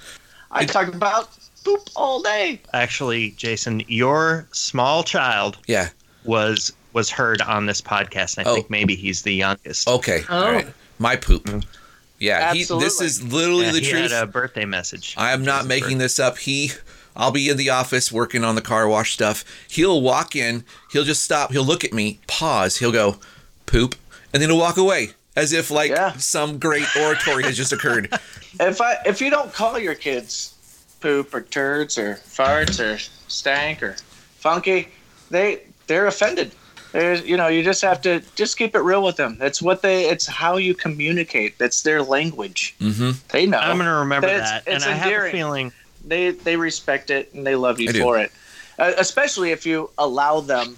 I 0.51 0.65
talk 0.65 0.89
about 0.89 1.29
poop 1.65 1.89
all 1.97 2.21
day. 2.23 2.61
Actually, 2.73 3.31
Jason, 3.33 3.83
your 3.89 4.47
small 4.53 5.03
child 5.03 5.59
Yeah. 5.67 5.89
was 6.25 6.73
was 6.93 7.11
heard 7.11 7.41
on 7.43 7.67
this 7.67 7.81
podcast. 7.81 8.39
And 8.39 8.47
I 8.47 8.51
Oh. 8.51 8.55
think 8.55 8.71
maybe 8.71 8.95
he's 8.95 9.23
the 9.23 9.33
youngest. 9.35 9.89
Okay. 9.89 10.23
Oh. 10.29 10.37
All 10.37 10.45
Oh. 10.45 10.53
right. 10.53 10.67
My 11.01 11.17
poop. 11.17 11.45
Mm-hmm. 11.47 11.61
Yeah. 12.21 12.55
He, 12.55 12.63
this 12.65 13.01
is 13.01 13.21
literally 13.23 13.67
Yeah, 13.67 13.73
the 13.73 13.81
he 13.81 13.91
truth. 13.91 14.13
had 14.13 14.23
a 14.23 14.27
birthday 14.27 14.65
message. 14.65 15.15
I 15.17 15.33
am 15.33 15.43
not 15.45 15.63
Jason's 15.65 15.69
making 15.69 15.99
this 15.99 16.21
up. 16.21 16.39
He, 16.39 16.71
I'll 17.17 17.33
be 17.33 17.49
in 17.49 17.57
the 17.57 17.71
office 17.71 18.13
working 18.13 18.45
on 18.45 18.55
the 18.55 18.61
car 18.63 18.87
wash 18.89 19.13
stuff. 19.13 19.45
He'll 19.69 20.01
walk 20.01 20.37
in. 20.37 20.63
He'll 20.93 21.03
just 21.05 21.25
stop. 21.25 21.51
He'll 21.51 21.65
look 21.65 21.83
at 21.85 21.93
me, 21.93 22.21
pause. 22.29 22.77
He'll 22.77 22.93
go, 22.93 23.19
poop, 23.67 23.97
and 24.33 24.41
then 24.41 24.49
he'll 24.51 24.59
walk 24.59 24.77
away 24.77 25.11
as 25.35 25.53
if 25.53 25.73
like 25.73 25.91
Yeah. 25.91 26.13
some 26.17 26.59
great 26.61 26.87
oratory 26.97 27.43
has 27.43 27.57
just 27.57 27.73
occurred. 27.73 28.09
If 28.61 28.81
I 28.81 28.99
if 29.05 29.21
you 29.21 29.31
don't 29.31 29.53
call 29.53 29.81
your 29.81 29.97
kids 29.97 30.54
poop 31.05 31.35
or 31.35 31.43
turds 31.43 31.99
or 31.99 32.15
farts 32.15 32.81
or 32.81 32.99
stank 33.29 33.83
or 33.83 33.95
funky, 34.39 34.89
they 35.31 35.61
they're 35.87 36.07
offended. 36.07 36.53
There's, 36.93 37.23
you 37.27 37.37
know, 37.37 37.49
you 37.49 37.63
just 37.65 37.83
have 37.83 38.01
to 38.03 38.23
just 38.37 38.57
keep 38.57 38.75
it 38.75 38.79
real 38.81 39.03
with 39.03 39.17
them. 39.17 39.37
That's 39.39 39.61
what 39.61 39.83
they. 39.83 40.09
It's 40.09 40.27
how 40.27 40.57
you 40.57 40.75
communicate. 40.75 41.59
That's 41.59 41.83
their 41.83 42.03
language. 42.03 42.75
Mm-hmm. 42.81 43.11
They 43.33 43.47
know. 43.47 43.59
I'm 43.59 43.77
going 43.77 43.89
to 43.89 43.97
remember 43.97 44.29
It's- 44.29 44.49
that. 44.51 44.63
it's 44.67 44.85
and 44.85 44.95
I 44.95 44.97
have 44.97 45.07
a 45.07 45.11
endearing. 45.11 45.33
feeling 45.33 45.73
they 46.07 46.31
they 46.31 46.57
respect 46.57 47.11
it 47.11 47.35
and 47.35 47.47
they 47.47 47.57
love 47.57 47.81
you 47.81 47.89
I 47.91 47.93
do. 47.93 48.01
for 48.03 48.19
it. 48.19 48.33
Uh, 48.79 48.93
especially 48.97 49.51
if 49.51 49.67
you 49.67 49.91
allow 49.99 50.41
them 50.41 50.77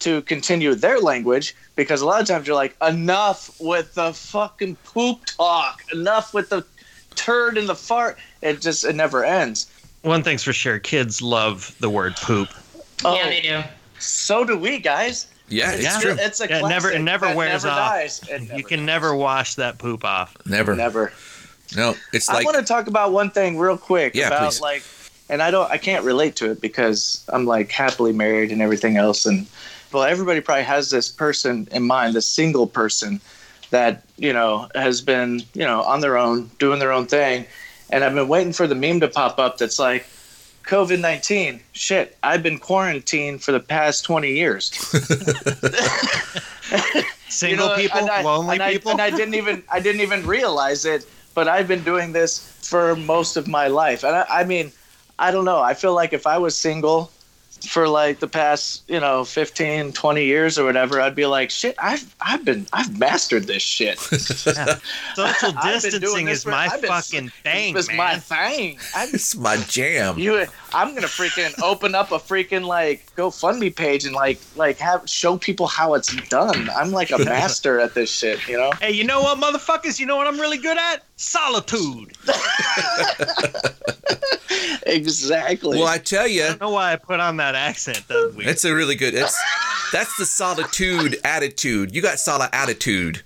to 0.00 0.20
continue 0.22 0.74
their 0.74 0.98
language, 1.00 1.54
because 1.76 2.02
a 2.02 2.06
lot 2.06 2.20
of 2.20 2.26
times 2.28 2.46
you're 2.46 2.54
like, 2.54 2.76
enough 2.82 3.50
with 3.58 3.94
the 3.94 4.12
fucking 4.12 4.76
poop 4.84 5.24
talk, 5.24 5.80
enough 5.92 6.34
with 6.34 6.50
the 6.50 6.62
turd 7.16 7.58
and 7.58 7.68
the 7.68 7.74
fart. 7.74 8.18
It 8.42 8.60
just 8.60 8.84
it 8.84 8.94
never 8.94 9.24
ends. 9.24 9.66
one 10.02 10.22
thing's 10.22 10.44
for 10.44 10.52
sure 10.52 10.78
kids 10.78 11.20
love 11.20 11.74
the 11.80 11.90
word 11.90 12.14
poop. 12.16 12.48
Oh, 13.04 13.14
Yeah, 13.16 13.28
they 13.28 13.40
do. 13.40 13.62
so 13.98 14.44
do 14.44 14.56
we 14.56 14.78
guys. 14.78 15.26
Yeah, 15.48 15.72
it's 15.72 15.82
Yeah. 15.82 16.00
true. 16.00 16.16
It's 16.18 16.40
a 16.40 16.48
Yeah, 16.48 16.58
it 16.64 16.68
never- 16.68 16.90
it 16.92 17.00
never 17.00 17.34
wears 17.34 17.64
never 17.64 17.74
off. 17.74 17.90
Dies. 17.92 18.20
It 18.28 18.42
you 18.56 18.62
can 18.62 18.80
dies. 18.80 18.86
never 18.86 19.14
wash 19.16 19.54
that 19.56 19.78
poop 19.78 20.04
off. 20.04 20.36
Never. 20.46 20.74
never. 20.76 21.12
No, 21.76 21.96
it's 22.12 22.28
like 22.28 22.42
I 22.42 22.44
want 22.44 22.56
to 22.58 22.62
talk 22.64 22.86
about 22.86 23.10
one 23.12 23.30
thing 23.30 23.58
real 23.58 23.76
quick 23.76 24.14
Yeah, 24.14 24.28
about 24.28 24.52
please. 24.52 24.60
like, 24.60 24.82
and 25.28 25.42
I 25.42 25.50
don't, 25.50 25.68
I 25.68 25.78
can't 25.78 26.04
relate 26.04 26.36
to 26.36 26.50
it 26.52 26.60
because 26.60 27.24
I'm 27.28 27.44
like 27.44 27.72
happily 27.72 28.12
married 28.12 28.52
and 28.52 28.62
everything 28.62 28.96
else, 28.96 29.26
and 29.26 29.46
well, 29.92 30.04
everybody 30.04 30.40
probably 30.40 30.62
has 30.64 30.90
this 30.90 31.08
person 31.08 31.66
in 31.72 31.82
mind, 31.82 32.14
this 32.14 32.26
single 32.28 32.68
person 32.68 33.20
that 33.70 34.02
you 34.16 34.32
know 34.32 34.68
has 34.74 35.00
been 35.00 35.42
you 35.54 35.64
know 35.64 35.82
on 35.82 36.00
their 36.00 36.16
own, 36.16 36.50
doing 36.58 36.78
their 36.78 36.92
own 36.92 37.06
thing, 37.06 37.46
and 37.90 38.04
I've 38.04 38.14
been 38.14 38.28
waiting 38.28 38.52
for 38.52 38.66
the 38.66 38.74
meme 38.74 39.00
to 39.00 39.08
pop 39.08 39.38
up 39.38 39.58
that's 39.58 39.78
like. 39.78 40.06
COVID 40.66 40.98
19. 40.98 41.60
Shit, 41.70 42.18
I've 42.24 42.42
been 42.42 42.58
quarantined 42.58 43.40
for 43.40 43.52
the 43.52 43.60
past 43.60 44.04
20 44.04 44.32
years. 44.32 44.72
Single 47.28 47.68
know, 47.68 47.76
people, 47.76 48.00
and 48.00 48.10
I, 48.10 48.22
lonely 48.22 48.54
and 48.54 48.62
I, 48.62 48.72
people. 48.72 48.90
and 48.90 49.00
I 49.00 49.10
didn't 49.10 49.34
even 49.34 49.62
I 49.70 49.78
didn't 49.78 50.00
even 50.00 50.26
realize 50.26 50.84
it, 50.84 51.06
but 51.34 51.48
I've 51.48 51.68
been 51.68 51.84
doing 51.84 52.12
this 52.12 52.38
for 52.62 52.96
most 52.96 53.36
of 53.36 53.46
my 53.46 53.68
life. 53.68 54.04
And 54.04 54.16
I, 54.16 54.26
I 54.28 54.44
mean, 54.44 54.72
I 55.18 55.30
don't 55.30 55.44
know. 55.44 55.60
I 55.60 55.74
feel 55.74 55.94
like 55.94 56.12
if 56.12 56.26
I 56.26 56.38
was 56.38 56.56
single 56.56 57.10
for 57.66 57.88
like 57.88 58.20
the 58.20 58.26
past, 58.28 58.82
you 58.88 59.00
know, 59.00 59.24
15, 59.24 59.92
20 59.92 60.24
years 60.24 60.58
or 60.58 60.64
whatever, 60.64 61.00
I'd 61.00 61.14
be 61.14 61.26
like, 61.26 61.50
shit, 61.50 61.74
I've 61.78 62.14
I've 62.20 62.44
been 62.44 62.66
I've 62.72 62.98
mastered 62.98 63.44
this 63.46 63.62
shit. 63.62 63.98
Social 64.00 64.78
I've 65.56 65.82
been 65.82 66.00
doing 66.00 66.26
distancing 66.26 66.28
is 66.28 66.44
for- 66.44 66.50
my 66.50 66.68
been- 66.80 66.88
fucking 66.88 67.28
thing, 67.42 67.74
This 67.74 67.84
is 67.84 67.88
man. 67.88 67.96
my 67.96 68.18
thing. 68.18 68.78
I'm 68.94 69.08
It's 69.14 69.36
my 69.36 69.56
jam. 69.56 70.18
you 70.18 70.46
I'm 70.74 70.94
gonna 70.94 71.06
freaking 71.06 71.52
open 71.62 71.94
up 71.94 72.12
a 72.12 72.18
freaking 72.18 72.64
like 72.66 73.06
GoFundMe 73.16 73.74
page 73.74 74.04
and 74.04 74.14
like 74.14 74.38
like 74.56 74.78
have 74.78 75.08
show 75.08 75.36
people 75.38 75.66
how 75.66 75.94
it's 75.94 76.14
done. 76.28 76.68
I'm 76.76 76.92
like 76.92 77.10
a 77.10 77.18
master 77.18 77.80
at 77.80 77.94
this 77.94 78.10
shit, 78.10 78.46
you 78.48 78.56
know? 78.58 78.72
Hey, 78.80 78.92
you 78.92 79.04
know 79.04 79.20
what, 79.22 79.38
motherfuckers? 79.38 79.98
You 79.98 80.06
know 80.06 80.16
what 80.16 80.26
I'm 80.26 80.38
really 80.40 80.58
good 80.58 80.76
at? 80.78 81.04
Solitude. 81.16 82.16
Exactly. 84.88 85.78
Well, 85.78 85.88
I 85.88 85.98
tell 85.98 86.28
you 86.28 86.42
I 86.42 86.44
you, 86.44 86.50
don't 86.50 86.60
know 86.60 86.70
why 86.70 86.92
I 86.92 86.96
put 86.96 87.18
on 87.18 87.36
that 87.38 87.54
accent. 87.56 88.02
That's 88.08 88.34
weird. 88.34 88.48
it's 88.48 88.64
a 88.64 88.74
really 88.74 88.94
good. 88.94 89.14
It's 89.14 89.36
that's 89.92 90.16
the 90.16 90.26
solitude 90.26 91.18
attitude. 91.24 91.94
You 91.94 92.02
got 92.02 92.18
solid 92.18 92.50
attitude. 92.52 93.22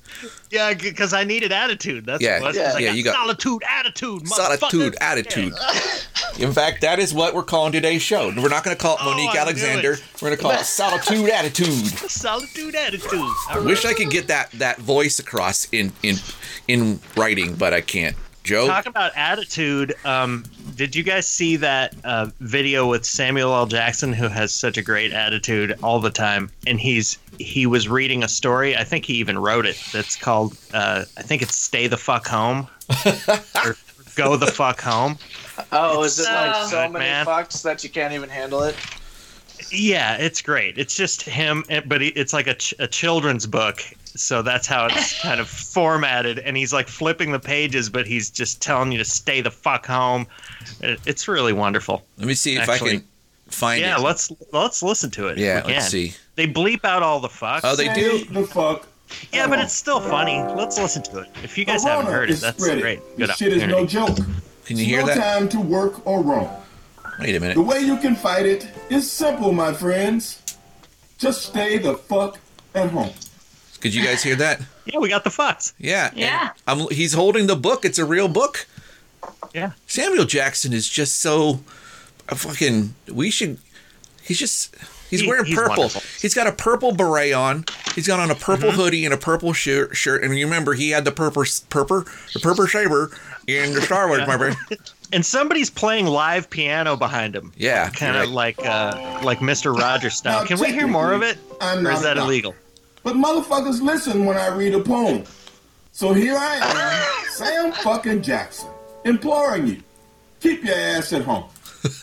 yeah, 0.50 0.74
because 0.74 1.12
I 1.14 1.24
needed 1.24 1.52
attitude. 1.52 2.04
That's 2.06 2.22
Yeah, 2.22 2.40
what 2.40 2.54
yeah, 2.54 2.72
I 2.74 2.78
yeah, 2.78 2.88
got 2.88 2.96
you 2.96 3.02
got- 3.04 3.14
solitude 3.14 3.62
attitude. 3.66 4.28
Solitude 4.28 4.96
attitude. 5.00 5.54
In 6.38 6.52
fact, 6.52 6.80
that 6.82 6.98
is 6.98 7.12
what 7.12 7.34
we're 7.34 7.42
calling 7.42 7.72
today's 7.72 8.02
show. 8.02 8.28
We're 8.36 8.48
not 8.48 8.62
going 8.64 8.76
to 8.76 8.80
call 8.80 8.94
it 8.96 9.00
Oh, 9.02 9.10
Monique 9.10 9.30
I 9.30 9.32
knew 9.34 9.38
Alexander. 9.40 9.92
it. 9.94 10.02
We're 10.22 10.28
going 10.28 10.36
to 10.36 10.42
call 10.42 10.52
it 10.52 10.60
Solitude 10.64 11.28
Attitude. 11.28 11.68
Solitude 12.10 12.74
attitude. 12.74 13.12
All 13.14 13.34
right. 13.56 13.64
Wish 13.64 13.84
I 13.84 13.94
could 13.94 14.10
get 14.10 14.28
that 14.28 14.50
that 14.52 14.78
voice 14.78 15.18
across 15.18 15.66
in 15.72 15.92
in 16.02 16.16
in 16.68 17.00
writing, 17.16 17.54
but 17.56 17.72
I 17.74 17.80
can't. 17.80 18.16
Joe, 18.42 18.66
Talk 18.68 18.86
about 18.86 19.12
attitude. 19.16 19.94
Um, 20.04 20.44
did 20.80 20.96
you 20.96 21.02
guys 21.02 21.28
see 21.28 21.56
that 21.56 21.94
uh, 22.04 22.30
video 22.40 22.88
with 22.88 23.04
Samuel 23.04 23.52
L. 23.52 23.66
Jackson, 23.66 24.14
who 24.14 24.28
has 24.28 24.50
such 24.50 24.78
a 24.78 24.82
great 24.82 25.12
attitude 25.12 25.78
all 25.82 26.00
the 26.00 26.08
time? 26.08 26.48
And 26.66 26.80
he's 26.80 27.18
he 27.38 27.66
was 27.66 27.86
reading 27.86 28.24
a 28.24 28.28
story. 28.28 28.74
I 28.74 28.84
think 28.84 29.04
he 29.04 29.12
even 29.16 29.38
wrote 29.38 29.66
it. 29.66 29.78
That's 29.92 30.16
called. 30.16 30.56
Uh, 30.72 31.04
I 31.18 31.22
think 31.22 31.42
it's 31.42 31.54
"Stay 31.54 31.86
the 31.86 31.98
fuck 31.98 32.26
home" 32.26 32.66
or 33.62 33.76
"Go 34.14 34.38
the 34.38 34.46
fuck 34.46 34.80
home." 34.80 35.18
Oh, 35.70 36.02
is 36.02 36.18
it 36.18 36.22
like 36.32 36.54
so 36.54 36.68
so 36.70 36.82
good, 36.84 36.92
many 36.94 37.04
man. 37.04 37.26
fucks 37.26 37.62
that 37.62 37.84
you 37.84 37.90
can't 37.90 38.14
even 38.14 38.30
handle 38.30 38.62
it? 38.62 38.74
Yeah, 39.70 40.16
it's 40.16 40.40
great. 40.40 40.78
It's 40.78 40.96
just 40.96 41.20
him, 41.20 41.62
but 41.86 42.00
it's 42.00 42.32
like 42.32 42.46
a, 42.46 42.54
ch- 42.54 42.72
a 42.78 42.86
children's 42.86 43.46
book. 43.46 43.82
So 44.16 44.42
that's 44.42 44.66
how 44.66 44.86
it's 44.86 45.20
kind 45.22 45.40
of 45.40 45.48
formatted. 45.48 46.38
And 46.40 46.56
he's 46.56 46.72
like 46.72 46.88
flipping 46.88 47.32
the 47.32 47.38
pages, 47.40 47.88
but 47.88 48.06
he's 48.06 48.30
just 48.30 48.60
telling 48.62 48.92
you 48.92 48.98
to 48.98 49.04
stay 49.04 49.40
the 49.40 49.50
fuck 49.50 49.86
home. 49.86 50.26
It's 50.80 51.28
really 51.28 51.52
wonderful. 51.52 52.02
let 52.18 52.26
me 52.26 52.34
see 52.34 52.56
if 52.56 52.68
I 52.68 52.78
can 52.78 53.04
find 53.48 53.80
Yeah, 53.80 53.96
it. 53.98 54.02
let's 54.02 54.30
let's 54.52 54.82
listen 54.82 55.10
to 55.12 55.28
it. 55.28 55.38
yeah, 55.38 55.62
let's 55.66 55.88
see. 55.88 56.14
They 56.36 56.46
bleep 56.46 56.84
out 56.84 57.02
all 57.02 57.20
the 57.20 57.28
fucks. 57.28 57.60
Oh, 57.64 57.76
they 57.76 57.92
do. 57.92 58.24
The 58.26 58.46
fuck. 58.46 58.86
yeah, 59.32 59.46
but 59.48 59.58
it's 59.58 59.72
still 59.74 60.00
funny. 60.00 60.40
Let's 60.54 60.78
listen 60.78 61.02
to 61.04 61.18
it. 61.20 61.28
If 61.42 61.58
you 61.58 61.64
guys 61.64 61.82
haven't 61.84 62.06
heard 62.06 62.30
it, 62.30 62.36
that's 62.40 62.62
spreading. 62.62 62.82
great. 62.82 63.00
Good 63.16 63.28
This 63.30 63.36
shit 63.36 63.52
is 63.52 63.62
no 63.64 63.84
joke. 63.86 64.16
Can 64.64 64.76
you 64.76 64.82
It's 64.84 64.90
hear 64.90 65.00
no 65.00 65.06
that? 65.06 65.16
time 65.16 65.48
to 65.50 65.60
work 65.60 66.06
or 66.06 66.22
roam. 66.22 66.48
Wait 67.18 67.34
a 67.36 67.40
minute. 67.40 67.54
The 67.54 67.62
way 67.62 67.80
you 67.80 67.96
can 67.98 68.14
fight 68.14 68.46
it 68.46 68.68
is 68.88 69.10
simple, 69.10 69.52
my 69.52 69.72
friends. 69.72 70.40
Just 71.18 71.42
stay 71.42 71.76
the 71.76 71.94
fuck 71.94 72.38
at 72.74 72.90
home. 72.90 73.10
Could 73.80 73.94
you 73.94 74.04
guys 74.04 74.22
hear 74.22 74.36
that? 74.36 74.60
Yeah, 74.84 74.98
we 74.98 75.08
got 75.08 75.24
the 75.24 75.30
fucks. 75.30 75.72
Yeah. 75.78 76.10
Yeah. 76.14 76.50
I'm, 76.66 76.88
he's 76.90 77.12
holding 77.14 77.46
the 77.46 77.56
book. 77.56 77.84
It's 77.84 77.98
a 77.98 78.04
real 78.04 78.28
book. 78.28 78.66
Yeah. 79.54 79.72
Samuel 79.86 80.24
Jackson 80.26 80.72
is 80.72 80.88
just 80.88 81.18
so 81.20 81.60
fucking. 82.28 82.94
We 83.10 83.30
should. 83.30 83.58
He's 84.22 84.38
just. 84.38 84.74
He's 85.08 85.22
He- 85.22 85.26
wearing 85.28 85.44
he's 85.46 85.56
purple. 85.56 85.76
wonderful. 85.84 86.02
He's 86.20 86.34
got 86.34 86.46
a 86.46 86.52
purple 86.52 86.92
beret 86.92 87.32
on. 87.32 87.64
He's 87.96 88.06
got 88.06 88.20
on 88.20 88.30
a 88.30 88.34
purple 88.36 88.68
Mm-hmm. 88.68 88.76
hoodie 88.80 89.04
and 89.04 89.12
a 89.12 89.16
purple 89.16 89.52
shirt. 89.52 89.96
Shirt. 89.96 90.22
And 90.22 90.38
you 90.38 90.44
remember 90.46 90.74
he 90.74 90.90
had 90.90 91.04
the 91.04 91.10
purple, 91.10 91.44
purple, 91.68 92.04
the 92.32 92.40
purple 92.40 92.66
saber 92.68 93.10
in 93.48 93.72
the 93.74 93.82
Star 93.82 94.06
Wars. 94.08 94.20
Remember? 94.22 94.54
And 95.12 95.26
somebody's 95.26 95.70
playing 95.70 96.06
live 96.06 96.48
piano 96.48 96.94
behind 96.96 97.34
him. 97.34 97.52
Yeah, 97.56 97.90
Kind 97.90 98.14
of 98.16 98.26
right. 98.26 98.28
like 98.30 98.64
uh, 98.64 99.18
like 99.24 99.40
Mr. 99.40 99.76
Rogers 99.76 100.14
style. 100.14 100.42
Now, 100.42 100.46
Can 100.46 100.60
we 100.60 100.70
hear 100.70 100.86
more 100.86 101.12
of 101.12 101.22
it? 101.22 101.36
I'm 101.60 101.84
Or 101.84 101.90
is 101.90 102.02
that 102.02 102.16
a 102.16 102.20
illegal? 102.20 102.54
But 103.02 103.14
motherfuckers 103.14 103.80
listen 103.80 104.24
when 104.24 104.36
I 104.36 104.48
read 104.48 104.74
a 104.74 104.80
poem. 104.80 105.24
So 105.92 106.12
here 106.12 106.36
I 106.36 106.56
am, 106.56 107.30
Sam 107.30 107.72
fucking 107.72 108.22
Jackson, 108.22 108.70
imploring 109.04 109.66
you, 109.66 109.82
keep 110.40 110.64
your 110.64 110.76
ass 110.76 111.12
at 111.12 111.22
home. 111.22 111.44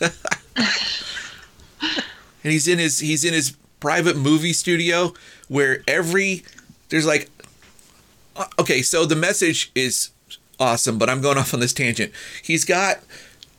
and 2.42 2.52
he's 2.52 2.68
in 2.68 2.78
his 2.78 2.98
he's 2.98 3.24
in 3.24 3.34
his 3.34 3.56
private 3.80 4.16
movie 4.16 4.52
studio 4.52 5.12
where 5.48 5.82
every 5.86 6.42
there's 6.88 7.06
like 7.06 7.30
uh, 8.36 8.46
okay 8.58 8.82
so 8.82 9.04
the 9.04 9.16
message 9.16 9.70
is 9.74 10.10
awesome 10.58 10.98
but 10.98 11.08
i'm 11.08 11.20
going 11.20 11.38
off 11.38 11.54
on 11.54 11.60
this 11.60 11.72
tangent 11.72 12.12
he's 12.42 12.64
got 12.64 12.98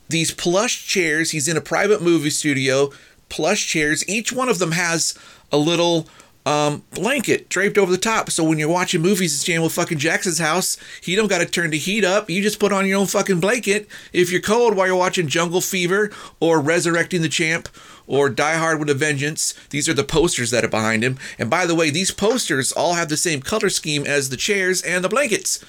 these 0.09 0.31
plush 0.31 0.85
chairs 0.87 1.31
he's 1.31 1.47
in 1.47 1.55
a 1.55 1.61
private 1.61 2.01
movie 2.01 2.29
studio 2.29 2.89
plush 3.29 3.67
chairs 3.67 4.07
each 4.09 4.33
one 4.33 4.49
of 4.49 4.59
them 4.59 4.71
has 4.73 5.17
a 5.51 5.57
little 5.57 6.07
um, 6.49 6.83
blanket 6.91 7.49
draped 7.49 7.77
over 7.77 7.91
the 7.91 7.97
top 7.97 8.29
so 8.31 8.43
when 8.43 8.57
you're 8.57 8.69
watching 8.69 9.01
movies 9.01 9.33
at 9.33 9.45
Samuel 9.45 9.69
fucking 9.69 9.97
Jackson's 9.99 10.39
house 10.39 10.77
he 11.01 11.15
don't 11.15 11.27
got 11.27 11.39
to 11.39 11.45
turn 11.45 11.69
the 11.71 11.77
heat 11.77 12.03
up 12.03 12.29
you 12.29 12.41
just 12.41 12.59
put 12.59 12.71
on 12.71 12.87
your 12.87 12.99
own 12.99 13.07
fucking 13.07 13.39
blanket 13.39 13.87
if 14.13 14.31
you're 14.31 14.41
cold 14.41 14.75
while 14.75 14.87
you're 14.87 14.95
watching 14.95 15.27
Jungle 15.27 15.61
Fever 15.61 16.09
or 16.39 16.59
Resurrecting 16.59 17.21
the 17.21 17.29
Champ 17.29 17.69
or 18.07 18.29
Die 18.29 18.55
Hard 18.57 18.79
with 18.79 18.89
a 18.89 18.95
Vengeance. 18.95 19.53
These 19.69 19.87
are 19.87 19.93
the 19.93 20.03
posters 20.03 20.49
that 20.49 20.65
are 20.65 20.69
behind 20.69 21.03
him. 21.03 21.19
And 21.37 21.47
by 21.47 21.67
the 21.67 21.75
way, 21.75 21.91
these 21.91 22.09
posters 22.09 22.71
all 22.71 22.95
have 22.95 23.07
the 23.09 23.17
same 23.17 23.39
color 23.41 23.69
scheme 23.69 24.03
as 24.07 24.29
the 24.29 24.37
chairs 24.37 24.81
and 24.81 25.03
the 25.03 25.09
blankets 25.09 25.63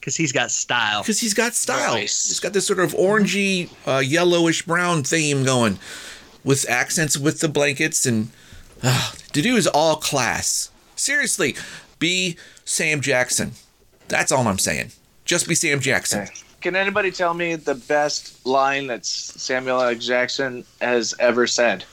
Because 0.00 0.16
he's 0.16 0.32
got 0.32 0.50
style. 0.50 1.02
because 1.02 1.20
he's 1.20 1.34
got 1.34 1.52
style. 1.54 1.92
Nice. 1.94 2.28
He's 2.28 2.40
got 2.40 2.54
this 2.54 2.66
sort 2.66 2.78
of 2.80 2.94
orangey, 2.94 3.68
uh, 3.86 3.98
yellowish 3.98 4.62
brown 4.62 5.02
theme 5.02 5.44
going 5.44 5.78
with 6.42 6.64
accents 6.70 7.18
with 7.18 7.40
the 7.40 7.48
blankets. 7.50 8.06
And 8.06 8.30
the 9.32 9.42
dude 9.42 9.58
is 9.58 9.66
all 9.68 9.96
class. 9.96 10.70
Seriously, 10.96 11.54
be 11.98 12.36
Sam 12.64 13.00
Jackson. 13.00 13.52
That's 14.08 14.32
all 14.32 14.46
I'm 14.48 14.58
saying. 14.58 14.90
Just 15.24 15.48
be 15.48 15.54
Sam 15.54 15.80
Jackson. 15.80 16.26
Can 16.60 16.74
anybody 16.76 17.10
tell 17.10 17.32
me 17.32 17.54
the 17.54 17.74
best 17.76 18.44
line 18.44 18.88
that 18.88 19.06
Samuel 19.06 19.80
L. 19.80 19.94
Jackson 19.94 20.64
has 20.80 21.14
ever 21.20 21.46
said? 21.46 21.84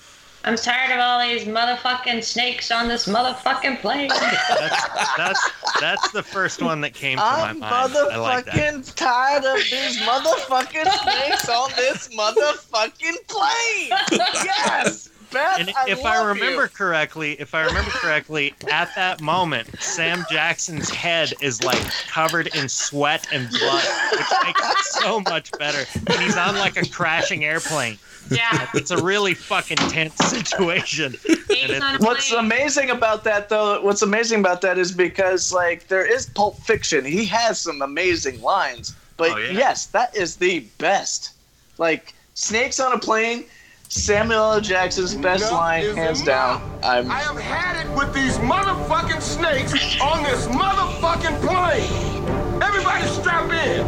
I'm 0.45 0.55
tired 0.55 0.91
of 0.93 0.99
all 0.99 1.19
these 1.21 1.43
motherfucking 1.45 2.23
snakes 2.23 2.71
on 2.71 2.87
this 2.87 3.07
motherfucking 3.07 3.81
plane. 3.81 4.09
That's, 4.49 5.17
that's 5.17 5.51
that's 5.81 6.11
the 6.11 6.23
first 6.23 6.61
one 6.61 6.81
that 6.81 6.93
came 6.93 7.17
to 7.17 7.23
my 7.23 7.49
I'm 7.49 7.59
mind. 7.59 7.73
I 7.73 8.17
like 8.17 8.45
that. 8.45 8.53
motherfucking 8.55 8.95
tired 8.95 9.45
of 9.45 9.57
these 9.57 9.99
motherfucking 9.99 10.89
snakes 11.03 11.49
on 11.49 11.69
this 11.75 12.07
motherfucking 12.15 13.27
plane. 13.27 13.99
Yes, 14.43 15.09
Beth. 15.31 15.59
And 15.59 15.69
if 15.87 16.03
I 16.05 16.17
love 16.17 16.27
remember 16.27 16.63
you. 16.63 16.69
correctly, 16.69 17.33
if 17.39 17.53
I 17.53 17.65
remember 17.65 17.91
correctly, 17.91 18.53
at 18.71 18.93
that 18.95 19.21
moment, 19.21 19.67
Sam 19.81 20.25
Jackson's 20.31 20.89
head 20.89 21.33
is 21.41 21.63
like 21.63 21.79
covered 22.07 22.47
in 22.55 22.67
sweat 22.69 23.27
and 23.31 23.49
blood, 23.49 23.83
which 24.11 24.27
makes 24.45 24.61
it 24.61 24.77
so 25.01 25.19
much 25.21 25.51
better. 25.59 25.85
And 25.95 26.19
he's 26.21 26.37
on 26.37 26.55
like 26.55 26.77
a 26.77 26.87
crashing 26.89 27.45
airplane. 27.45 27.97
yeah. 28.29 28.67
It's 28.73 28.91
a 28.91 29.01
really 29.03 29.33
fucking 29.33 29.77
tense 29.77 30.15
situation. 30.15 31.13
Snakes 31.13 31.81
on 31.81 31.95
a 31.95 31.97
What's 31.99 32.31
amazing 32.31 32.89
about 32.91 33.23
that, 33.23 33.49
though, 33.49 33.81
what's 33.81 34.01
amazing 34.01 34.39
about 34.41 34.61
that 34.61 34.77
is 34.77 34.91
because, 34.91 35.51
like, 35.53 35.87
there 35.87 36.05
is 36.05 36.27
Pulp 36.27 36.57
Fiction. 36.59 37.05
He 37.05 37.25
has 37.25 37.59
some 37.59 37.81
amazing 37.81 38.41
lines. 38.41 38.95
But 39.17 39.31
Oh, 39.31 39.37
yeah. 39.37 39.51
yes, 39.51 39.87
that 39.87 40.15
is 40.15 40.35
the 40.37 40.59
best. 40.77 41.31
Like, 41.77 42.13
Snakes 42.35 42.79
on 42.79 42.93
a 42.93 42.99
Plane, 42.99 43.45
Samuel 43.89 44.53
L. 44.53 44.61
Jackson's 44.61 45.15
best 45.15 45.41
Enough 45.41 45.51
line, 45.51 45.95
hands 45.95 46.21
down. 46.23 46.61
I'm, 46.83 47.09
I 47.09 47.21
have 47.21 47.39
had 47.39 47.83
it 47.83 47.97
with 47.97 48.13
these 48.13 48.37
motherfucking 48.37 49.19
snakes 49.19 49.73
on 49.99 50.21
this 50.23 50.45
motherfucking 50.45 51.41
plane. 51.41 52.61
Everybody 52.61 53.07
strap 53.07 53.51
in. 53.51 53.87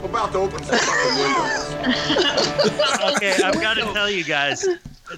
We're 0.00 0.06
about 0.06 0.32
to 0.32 0.38
open 0.38 0.64
some 0.64 0.78
fucking 0.78 1.18
windows. 1.20 1.70
Okay, 3.16 3.36
I've 3.44 3.60
got 3.60 3.74
to 3.74 3.82
tell 3.92 4.08
you 4.08 4.24
guys, 4.24 4.66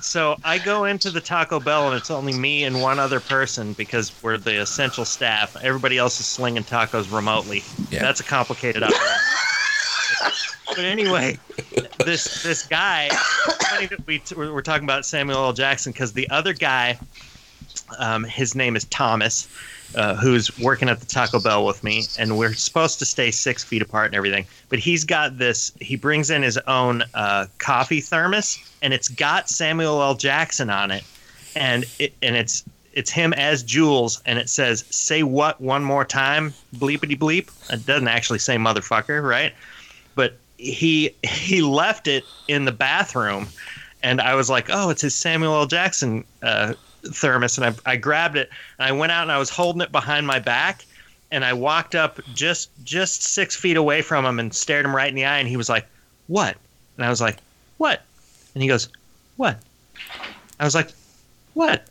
so 0.01 0.37
I 0.43 0.59
go 0.59 0.85
into 0.87 1.11
the 1.13 1.21
Taco 1.21 1.61
Bell 1.61 1.87
and 1.87 1.97
it's 1.97 2.11
only 2.11 2.33
me 2.33 2.65
and 2.65 2.83
one 2.83 2.99
other 2.99 3.21
person 3.21 3.73
because 3.75 4.13
we're 4.25 4.37
the 4.37 4.61
essential 4.61 5.05
staff. 5.05 5.57
Everybody 5.63 5.97
else 5.97 6.19
is 6.19 6.27
slinging 6.27 6.65
tacos 6.65 7.15
remotely. 7.15 7.63
Yeah. 7.91 8.01
That's 8.01 8.19
a 8.19 8.25
complicated 8.25 8.83
operation. 8.83 9.07
But 10.67 10.79
anyway, 10.79 11.39
this 12.05 12.43
this 12.43 12.67
guy. 12.67 13.11
We 14.07 14.23
we're 14.37 14.53
we're 14.53 14.63
talking 14.63 14.85
about 14.85 15.05
Samuel 15.07 15.39
L. 15.39 15.53
Jackson 15.53 15.93
because 15.93 16.13
the 16.13 16.29
other 16.31 16.53
guy, 16.53 16.99
um, 17.99 18.25
his 18.25 18.55
name 18.55 18.77
is 18.77 18.85
Thomas, 18.85 19.49
uh, 19.95 20.15
who's 20.15 20.59
working 20.59 20.89
at 20.89 21.01
the 21.01 21.07
Taco 21.07 21.41
Bell 21.41 21.65
with 21.65 21.83
me, 21.85 22.05
and 22.19 22.37
we're 22.39 22.55
supposed 22.55 22.99
to 23.01 23.07
stay 23.07 23.31
six 23.31 23.65
feet 23.65 23.83
apart 23.83 24.07
and 24.07 24.15
everything. 24.15 24.47
But 24.69 24.79
he's 24.79 25.05
got 25.05 25.39
this. 25.39 25.73
He 25.81 25.97
brings 25.97 26.31
in 26.31 26.43
his 26.43 26.59
own 26.67 27.03
uh, 27.15 27.47
coffee 27.59 28.01
thermos, 28.01 28.59
and 28.83 28.93
it's 28.93 29.09
got 29.09 29.49
Samuel 29.49 30.03
L. 30.03 30.15
Jackson 30.15 30.71
on 30.71 30.91
it, 30.91 31.05
and 31.55 31.85
it 31.99 32.15
and 32.23 32.37
it's 32.37 32.65
it's 32.93 33.11
him 33.11 33.33
as 33.35 33.63
Jules, 33.63 34.23
and 34.27 34.39
it 34.39 34.49
says 34.49 34.85
"Say 34.91 35.23
what 35.23 35.61
one 35.61 35.85
more 35.85 36.05
time?" 36.05 36.55
Bleepity 36.75 37.19
bleep. 37.19 37.51
It 37.73 37.87
doesn't 37.87 38.09
actually 38.09 38.39
say 38.39 38.57
motherfucker, 38.57 39.23
right? 39.23 39.53
But 40.17 40.37
he 40.59 41.15
he 41.23 41.63
left 41.63 42.09
it 42.09 42.25
in 42.49 42.65
the 42.65 42.73
bathroom, 42.73 43.47
and 44.03 44.21
I 44.21 44.35
was 44.35 44.51
like, 44.51 44.67
"Oh, 44.71 44.91
it's 44.91 45.03
his 45.03 45.15
Samuel 45.15 45.55
L. 45.55 45.67
Jackson 45.67 46.25
uh, 46.43 46.75
thermos," 47.05 47.59
and 47.59 47.67
I, 47.67 47.93
I 47.93 47.97
grabbed 47.97 48.37
it 48.37 48.51
and 48.79 48.89
I 48.89 48.93
went 48.93 49.13
out 49.13 49.23
and 49.23 49.31
I 49.31 49.39
was 49.39 49.51
holding 49.51 49.83
it 49.83 49.93
behind 49.93 50.27
my 50.27 50.41
back, 50.41 50.85
and 51.31 51.45
I 51.45 51.53
walked 51.53 51.95
up 51.95 52.19
just 52.35 52.71
just 52.83 53.23
six 53.23 53.55
feet 53.55 53.77
away 53.77 54.03
from 54.03 54.25
him 54.25 54.41
and 54.41 54.53
stared 54.53 54.85
him 54.85 54.97
right 54.97 55.09
in 55.09 55.15
the 55.15 55.25
eye, 55.25 55.39
and 55.39 55.47
he 55.49 55.57
was 55.57 55.69
like, 55.69 55.87
"What?" 56.27 56.57
And 56.97 57.07
I 57.07 57.11
was 57.11 57.21
like, 57.21 57.37
"What?" 57.77 58.03
And 58.55 58.63
he 58.63 58.69
goes, 58.69 58.89
"What?" 59.37 59.59
I 60.59 60.65
was 60.65 60.75
like, 60.75 60.91
"What?" 61.55 61.87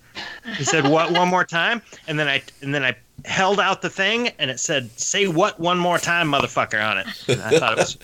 He 0.58 0.64
said, 0.64 0.86
"What?" 0.86 1.12
One 1.12 1.28
more 1.28 1.46
time, 1.46 1.82
and 2.08 2.18
then 2.18 2.28
I 2.28 2.42
and 2.62 2.74
then 2.74 2.84
I 2.84 2.96
held 3.24 3.60
out 3.60 3.82
the 3.82 3.90
thing, 3.90 4.30
and 4.40 4.52
it 4.52 4.60
said, 4.60 4.90
"Say 5.00 5.28
what 5.28 5.60
one 5.60 5.80
more 5.80 5.98
time, 5.98 6.32
motherfucker!" 6.32 6.84
on 6.84 6.98
it. 7.00 7.08
And 7.28 7.42
I 7.42 7.58
thought 7.60 7.74
it 7.74 7.78
was, 7.80 7.98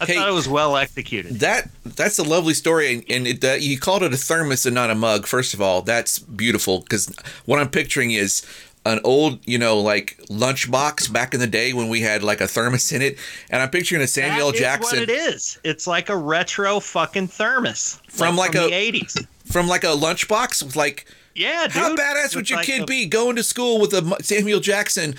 I 0.00 0.04
Hey. 0.06 0.14
thought 0.16 0.28
it 0.28 0.32
was 0.34 0.48
well 0.48 0.76
executed. 0.76 1.40
That 1.40 1.68
that's 1.84 2.18
a 2.18 2.22
lovely 2.22 2.54
story, 2.54 2.92
and, 2.94 3.04
and 3.08 3.26
it, 3.26 3.44
uh, 3.44 3.52
you 3.54 3.78
called 3.78 4.02
it 4.02 4.12
a 4.12 4.16
thermos 4.16 4.66
and 4.66 4.74
not 4.74 4.90
a 4.90 4.94
mug. 4.94 5.26
First 5.26 5.54
of 5.54 5.60
all, 5.62 5.82
that's 5.82 6.18
beautiful 6.18 6.80
because 6.80 7.12
what 7.46 7.58
I'm 7.58 7.70
picturing 7.70 8.10
is 8.12 8.42
an 8.86 9.00
old, 9.04 9.40
you 9.46 9.58
know, 9.58 9.78
like 9.80 10.16
lunchbox 10.30 11.12
back 11.12 11.34
in 11.34 11.40
the 11.40 11.46
day 11.46 11.72
when 11.72 11.88
we 11.88 12.00
had 12.00 12.22
like 12.22 12.40
a 12.40 12.46
thermos 12.46 12.92
in 12.92 13.02
it, 13.02 13.18
and 13.50 13.60
I'm 13.60 13.70
picturing 13.70 14.00
a 14.02 14.06
Samuel 14.06 14.52
Jackson 14.52 15.00
what 15.00 15.08
it 15.08 15.12
is. 15.12 15.58
It's 15.64 15.86
like 15.86 16.08
a 16.08 16.16
retro 16.16 16.78
fucking 16.80 17.28
thermos 17.28 18.00
From 18.08 18.36
like 18.36 18.52
from 18.52 18.64
a- 18.64 18.68
the 18.68 18.74
eighties. 18.74 19.16
from 19.46 19.66
like 19.66 19.82
a 19.84 19.88
lunchbox 19.88 20.62
with 20.62 20.76
like 20.76 21.06
Yeah, 21.38 21.62
dude. 21.64 21.72
how 21.72 21.94
badass 21.94 22.34
would 22.36 22.50
your 22.50 22.58
like 22.58 22.66
kid 22.66 22.82
a- 22.82 22.86
be 22.86 23.06
going 23.06 23.36
to 23.36 23.42
school 23.42 23.80
with 23.80 23.92
a 23.94 24.16
Samuel 24.22 24.60
Jackson, 24.60 25.14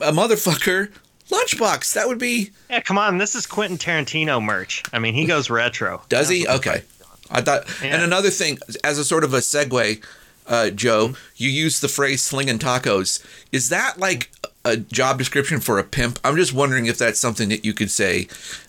a 0.00 0.12
motherfucker 0.12 0.90
lunchbox? 1.30 1.92
That 1.94 2.08
would 2.08 2.18
be. 2.18 2.50
Yeah, 2.70 2.80
come 2.80 2.98
on. 2.98 3.18
This 3.18 3.34
is 3.34 3.46
Quentin 3.46 3.76
Tarantino 3.78 4.42
merch. 4.42 4.82
I 4.92 4.98
mean, 4.98 5.14
he 5.14 5.26
goes 5.26 5.50
retro. 5.50 6.02
Does 6.08 6.28
he? 6.28 6.46
Okay. 6.48 6.82
I 7.30 7.42
thought. 7.42 7.64
And 7.82 8.02
another 8.02 8.30
thing, 8.30 8.58
as 8.84 8.98
a 8.98 9.04
sort 9.04 9.22
of 9.24 9.34
a 9.34 9.38
segue, 9.38 10.02
uh, 10.46 10.70
Joe, 10.70 11.14
you 11.36 11.50
use 11.50 11.80
the 11.80 11.88
phrase 11.88 12.22
"slinging 12.22 12.58
tacos." 12.58 13.22
Is 13.52 13.68
that 13.68 13.98
like 13.98 14.30
a 14.64 14.78
job 14.78 15.18
description 15.18 15.60
for 15.60 15.78
a 15.78 15.84
pimp? 15.84 16.18
I'm 16.24 16.36
just 16.36 16.54
wondering 16.54 16.86
if 16.86 16.96
that's 16.96 17.20
something 17.20 17.50
that 17.50 17.64
you 17.66 17.74
could 17.74 17.90
say. 17.90 18.28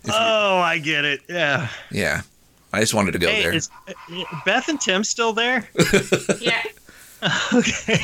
Oh, 0.09 0.57
I 0.57 0.77
get 0.79 1.05
it. 1.05 1.21
Yeah. 1.29 1.69
Yeah, 1.89 2.21
I 2.73 2.81
just 2.81 2.93
wanted 2.93 3.13
to 3.13 3.19
go 3.19 3.29
Hey, 3.29 3.43
there. 3.43 3.53
is 3.53 3.69
uh, 3.87 4.23
Beth 4.45 4.67
and 4.67 4.79
Tim 4.81 5.05
still 5.05 5.31
there? 5.31 5.69
Yeah. 6.41 6.61
okay. 7.53 7.99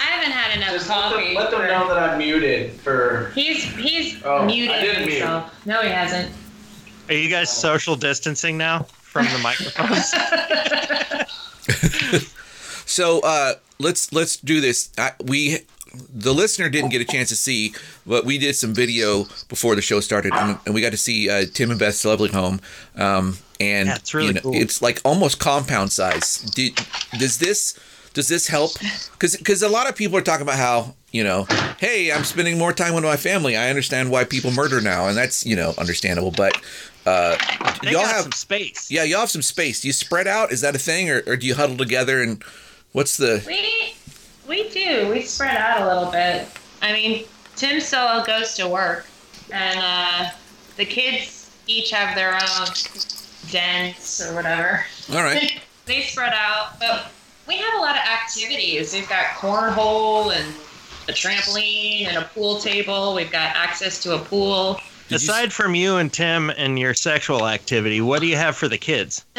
I 0.00 0.04
haven't 0.04 0.32
had 0.32 0.56
enough 0.56 0.70
Just 0.72 0.88
let 0.88 1.10
them, 1.10 1.20
coffee. 1.20 1.34
let 1.34 1.50
them 1.50 1.62
know 1.62 1.88
that 1.88 1.98
I'm 2.10 2.18
muted 2.18 2.72
for. 2.80 3.30
He's 3.34 3.64
he's 3.76 4.22
Oh, 4.24 4.38
I 4.38 4.46
muted 4.46 4.80
didn't 4.80 5.06
mute. 5.06 5.44
No, 5.66 5.82
he 5.82 5.88
hasn't. 5.88 6.32
Are 7.08 7.14
you 7.14 7.30
guys 7.30 7.50
social 7.50 7.96
distancing 7.96 8.58
now 8.58 8.82
from 9.00 9.24
the 9.26 9.38
microphones? 9.38 10.12
So 12.88 13.20
uh, 13.20 13.52
let's 13.78 14.10
let's 14.14 14.38
do 14.38 14.62
this. 14.62 14.88
I, 14.96 15.12
we 15.22 15.58
the 16.14 16.32
listener 16.32 16.70
didn't 16.70 16.88
get 16.90 17.02
a 17.02 17.04
chance 17.04 17.28
to 17.28 17.36
see, 17.36 17.74
but 18.06 18.24
we 18.24 18.38
did 18.38 18.56
some 18.56 18.72
video 18.72 19.24
before 19.50 19.74
the 19.76 19.82
show 19.82 20.00
started, 20.00 20.32
and, 20.32 20.58
and 20.64 20.74
we 20.74 20.80
got 20.80 20.92
to 20.92 20.96
see 20.96 21.28
uh, 21.28 21.44
Tim 21.52 21.70
and 21.70 21.78
Beth's 21.78 22.02
lovely 22.06 22.30
home. 22.30 22.60
Um, 22.96 23.36
and 23.60 23.88
Yeah, 23.88 23.96
it's 23.96 24.14
really 24.14 24.28
you 24.28 24.34
know, 24.34 24.40
cool. 24.40 24.54
it's 24.54 24.80
like 24.80 25.02
almost 25.04 25.38
compound 25.38 25.92
size. 25.92 26.38
Do, 26.54 26.70
does 27.18 27.38
this 27.38 27.78
does 28.14 28.28
this 28.28 28.46
help? 28.46 28.72
Because 29.12 29.36
because 29.36 29.62
a 29.62 29.68
lot 29.68 29.88
of 29.88 29.96
people 29.96 30.16
are 30.18 30.22
talking 30.22 30.42
about 30.42 30.56
how 30.58 30.94
you 31.12 31.24
know, 31.24 31.46
hey, 31.78 32.12
I'm 32.12 32.24
spending 32.24 32.58
more 32.58 32.72
time 32.72 32.94
with 32.94 33.04
my 33.04 33.16
family. 33.16 33.56
I 33.56 33.70
understand 33.70 34.10
why 34.10 34.24
people 34.24 34.50
murder 34.50 34.80
now, 34.80 35.08
and 35.08 35.16
that's 35.16 35.46
you 35.46 35.56
know 35.56 35.72
understandable. 35.78 36.30
But 36.30 36.60
uh, 37.06 37.36
They 37.82 37.92
y'all 37.92 38.02
got 38.02 38.14
have 38.14 38.22
some 38.24 38.32
space. 38.32 38.90
yeah, 38.90 39.04
y'all 39.04 39.20
have 39.20 39.30
some 39.30 39.42
space. 39.42 39.80
Do 39.80 39.88
you 39.88 39.92
spread 39.94 40.26
out? 40.26 40.52
Is 40.52 40.60
that 40.60 40.74
a 40.74 40.78
thing, 40.78 41.10
or, 41.10 41.22
or 41.26 41.36
do 41.36 41.46
you 41.46 41.54
huddle 41.54 41.76
together? 41.76 42.22
And 42.22 42.42
what's 42.92 43.16
the 43.16 43.42
We 43.46 43.94
we 44.46 44.68
do. 44.70 45.08
We 45.10 45.22
spread 45.22 45.56
out 45.56 45.82
a 45.82 45.86
little 45.86 46.10
bit. 46.12 46.48
I 46.82 46.92
mean, 46.92 47.24
Tim 47.56 47.80
still 47.80 48.22
goes 48.24 48.54
to 48.56 48.68
work, 48.68 49.06
and 49.52 49.78
uh, 49.82 50.30
the 50.76 50.84
kids 50.84 51.50
each 51.66 51.90
have 51.90 52.14
their 52.14 52.34
own 52.34 52.66
dens 53.50 54.20
or 54.26 54.34
whatever. 54.34 54.84
all 55.10 55.22
right? 55.22 55.60
they 55.86 56.02
spread 56.02 56.32
out, 56.34 56.78
but 56.78 57.10
we 57.48 57.56
have 57.56 57.74
a 57.74 57.78
lot 57.80 57.96
of 57.96 58.02
activities. 58.02 58.92
We've 58.92 59.08
got 59.08 59.24
cornhole 59.36 60.34
and 60.36 60.54
a 61.08 61.12
trampoline 61.12 62.06
and 62.06 62.18
a 62.18 62.22
pool 62.22 62.58
table. 62.58 63.14
We've 63.14 63.32
got 63.32 63.56
access 63.56 64.02
to 64.02 64.14
a 64.14 64.18
pool. 64.18 64.74
Did 65.08 65.22
you- 65.22 65.28
Aside 65.30 65.52
from 65.52 65.74
you 65.74 65.96
and 65.96 66.12
Tim 66.12 66.50
and 66.50 66.78
your 66.78 66.92
sexual 66.92 67.48
activity, 67.48 68.00
what 68.02 68.20
do 68.20 68.26
you 68.26 68.36
have 68.36 68.56
for 68.56 68.68
the 68.68 68.78
kids? 68.78 69.24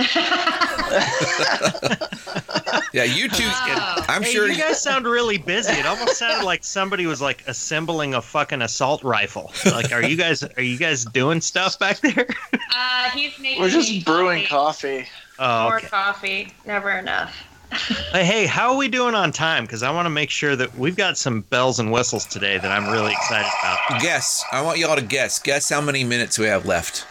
Yeah, 2.92 3.04
you 3.04 3.30
two. 3.30 3.44
Oh. 3.46 4.06
I'm 4.08 4.24
hey, 4.24 4.32
sure. 4.32 4.48
you 4.48 4.58
guys 4.58 4.82
sound 4.82 5.06
really 5.06 5.38
busy. 5.38 5.74
It 5.74 5.86
almost 5.86 6.18
sounded 6.18 6.44
like 6.44 6.64
somebody 6.64 7.06
was 7.06 7.22
like 7.22 7.44
assembling 7.48 8.16
a 8.16 8.22
fucking 8.22 8.64
assault 8.64 9.04
rifle. 9.04 9.52
Like, 9.66 9.92
are 9.92 10.02
you 10.04 10.16
guys 10.16 10.42
are 10.44 10.62
you 10.62 10.78
guys 10.78 11.06
doing 11.06 11.40
stuff 11.42 11.78
back 11.78 12.00
there? 12.00 12.28
Uh, 12.76 13.10
he's 13.12 13.38
making 13.38 13.62
We're 13.62 13.70
just 13.70 14.06
brewing 14.06 14.46
coffee. 14.46 15.06
Oh, 15.38 15.64
More 15.66 15.80
coffee. 15.82 16.52
Never 16.66 16.92
enough. 16.92 17.36
Hey, 17.72 18.26
hey, 18.26 18.46
how 18.48 18.72
are 18.72 18.78
we 18.78 18.88
doing 18.88 19.14
on 19.16 19.32
time? 19.32 19.64
Because 19.64 19.84
I 19.84 19.92
want 19.92 20.06
to 20.08 20.10
make 20.10 20.30
sure 20.30 20.56
that 20.56 20.76
we've 20.76 20.96
got 20.96 21.18
some 21.18 21.42
bells 21.42 21.80
and 21.80 21.92
whistles 21.92 22.26
today 22.26 22.58
that 22.58 22.72
I'm 22.72 22.92
really 22.92 23.12
excited 23.12 23.50
about. 23.62 24.02
guess. 24.02 24.44
I 24.52 24.62
want 24.62 24.80
y'all 24.80 24.96
to 24.96 25.02
guess. 25.04 25.40
Guess 25.40 25.70
how 25.70 25.80
many 25.82 26.04
minutes 26.04 26.40
we 26.40 26.46
have 26.46 26.66
left. 26.66 27.06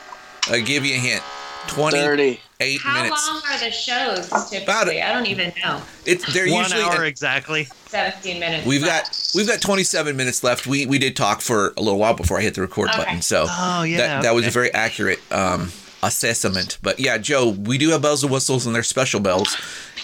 I'll 0.51 0.61
give 0.63 0.85
you 0.85 0.95
a 0.95 0.99
hint. 0.99 1.23
Twenty-eight 1.69 2.41
30. 2.61 2.77
How 2.79 3.03
minutes. 3.03 3.29
long 3.29 3.43
are 3.51 3.59
the 3.61 3.71
shows 3.71 4.29
typically? 4.51 4.99
it. 4.99 5.05
I 5.05 5.13
don't 5.13 5.27
even 5.27 5.53
know. 5.63 5.83
It, 6.07 6.25
they're 6.33 6.49
One 6.51 6.63
usually. 6.65 6.83
hour 6.83 7.05
exactly. 7.05 7.65
17 7.89 8.41
minutes. 8.41 8.67
We've 8.67 8.83
left. 8.83 9.11
got 9.13 9.33
we've 9.35 9.47
got 9.47 9.61
27 9.61 10.17
minutes 10.17 10.43
left. 10.43 10.67
We 10.67 10.87
we 10.87 10.99
did 10.99 11.15
talk 11.15 11.41
for 11.41 11.75
a 11.77 11.83
little 11.83 11.99
while 11.99 12.15
before 12.15 12.39
I 12.39 12.43
hit 12.43 12.55
the 12.55 12.63
record 12.63 12.89
Okay. 12.89 12.99
button, 12.99 13.23
so 13.23 13.47
Oh, 13.49 13.83
yeah, 13.83 13.99
that 13.99 14.23
that 14.23 14.35
was 14.35 14.47
a 14.47 14.51
very 14.51 14.73
accurate 14.73 15.21
um, 15.31 15.71
assessment. 16.03 16.79
But 16.83 16.99
yeah, 17.01 17.19
Joe, 17.19 17.51
we 17.51 17.77
do 17.77 17.91
have 17.91 18.01
bells 18.03 18.23
and 18.23 18.33
whistles, 18.33 18.65
and 18.67 18.75
they're 18.75 18.83
special 18.83 19.21
bells, 19.21 19.57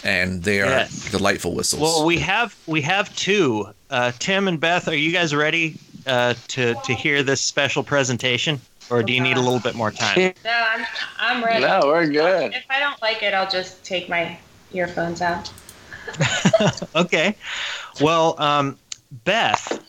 and 0.04 0.42
they 0.44 0.60
are 0.60 0.66
Yes. 0.66 1.10
delightful 1.10 1.54
whistles. 1.54 1.80
Well, 1.82 2.04
we 2.04 2.18
have 2.18 2.54
we 2.66 2.82
have 2.82 3.14
two. 3.16 3.66
Uh, 3.90 4.12
Tim 4.18 4.46
and 4.46 4.60
Beth, 4.60 4.86
are 4.86 4.96
you 4.96 5.12
guys 5.12 5.34
ready 5.34 5.76
uh, 6.06 6.34
to 6.48 6.74
to 6.74 6.94
hear 6.94 7.22
this 7.22 7.40
special 7.40 7.82
presentation, 7.82 8.60
or 8.90 9.02
do 9.02 9.12
you 9.12 9.20
need 9.20 9.36
a 9.36 9.40
little 9.40 9.60
bit 9.60 9.74
more 9.74 9.90
time? 9.90 10.32
No, 10.44 10.50
I'm, 10.52 10.86
I'm 11.18 11.44
ready. 11.44 11.64
No, 11.64 11.80
we're 11.86 12.06
good. 12.06 12.52
If 12.54 12.64
I 12.68 12.78
don't 12.78 13.00
like 13.00 13.22
it, 13.22 13.32
I'll 13.34 13.48
just 13.50 13.82
take 13.84 14.08
my 14.08 14.38
earphones 14.72 15.20
out. 15.22 15.50
Okay. 16.94 17.34
Well, 18.00 18.36
um, 18.38 18.78
Beth, 19.24 19.80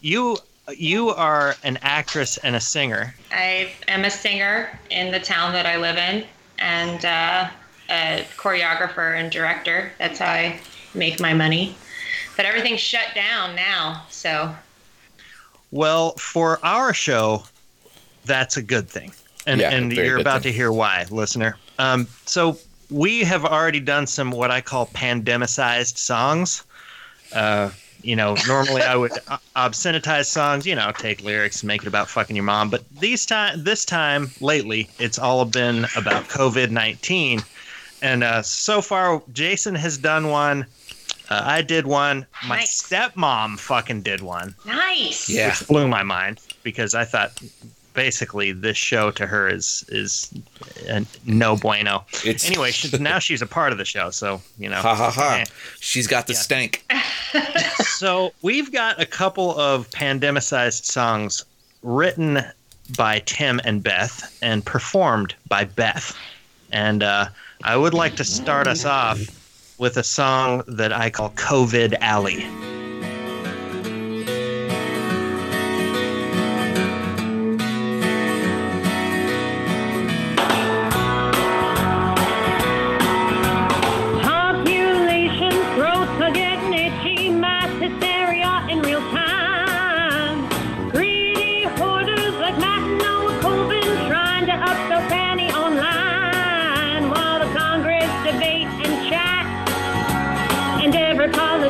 you 0.00 0.36
you 0.76 1.08
are 1.10 1.56
an 1.64 1.78
actress 1.82 2.36
and 2.38 2.54
a 2.56 2.60
singer. 2.60 3.14
I 3.32 3.72
am 3.88 4.04
a 4.04 4.10
singer 4.10 4.78
in 4.90 5.10
the 5.12 5.20
town 5.20 5.52
that 5.52 5.64
I 5.64 5.76
live 5.76 5.96
in 5.96 6.24
and 6.58 7.04
uh, 7.04 7.48
a 7.90 8.24
choreographer 8.36 9.18
and 9.18 9.30
director. 9.30 9.92
That's 9.98 10.18
how 10.18 10.30
I 10.30 10.60
make 10.94 11.20
my 11.20 11.34
money. 11.34 11.76
But 12.36 12.44
everything's 12.46 12.80
shut 12.80 13.14
down 13.14 13.54
now, 13.56 14.04
so 14.10 14.54
Well, 15.70 16.12
for 16.12 16.58
our 16.64 16.92
show, 16.94 17.44
that's 18.24 18.56
a 18.56 18.62
good 18.62 18.88
thing. 18.88 19.12
And, 19.46 19.60
Yeah, 19.60 19.70
and 19.72 19.92
you're 19.92 20.18
about 20.18 20.42
thing. 20.42 20.52
to 20.52 20.56
hear 20.56 20.72
why, 20.72 21.06
listener. 21.10 21.56
Um, 21.78 22.06
so 22.26 22.58
we 22.90 23.20
have 23.24 23.44
already 23.44 23.80
done 23.80 24.06
some 24.06 24.30
what 24.30 24.50
I 24.50 24.60
call 24.60 24.86
pandemicized 24.88 25.98
songs. 25.98 26.62
Uh, 27.32 27.70
you 28.02 28.14
know, 28.14 28.36
normally 28.46 28.82
I 28.82 28.96
would 28.96 29.12
obscenitize 29.56 30.26
songs, 30.26 30.66
you 30.66 30.74
know, 30.74 30.92
take 30.96 31.22
lyrics 31.24 31.62
and 31.62 31.68
make 31.68 31.82
it 31.82 31.88
about 31.88 32.08
fucking 32.08 32.36
your 32.36 32.44
mom. 32.44 32.70
But 32.70 32.84
these 33.00 33.26
time, 33.26 33.64
this 33.64 33.84
time 33.84 34.30
lately, 34.40 34.88
it's 34.98 35.18
all 35.18 35.44
been 35.44 35.86
about 35.96 36.24
COVID 36.28 36.70
nineteen, 36.70 37.40
And 38.06 38.22
uh, 38.22 38.42
so 38.42 38.80
far, 38.80 39.22
Jason 39.32 39.74
has 39.74 39.98
done 39.98 40.28
one. 40.28 40.66
Uh, 41.28 41.42
I 41.44 41.62
did 41.62 41.86
one. 41.86 42.24
My 42.46 42.58
Nice. 42.58 42.82
stepmom 42.82 43.58
fucking 43.58 44.02
did 44.02 44.20
one. 44.20 44.54
Nice. 44.64 45.28
Yeah. 45.28 45.48
which 45.48 45.66
blew 45.66 45.88
my 45.88 46.04
mind 46.04 46.40
because 46.62 46.94
I 46.94 47.04
thought 47.04 47.32
basically 47.94 48.52
this 48.52 48.76
show 48.76 49.10
to 49.10 49.26
her 49.26 49.48
is 49.48 49.84
is 49.88 50.30
a 50.88 51.04
no 51.24 51.56
bueno. 51.56 52.04
It's- 52.24 52.46
anyway, 52.46 52.70
she, 52.70 52.96
now 53.00 53.18
she's 53.18 53.42
a 53.42 53.46
part 53.46 53.72
of 53.72 53.78
the 53.78 53.84
show, 53.84 54.10
so 54.10 54.40
you 54.58 54.68
know. 54.68 54.76
Ha 54.80 54.94
ha 54.94 55.10
ha. 55.10 55.38
eh. 55.40 55.44
She's 55.80 56.06
got 56.06 56.26
the 56.28 56.34
Yeah. 56.34 56.38
stank. 56.40 56.84
So 57.98 58.32
we've 58.42 58.70
got 58.72 59.00
a 59.00 59.06
couple 59.06 59.58
of 59.58 59.88
pandemicized 59.90 60.84
songs 60.84 61.44
written 61.82 62.40
by 62.96 63.20
Tim 63.20 63.58
and 63.64 63.82
Beth 63.82 64.38
and 64.42 64.64
performed 64.64 65.34
by 65.48 65.64
Beth, 65.64 66.14
and 66.70 67.02
uh, 67.02 67.26
I 67.62 67.76
would 67.76 67.94
like 67.94 68.16
to 68.16 68.24
start 68.24 68.66
us 68.66 68.84
off 68.84 69.18
with 69.78 69.96
a 69.96 70.02
song 70.02 70.62
that 70.68 70.92
I 70.92 71.10
call 71.10 71.30
COVID 71.30 71.94
Alley. 72.00 72.46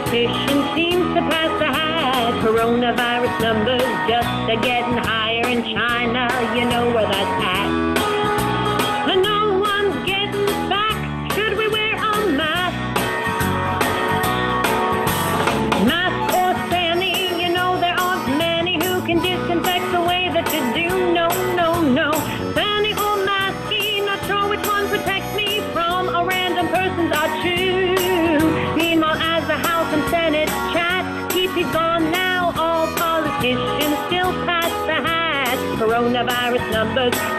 Politician 0.06 0.74
seems 0.74 1.14
to 1.14 1.20
pass 1.20 1.50
the 1.58 1.66
hat. 1.66 2.32
Coronavirus 2.42 3.40
numbers 3.40 3.82
just 4.08 4.28
a 4.50 4.56
getting 4.62 4.96
higher 4.96 5.46
in 5.48 5.64
China. 5.64 6.28
You 6.54 6.64
know 6.64 6.94
where 6.94 7.06
that's 7.06 7.15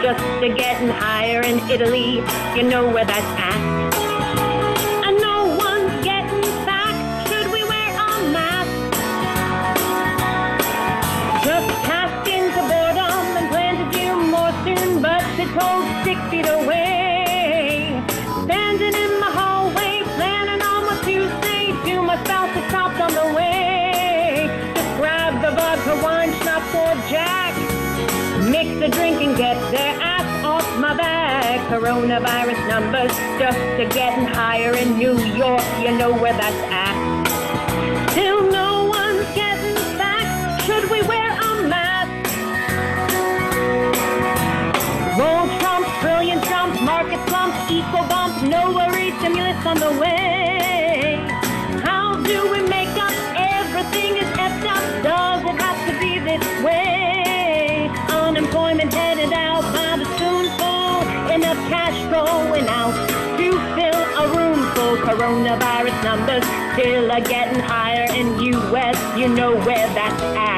just 0.02 0.22
a 0.42 0.48
getting 0.54 0.88
higher 0.88 1.40
in 1.42 1.58
Italy. 1.70 2.22
You 2.56 2.62
know 2.62 2.88
where 2.88 3.04
that's 3.04 3.40
at. 3.40 3.67
Coronavirus 32.08 32.68
numbers 32.68 33.12
just 33.38 33.58
a 33.58 33.84
getting 33.94 34.24
higher 34.24 34.74
in 34.74 34.96
New 34.96 35.18
York. 35.36 35.60
You 35.78 35.92
know 35.94 36.10
where 36.10 36.32
that's 36.32 36.56
at. 36.72 38.10
Still 38.12 38.50
no 38.50 38.86
one's 38.86 39.26
getting 39.34 39.74
back. 39.98 40.58
Should 40.62 40.90
we 40.90 41.02
wear 41.02 41.30
a 41.30 41.68
mask? 41.68 42.32
Roll 45.20 45.48
Trump, 45.60 45.86
brilliant 46.00 46.42
jump, 46.44 46.80
market 46.80 47.20
slump, 47.28 47.52
equal 47.70 48.08
bump, 48.08 48.42
no 48.42 48.72
worries, 48.72 49.12
stimulus 49.18 49.66
on 49.66 49.78
the 49.78 50.00
way. 50.00 50.17
Still 66.78 67.10
are 67.10 67.20
getting 67.20 67.58
higher 67.58 68.06
in 68.14 68.40
U.S. 68.40 69.18
You 69.18 69.28
know 69.28 69.52
where 69.52 69.88
that's 69.94 70.22
at. 70.22 70.57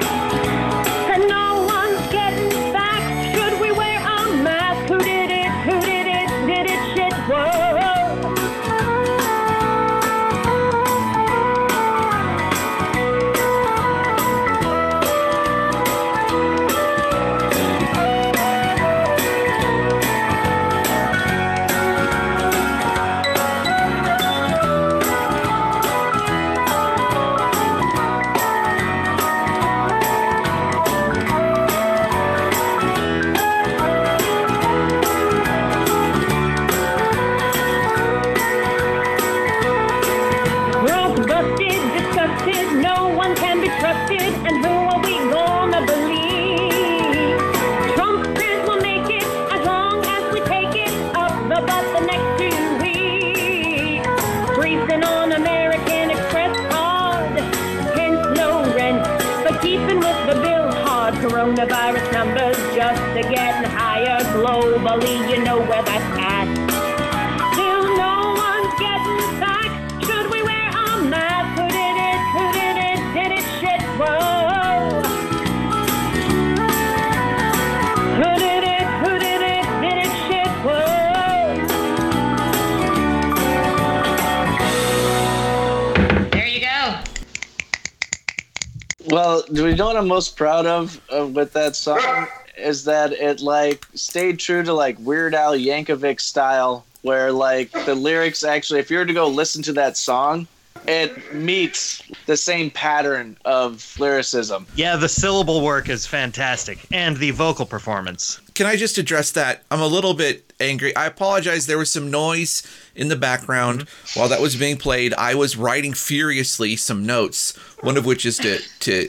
Do 89.53 89.65
we 89.65 89.75
know 89.75 89.87
what 89.87 89.97
I'm 89.97 90.09
most 90.09 90.37
proud 90.37 90.67
of 90.67 91.01
uh, 91.15 91.27
with 91.27 91.53
that 91.53 91.77
song? 91.77 92.27
Is 92.57 92.85
that 92.85 93.13
it 93.13 93.41
like 93.41 93.87
stayed 93.95 94.39
true 94.39 94.63
to 94.63 94.73
like 94.73 94.99
Weird 95.01 95.35
Al 95.35 95.53
Yankovic 95.53 96.21
style, 96.21 96.85
where 97.03 97.33
like 97.33 97.71
the 97.73 97.95
lyrics 97.95 98.45
actually, 98.45 98.81
if 98.81 98.91
you 98.91 98.99
were 98.99 99.07
to 99.07 99.15
go 99.15 99.29
listen 99.29 99.63
to 99.63 99.73
that 99.75 99.97
song, 99.97 100.47
it 100.87 101.35
meets 101.35 102.03
the 102.27 102.37
same 102.37 102.71
pattern 102.71 103.37
of 103.45 103.99
lyricism. 103.99 104.67
Yeah, 104.75 104.97
the 104.97 105.09
syllable 105.09 105.63
work 105.63 105.89
is 105.89 106.07
fantastic, 106.07 106.87
and 106.93 107.17
the 107.17 107.31
vocal 107.33 107.67
performance. 107.67 108.41
Can 108.55 108.67
I 108.67 108.77
just 108.77 108.99
address 108.99 109.33
that? 109.33 109.63
I'm 109.71 109.81
a 109.81 109.87
little 109.87 110.15
bit 110.15 110.53
angry. 110.61 110.95
I 110.95 111.07
apologize. 111.07 111.67
There 111.67 111.79
was 111.79 111.91
some 111.91 112.11
noise 112.11 112.63
in 112.95 113.09
the 113.09 113.17
background 113.17 113.89
while 114.15 114.29
that 114.29 114.41
was 114.41 114.57
being 114.57 114.77
played. 114.77 115.15
I 115.15 115.35
was 115.35 115.57
writing 115.57 115.95
furiously 115.95 116.77
some 116.77 117.07
notes, 117.07 117.57
one 117.81 117.97
of 117.97 118.05
which 118.05 118.27
is 118.27 118.37
to 118.39 118.59
to 118.81 119.09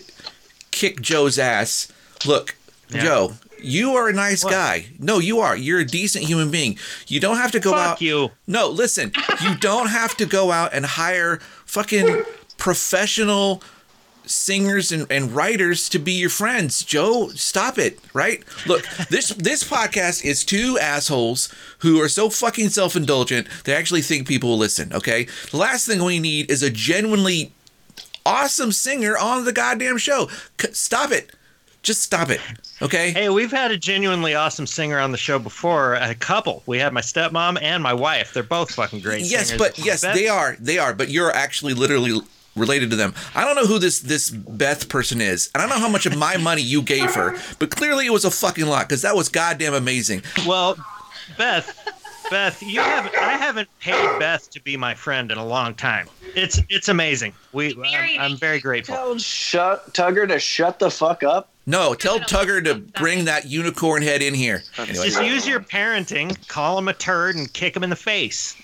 kick 0.71 1.01
Joe's 1.01 1.37
ass. 1.39 1.91
Look, 2.25 2.55
Yeah. 2.89 3.03
Joe, 3.03 3.33
You 3.63 3.95
are 3.95 4.09
a 4.09 4.13
nice 4.13 4.43
guy. 4.43 4.87
No, 4.97 5.19
you 5.19 5.39
are. 5.39 5.55
You're 5.55 5.79
a 5.81 5.85
decent 5.85 6.25
human 6.25 6.49
being. 6.49 6.79
You 7.07 7.19
don't 7.19 7.37
have 7.37 7.51
to 7.51 7.59
go 7.59 7.71
Fuck 7.71 7.79
out. 7.79 8.01
you. 8.01 8.31
No, 8.47 8.67
listen. 8.67 9.11
You 9.43 9.55
don't 9.57 9.87
have 9.87 10.17
to 10.17 10.25
go 10.25 10.51
out 10.51 10.73
and 10.73 10.83
hire 10.85 11.37
fucking 11.67 12.23
professional 12.57 13.61
singers 14.25 14.91
and, 14.91 15.05
and 15.11 15.35
writers 15.35 15.89
to 15.89 15.99
be 15.99 16.13
your 16.13 16.29
friends. 16.29 16.83
Joe, 16.83 17.29
stop 17.35 17.77
it, 17.77 17.99
right? 18.13 18.43
Look, 18.65 18.85
this 19.09 19.29
this 19.29 19.63
podcast 19.63 20.23
is 20.25 20.43
two 20.45 20.77
assholes 20.79 21.49
who 21.79 21.99
are 22.01 22.09
so 22.09 22.29
fucking 22.29 22.69
self-indulgent 22.69 23.47
they 23.65 23.73
actually 23.75 24.01
think 24.01 24.27
people 24.27 24.49
will 24.49 24.57
listen, 24.57 24.91
okay? 24.93 25.27
The 25.51 25.57
last 25.57 25.85
thing 25.87 26.03
we 26.03 26.19
need 26.19 26.49
is 26.49 26.63
a 26.63 26.69
genuinely 26.69 27.51
awesome 28.25 28.71
singer 28.71 29.17
on 29.17 29.45
the 29.45 29.53
goddamn 29.53 29.97
show. 29.97 30.29
C- 30.59 30.73
stop 30.73 31.11
it. 31.11 31.31
Just 31.83 32.03
stop 32.03 32.29
it. 32.29 32.39
Okay? 32.81 33.11
Hey, 33.11 33.29
we've 33.29 33.51
had 33.51 33.71
a 33.71 33.77
genuinely 33.77 34.35
awesome 34.35 34.67
singer 34.67 34.99
on 34.99 35.11
the 35.11 35.17
show 35.17 35.39
before. 35.39 35.95
A 35.95 36.13
couple. 36.13 36.61
We 36.67 36.77
had 36.77 36.93
my 36.93 37.01
stepmom 37.01 37.57
and 37.61 37.81
my 37.81 37.93
wife. 37.93 38.33
They're 38.33 38.43
both 38.43 38.71
fucking 38.75 38.99
great. 38.99 39.25
Singers. 39.25 39.31
Yes, 39.31 39.47
singers. 39.49 39.67
but 39.67 39.85
yes, 39.85 40.01
Beth- 40.01 40.13
they 40.15 40.27
are. 40.27 40.55
They 40.59 40.77
are, 40.77 40.93
but 40.93 41.09
you're 41.09 41.31
actually 41.31 41.73
literally 41.73 42.19
related 42.55 42.91
to 42.91 42.95
them. 42.97 43.15
I 43.33 43.45
don't 43.45 43.55
know 43.55 43.65
who 43.65 43.79
this 43.79 43.99
this 44.01 44.29
Beth 44.29 44.89
person 44.89 45.21
is. 45.21 45.49
and 45.55 45.63
I 45.63 45.67
don't 45.67 45.75
know 45.75 45.83
how 45.83 45.91
much 45.91 46.05
of 46.05 46.15
my 46.17 46.37
money 46.37 46.61
you 46.61 46.81
gave 46.83 47.15
her, 47.15 47.35
but 47.57 47.71
clearly 47.71 48.05
it 48.05 48.11
was 48.11 48.25
a 48.25 48.31
fucking 48.31 48.67
lot 48.67 48.87
because 48.87 49.01
that 49.01 49.15
was 49.15 49.29
goddamn 49.29 49.73
amazing. 49.73 50.21
Well, 50.45 50.75
Beth, 51.37 51.80
Beth, 52.31 52.63
you 52.63 52.79
haven't. 52.79 53.13
I 53.17 53.33
haven't 53.33 53.67
paid 53.81 54.17
Beth 54.17 54.49
to 54.51 54.61
be 54.61 54.77
my 54.77 54.95
friend 54.95 55.33
in 55.33 55.37
a 55.37 55.45
long 55.45 55.75
time. 55.75 56.07
It's 56.33 56.61
it's 56.69 56.87
amazing. 56.87 57.33
We, 57.51 57.75
I'm, 57.83 58.19
I'm 58.19 58.37
very 58.37 58.61
grateful. 58.61 58.95
Tell 58.95 59.17
shut 59.17 59.93
Tugger 59.93 60.25
to 60.29 60.39
shut 60.39 60.79
the 60.79 60.89
fuck 60.89 61.23
up. 61.23 61.49
No, 61.65 61.93
tell 61.93 62.19
Tugger 62.19 62.63
to 62.63 62.75
bring 62.75 63.25
that 63.25 63.47
unicorn 63.47 64.01
head 64.01 64.21
in 64.21 64.33
here. 64.33 64.63
Anyway. 64.77 65.09
Just 65.09 65.21
use 65.21 65.45
your 65.45 65.59
parenting, 65.59 66.47
call 66.47 66.77
him 66.77 66.87
a 66.87 66.93
turd, 66.93 67.35
and 67.35 67.51
kick 67.51 67.75
him 67.75 67.83
in 67.83 67.89
the 67.89 67.95
face. 67.97 68.55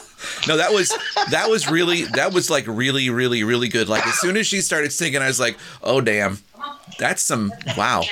No, 0.46 0.56
that 0.56 0.72
was 0.72 0.92
that 1.30 1.48
was 1.48 1.70
really 1.70 2.04
that 2.04 2.32
was 2.32 2.50
like 2.50 2.64
really 2.66 3.08
really 3.08 3.44
really 3.44 3.68
good. 3.68 3.88
Like 3.88 4.06
as 4.06 4.18
soon 4.18 4.36
as 4.36 4.46
she 4.46 4.60
started 4.60 4.92
singing, 4.92 5.22
I 5.22 5.26
was 5.26 5.38
like, 5.38 5.58
"Oh 5.82 6.00
damn, 6.00 6.38
that's 6.98 7.22
some 7.22 7.52
wow." 7.76 8.02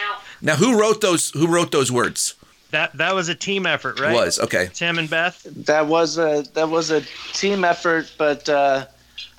Now 0.40 0.54
who 0.54 0.78
wrote 0.78 1.00
those? 1.00 1.30
Who 1.30 1.46
wrote 1.46 1.72
those 1.72 1.90
words? 1.90 2.34
That 2.76 2.92
that 2.98 3.14
was 3.14 3.30
a 3.30 3.34
team 3.34 3.64
effort, 3.64 3.98
right? 3.98 4.12
It 4.12 4.14
Was 4.14 4.38
okay. 4.38 4.68
Tim 4.74 4.98
and 4.98 5.08
Beth. 5.08 5.42
That 5.64 5.86
was 5.86 6.18
a 6.18 6.44
that 6.52 6.68
was 6.68 6.90
a 6.90 7.00
team 7.32 7.64
effort, 7.64 8.12
but 8.18 8.46
uh, 8.50 8.84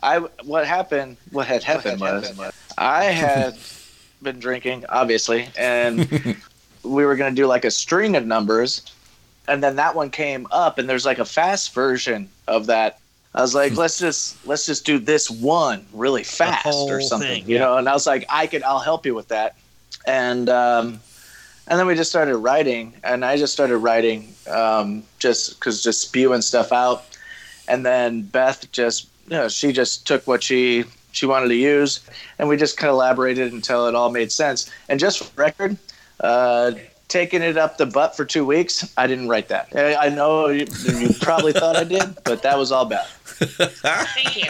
I 0.01 0.17
what 0.43 0.65
happened? 0.65 1.17
What 1.31 1.45
had 1.45 1.61
happened 1.61 2.01
was 2.01 2.33
I 2.79 3.03
had 3.03 3.55
been 4.23 4.39
drinking, 4.39 4.85
obviously, 4.89 5.49
and 5.55 6.35
we 6.83 7.05
were 7.05 7.15
gonna 7.15 7.35
do 7.35 7.45
like 7.45 7.63
a 7.63 7.69
string 7.69 8.15
of 8.15 8.25
numbers, 8.25 8.81
and 9.47 9.63
then 9.63 9.75
that 9.75 9.93
one 9.93 10.09
came 10.09 10.47
up, 10.49 10.79
and 10.79 10.89
there's 10.89 11.05
like 11.05 11.19
a 11.19 11.25
fast 11.25 11.75
version 11.75 12.29
of 12.47 12.65
that. 12.65 12.99
I 13.35 13.41
was 13.41 13.53
like, 13.53 13.77
let's 13.77 13.99
just 13.99 14.43
let's 14.47 14.65
just 14.65 14.83
do 14.83 14.97
this 14.97 15.29
one 15.29 15.85
really 15.93 16.23
fast 16.23 16.65
or 16.65 17.01
something, 17.01 17.43
thing, 17.43 17.51
you 17.51 17.59
know. 17.59 17.77
And 17.77 17.88
I 17.88 17.93
was 17.93 18.07
like, 18.07 18.25
I 18.29 18.47
could, 18.47 18.63
I'll 18.63 18.79
help 18.79 19.05
you 19.05 19.13
with 19.13 19.27
that, 19.27 19.55
and 20.07 20.49
um, 20.49 20.99
and 21.68 21.80
then 21.80 21.88
we 21.88 21.95
just 21.95 22.09
started 22.09 22.38
writing, 22.38 22.93
and 23.03 23.24
I 23.26 23.38
just 23.38 23.53
started 23.53 23.78
writing 23.78 24.34
um, 24.49 25.03
just 25.20 25.59
because 25.59 25.84
just 25.84 26.01
spewing 26.01 26.41
stuff 26.41 26.72
out, 26.72 27.05
and 27.68 27.86
then 27.86 28.22
Beth 28.24 28.72
just 28.72 29.07
you 29.26 29.38
know 29.38 29.47
she 29.49 29.72
just 29.74 30.07
took 30.07 30.26
what 30.28 30.43
she 30.43 30.86
she 31.11 31.26
wanted 31.26 31.49
to 31.49 31.55
use, 31.55 31.99
and 32.39 32.47
we 32.47 32.57
just 32.57 32.78
collaborated 32.78 33.51
until 33.53 33.88
it 33.88 33.95
all 33.95 34.11
made 34.11 34.32
sense. 34.32 34.70
And 34.88 34.99
just 34.99 35.24
for 35.24 35.41
record, 35.41 35.78
uh, 36.22 36.72
taking 37.07 37.41
it 37.41 37.57
up 37.57 37.78
the 37.78 37.86
butt 37.86 38.15
for 38.15 38.24
two 38.24 38.45
weeks, 38.45 38.93
I 38.97 39.07
didn't 39.07 39.28
write 39.28 39.49
that. 39.49 39.70
I 39.76 40.07
I 40.07 40.09
know 40.09 40.47
you, 40.47 40.65
you 40.86 41.09
probably 41.20 41.53
thought 41.53 41.76
I 41.76 41.84
did, 41.84 42.18
but 42.24 42.41
that 42.43 42.57
was 42.57 42.72
all 42.72 42.86
Beth. 42.86 43.13
Thank 43.38 44.38
you. 44.38 44.49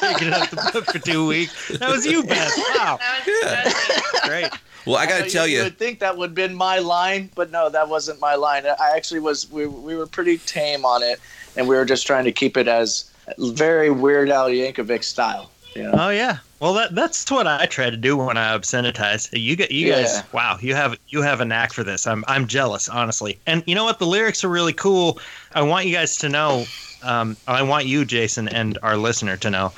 Taking 0.00 0.28
it 0.28 0.34
up 0.34 0.50
the 0.50 0.56
butt 0.56 0.86
for 0.86 0.98
two 0.98 1.26
weeks. 1.26 1.68
That 1.78 1.90
was 1.90 2.04
you, 2.04 2.22
Beth. 2.22 2.52
Wow, 2.76 2.98
That 3.00 3.24
was, 3.26 3.40
that 3.42 4.12
was 4.12 4.20
great. 4.28 4.50
Well, 4.88 4.96
I 4.96 5.06
gotta 5.06 5.28
tell 5.28 5.46
you, 5.46 5.58
you, 5.58 5.64
would 5.64 5.78
think 5.78 5.98
that 6.00 6.16
would 6.16 6.30
have 6.30 6.34
been 6.34 6.54
my 6.54 6.78
line, 6.78 7.30
but 7.34 7.50
no, 7.50 7.68
that 7.68 7.88
wasn't 7.88 8.20
my 8.20 8.34
line. 8.34 8.64
I 8.66 8.92
actually 8.96 9.20
was. 9.20 9.50
We 9.50 9.66
we 9.66 9.94
were 9.94 10.06
pretty 10.06 10.38
tame 10.38 10.84
on 10.84 11.02
it, 11.02 11.20
and 11.56 11.68
we 11.68 11.76
were 11.76 11.84
just 11.84 12.06
trying 12.06 12.24
to 12.24 12.32
keep 12.32 12.56
it 12.56 12.68
as 12.68 13.10
very 13.38 13.90
Weird 13.90 14.30
Al 14.30 14.48
Yankovic 14.48 15.04
style. 15.04 15.50
You 15.74 15.82
know? 15.84 15.92
Oh 15.94 16.08
yeah. 16.08 16.38
Well, 16.60 16.72
that 16.74 16.94
that's 16.94 17.30
what 17.30 17.46
I 17.46 17.66
try 17.66 17.90
to 17.90 17.96
do 17.96 18.16
when 18.16 18.36
I 18.36 18.56
obscenitize. 18.56 19.28
You 19.32 19.54
get 19.54 19.70
you 19.70 19.92
guys. 19.92 20.22
Wow, 20.32 20.58
you 20.60 20.74
have 20.74 20.98
you 21.08 21.22
have 21.22 21.40
a 21.40 21.44
knack 21.44 21.72
for 21.72 21.84
this. 21.84 22.06
I'm 22.06 22.24
I'm 22.26 22.46
jealous, 22.46 22.88
honestly. 22.88 23.38
And 23.46 23.62
you 23.66 23.74
know 23.74 23.84
what? 23.84 23.98
The 23.98 24.06
lyrics 24.06 24.42
are 24.42 24.48
really 24.48 24.72
cool. 24.72 25.20
I 25.54 25.62
want 25.62 25.86
you 25.86 25.92
guys 25.92 26.16
to 26.16 26.28
know. 26.28 26.64
Um, 27.04 27.36
I 27.46 27.62
want 27.62 27.86
you, 27.86 28.04
Jason, 28.04 28.48
and 28.48 28.76
our 28.82 28.96
listener 28.96 29.36
to 29.36 29.50
know 29.50 29.72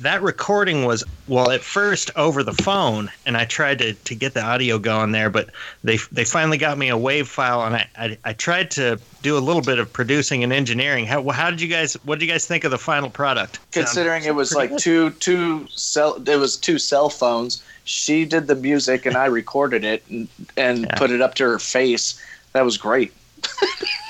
that 0.00 0.22
recording 0.22 0.84
was 0.84 1.04
well 1.28 1.50
at 1.50 1.62
first 1.62 2.10
over 2.16 2.42
the 2.42 2.52
phone, 2.52 3.10
and 3.24 3.36
I 3.36 3.44
tried 3.44 3.78
to, 3.78 3.94
to 3.94 4.14
get 4.14 4.34
the 4.34 4.42
audio 4.42 4.78
going 4.78 5.12
there, 5.12 5.30
but 5.30 5.50
they 5.84 5.98
they 6.10 6.24
finally 6.24 6.58
got 6.58 6.78
me 6.78 6.88
a 6.88 6.96
wave 6.96 7.28
file, 7.28 7.62
and 7.62 7.76
I, 7.76 7.88
I 7.96 8.18
I 8.24 8.32
tried 8.32 8.70
to 8.72 9.00
do 9.22 9.36
a 9.36 9.40
little 9.40 9.62
bit 9.62 9.78
of 9.78 9.92
producing 9.92 10.42
and 10.42 10.52
engineering. 10.52 11.06
How 11.06 11.28
how 11.30 11.50
did 11.50 11.60
you 11.60 11.68
guys? 11.68 11.94
What 12.04 12.18
did 12.18 12.26
you 12.26 12.32
guys 12.32 12.46
think 12.46 12.64
of 12.64 12.70
the 12.70 12.78
final 12.78 13.08
product? 13.08 13.60
Considering 13.72 14.24
it 14.24 14.34
was 14.34 14.52
pretty 14.52 14.72
like 14.72 14.80
two 14.82 15.10
two 15.10 15.66
cell, 15.74 16.20
it 16.26 16.36
was 16.36 16.56
two 16.56 16.78
cell 16.78 17.08
phones. 17.08 17.62
She 17.84 18.24
did 18.24 18.48
the 18.48 18.56
music, 18.56 19.06
and 19.06 19.16
I 19.16 19.26
recorded 19.26 19.84
it 19.84 20.04
and, 20.08 20.28
and 20.56 20.84
Yeah. 20.84 20.98
put 20.98 21.10
it 21.10 21.20
up 21.20 21.34
to 21.36 21.44
her 21.44 21.58
face. 21.58 22.20
That 22.52 22.64
was 22.64 22.76
great. 22.76 23.12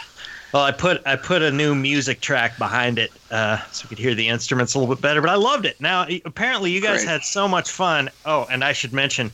Well, 0.52 0.62
I 0.62 0.70
put 0.70 1.02
I 1.06 1.16
put 1.16 1.40
a 1.40 1.50
new 1.50 1.74
music 1.74 2.20
track 2.20 2.58
behind 2.58 2.98
it 2.98 3.10
uh, 3.30 3.58
so 3.72 3.86
we 3.86 3.88
could 3.88 3.98
hear 3.98 4.14
the 4.14 4.28
instruments 4.28 4.74
a 4.74 4.78
little 4.78 4.94
bit 4.94 5.00
better. 5.00 5.22
But 5.22 5.30
I 5.30 5.36
loved 5.36 5.64
it. 5.64 5.80
Now, 5.80 6.06
apparently, 6.26 6.70
you 6.70 6.82
guys 6.82 7.04
Great. 7.04 7.08
had 7.08 7.22
so 7.22 7.48
much 7.48 7.70
fun. 7.70 8.10
Oh, 8.26 8.46
and 8.50 8.62
I 8.62 8.72
should 8.72 8.92
mention, 8.92 9.32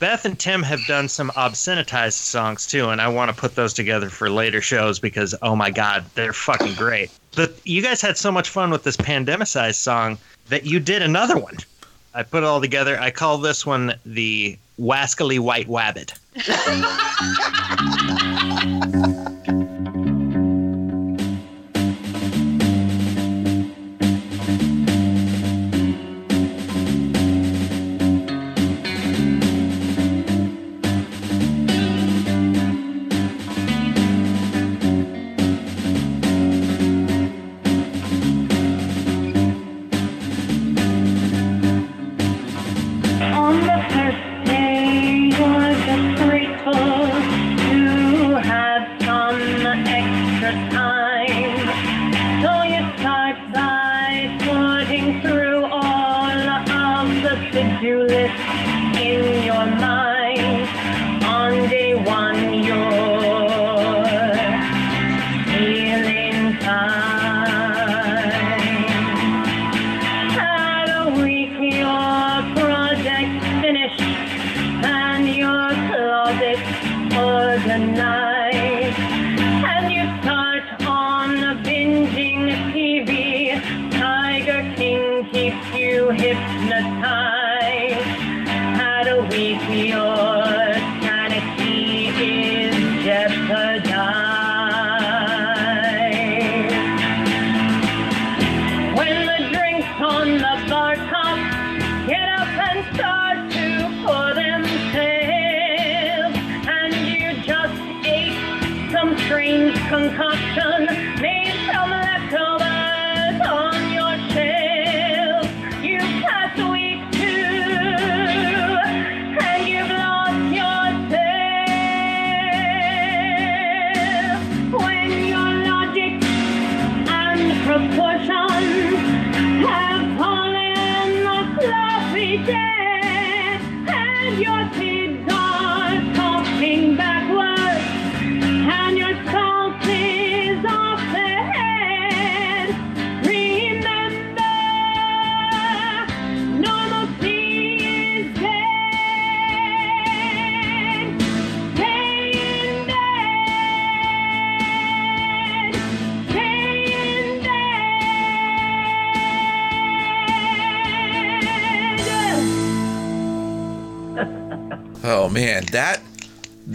Beth 0.00 0.26
and 0.26 0.38
Tim 0.38 0.62
have 0.62 0.84
done 0.86 1.08
some 1.08 1.30
obscenitized 1.30 2.12
songs 2.12 2.66
too, 2.66 2.90
and 2.90 3.00
I 3.00 3.08
want 3.08 3.34
to 3.34 3.36
put 3.40 3.54
those 3.54 3.72
together 3.72 4.10
for 4.10 4.28
later 4.28 4.60
shows 4.60 4.98
because 4.98 5.34
oh 5.40 5.56
my 5.56 5.70
god, 5.70 6.04
they're 6.14 6.34
fucking 6.34 6.74
great. 6.74 7.10
But 7.34 7.54
you 7.64 7.80
guys 7.80 8.02
had 8.02 8.18
so 8.18 8.30
much 8.30 8.50
fun 8.50 8.70
with 8.70 8.82
this 8.82 8.98
pandemicized 8.98 9.76
song 9.76 10.18
that 10.50 10.66
you 10.66 10.78
did 10.78 11.00
another 11.00 11.38
one. 11.38 11.56
I 12.12 12.22
put 12.22 12.42
it 12.42 12.46
all 12.46 12.60
together. 12.60 13.00
I 13.00 13.10
call 13.10 13.38
this 13.38 13.64
one 13.64 13.94
the 14.04 14.58
Wascally 14.78 15.38
White 15.38 15.68
Wabbit. 15.68 16.12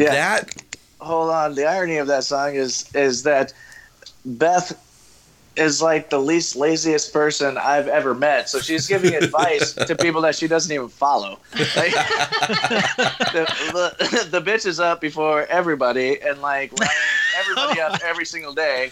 Yeah. 0.04 0.40
that 0.40 0.64
hold 1.00 1.30
on. 1.30 1.56
The 1.56 1.66
irony 1.66 1.98
of 1.98 2.08
that 2.08 2.24
song 2.24 2.56
is 2.56 2.94
is 2.96 3.24
that 3.24 3.54
Beth 4.26 4.80
is 5.56 5.82
like 5.82 6.10
the 6.10 6.18
least 6.18 6.56
laziest 6.56 7.14
person 7.14 7.58
I've 7.58 7.88
ever 7.88 8.16
met. 8.16 8.50
So 8.50 8.60
she's 8.60 8.88
giving 8.88 9.14
advice 9.24 9.74
to 9.74 9.96
people 9.96 10.22
that 10.22 10.36
she 10.36 10.48
doesn't 10.48 10.72
even 10.72 10.90
follow. 10.90 11.40
Like, 11.76 11.92
the, 13.34 13.46
the, 13.72 14.28
the 14.32 14.42
bitch 14.42 14.66
is 14.66 14.80
up 14.80 15.00
before 15.00 15.46
everybody 15.46 16.20
and 16.22 16.42
like 16.42 16.72
everybody 17.38 17.82
up 17.82 18.00
every 18.04 18.26
single 18.26 18.54
day. 18.54 18.92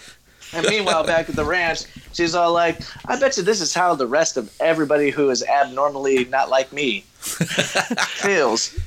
And 0.52 0.66
meanwhile, 0.66 1.04
back 1.04 1.28
at 1.28 1.36
the 1.36 1.44
ranch, 1.44 1.84
she's 2.12 2.34
all 2.34 2.52
like, 2.52 2.80
"I 3.06 3.18
bet 3.18 3.36
you 3.36 3.42
this 3.42 3.60
is 3.60 3.72
how 3.72 3.94
the 3.94 4.06
rest 4.06 4.36
of 4.36 4.54
everybody 4.60 5.10
who 5.10 5.30
is 5.30 5.42
abnormally 5.42 6.24
not 6.26 6.50
like 6.50 6.72
me 6.72 7.04
feels 7.20 8.78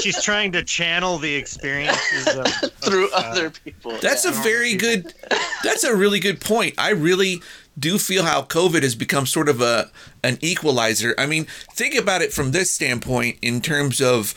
She's 0.00 0.22
trying 0.22 0.52
to 0.52 0.62
channel 0.62 1.18
the 1.18 1.34
experiences 1.34 2.26
of, 2.28 2.46
through 2.80 3.10
uh, 3.12 3.16
other 3.16 3.50
people." 3.50 3.98
That's 3.98 4.24
a 4.24 4.30
very 4.30 4.74
good. 4.74 5.14
That's 5.62 5.84
a 5.84 5.94
really 5.94 6.20
good 6.20 6.40
point. 6.40 6.74
I 6.78 6.90
really 6.90 7.42
do 7.78 7.98
feel 7.98 8.24
how 8.24 8.42
COVID 8.42 8.82
has 8.82 8.94
become 8.94 9.26
sort 9.26 9.48
of 9.48 9.60
a 9.60 9.90
an 10.22 10.38
equalizer. 10.40 11.14
I 11.18 11.26
mean, 11.26 11.46
think 11.72 11.94
about 11.94 12.22
it 12.22 12.32
from 12.32 12.52
this 12.52 12.70
standpoint 12.70 13.38
in 13.42 13.60
terms 13.60 14.00
of 14.00 14.34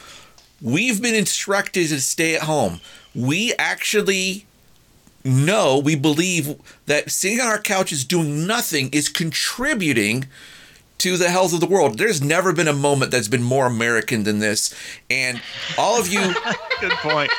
we've 0.61 1.01
been 1.01 1.15
instructed 1.15 1.87
to 1.89 2.01
stay 2.01 2.35
at 2.35 2.43
home. 2.43 2.81
We 3.15 3.53
actually 3.57 4.45
know, 5.23 5.77
we 5.77 5.95
believe 5.95 6.55
that 6.85 7.11
sitting 7.11 7.39
on 7.39 7.47
our 7.47 7.59
couches 7.59 8.05
doing 8.05 8.47
nothing 8.47 8.89
is 8.91 9.09
contributing 9.09 10.27
to 10.99 11.15
the 11.17 11.29
health 11.29 11.53
of 11.53 11.59
the 11.61 11.65
world. 11.65 11.97
There's 11.97 12.21
never 12.21 12.51
been 12.53 12.67
a 12.67 12.73
moment 12.73 13.11
that's 13.11 13.27
been 13.29 13.43
more 13.43 13.65
American 13.67 14.23
than 14.23 14.39
this. 14.39 14.73
And 15.09 15.41
all 15.77 15.99
of 15.99 16.07
you 16.09 16.19
Good 16.81 16.91
point. 16.93 17.31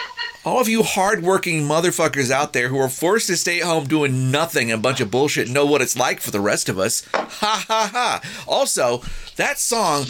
all 0.47 0.61
of 0.61 0.69
you 0.69 0.83
hardworking 0.83 1.63
motherfuckers 1.63 2.31
out 2.31 2.55
there 2.55 2.69
who 2.69 2.79
are 2.79 2.89
forced 2.89 3.27
to 3.27 3.37
stay 3.37 3.61
at 3.61 3.67
home 3.67 3.85
doing 3.87 4.31
nothing 4.31 4.71
and 4.73 4.79
a 4.79 4.83
bunch 4.83 5.01
of 5.01 5.11
bullshit 5.11 5.51
know 5.51 5.67
what 5.67 5.83
it's 5.83 5.97
like 5.99 6.21
for 6.21 6.31
the 6.31 6.41
rest 6.41 6.69
of 6.71 6.79
us. 6.79 7.05
Ha 7.13 7.65
ha 7.69 7.91
ha. 7.93 8.21
Also, 8.49 9.03
that 9.37 9.59
song, 9.59 10.05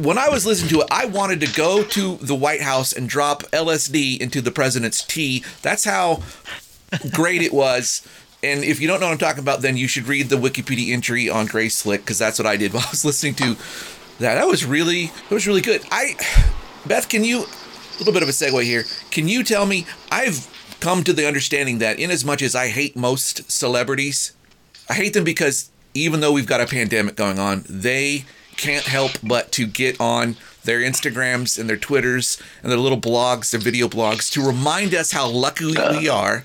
when 0.00 0.16
I 0.16 0.28
was 0.28 0.46
listening 0.46 0.70
to 0.70 0.80
it, 0.82 0.88
I 0.90 1.06
wanted 1.06 1.40
to 1.40 1.52
go 1.52 1.82
to 1.82 2.16
the 2.16 2.34
White 2.34 2.62
House 2.62 2.92
and 2.92 3.08
drop 3.08 3.42
LSD 3.44 4.20
into 4.20 4.40
the 4.40 4.52
president's 4.52 5.04
tea. 5.04 5.42
That's 5.62 5.84
how 5.84 6.22
great 7.12 7.42
it 7.42 7.52
was. 7.52 8.06
And 8.42 8.62
if 8.62 8.80
you 8.80 8.86
don't 8.86 9.00
know 9.00 9.06
what 9.06 9.12
I'm 9.12 9.18
talking 9.18 9.42
about, 9.42 9.62
then 9.62 9.76
you 9.76 9.88
should 9.88 10.06
read 10.06 10.28
the 10.28 10.36
Wikipedia 10.36 10.92
entry 10.92 11.28
on 11.28 11.46
Grace 11.46 11.76
Slick 11.76 12.02
because 12.02 12.18
that's 12.18 12.38
what 12.38 12.46
I 12.46 12.56
did 12.56 12.72
while 12.74 12.84
I 12.84 12.90
was 12.90 13.04
listening 13.04 13.34
to 13.36 13.56
that. 14.20 14.36
That 14.36 14.46
was 14.46 14.64
really, 14.64 15.06
that 15.06 15.32
was 15.32 15.48
really 15.48 15.62
good. 15.62 15.82
I, 15.90 16.14
Beth, 16.86 17.08
can 17.08 17.24
you, 17.24 17.38
a 17.40 17.98
little 17.98 18.12
bit 18.12 18.22
of 18.22 18.28
a 18.28 18.32
segue 18.32 18.62
here. 18.62 18.84
Can 19.10 19.26
you 19.26 19.42
tell 19.42 19.66
me? 19.66 19.84
I've 20.12 20.46
come 20.78 21.02
to 21.02 21.12
the 21.12 21.26
understanding 21.26 21.78
that, 21.78 21.98
in 21.98 22.12
as 22.12 22.24
much 22.24 22.40
as 22.40 22.54
I 22.54 22.68
hate 22.68 22.94
most 22.94 23.50
celebrities, 23.50 24.32
I 24.88 24.94
hate 24.94 25.14
them 25.14 25.24
because 25.24 25.70
even 25.94 26.20
though 26.20 26.30
we've 26.30 26.46
got 26.46 26.60
a 26.60 26.66
pandemic 26.66 27.16
going 27.16 27.40
on, 27.40 27.64
they 27.68 28.24
can't 28.58 28.84
help 28.84 29.12
but 29.22 29.50
to 29.52 29.66
get 29.66 29.98
on 30.00 30.36
their 30.64 30.80
Instagrams 30.80 31.58
and 31.58 31.70
their 31.70 31.78
Twitters 31.78 32.36
and 32.62 32.70
their 32.70 32.78
little 32.78 33.00
blogs, 33.00 33.50
their 33.50 33.60
video 33.60 33.88
blogs, 33.88 34.30
to 34.32 34.46
remind 34.46 34.94
us 34.94 35.12
how 35.12 35.28
lucky 35.28 35.66
we 35.66 36.08
are 36.08 36.44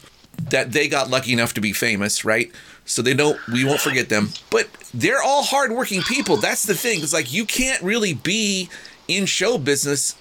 that 0.49 0.71
they 0.71 0.87
got 0.87 1.09
lucky 1.09 1.33
enough 1.33 1.53
to 1.53 1.61
be 1.61 1.73
famous, 1.73 2.23
right? 2.23 2.51
So 2.85 3.01
they 3.01 3.13
don't, 3.13 3.39
we 3.47 3.65
won't 3.65 3.81
forget 3.81 4.09
them. 4.09 4.29
But 4.49 4.69
they're 4.93 5.21
all 5.21 5.43
hardworking 5.43 6.01
people. 6.01 6.37
That's 6.37 6.63
the 6.63 6.73
thing. 6.73 7.01
It's 7.01 7.13
like 7.13 7.33
you 7.33 7.45
can't 7.45 7.81
really 7.81 8.13
be 8.13 8.69
in 9.07 9.25
show 9.25 9.57
business 9.57 10.15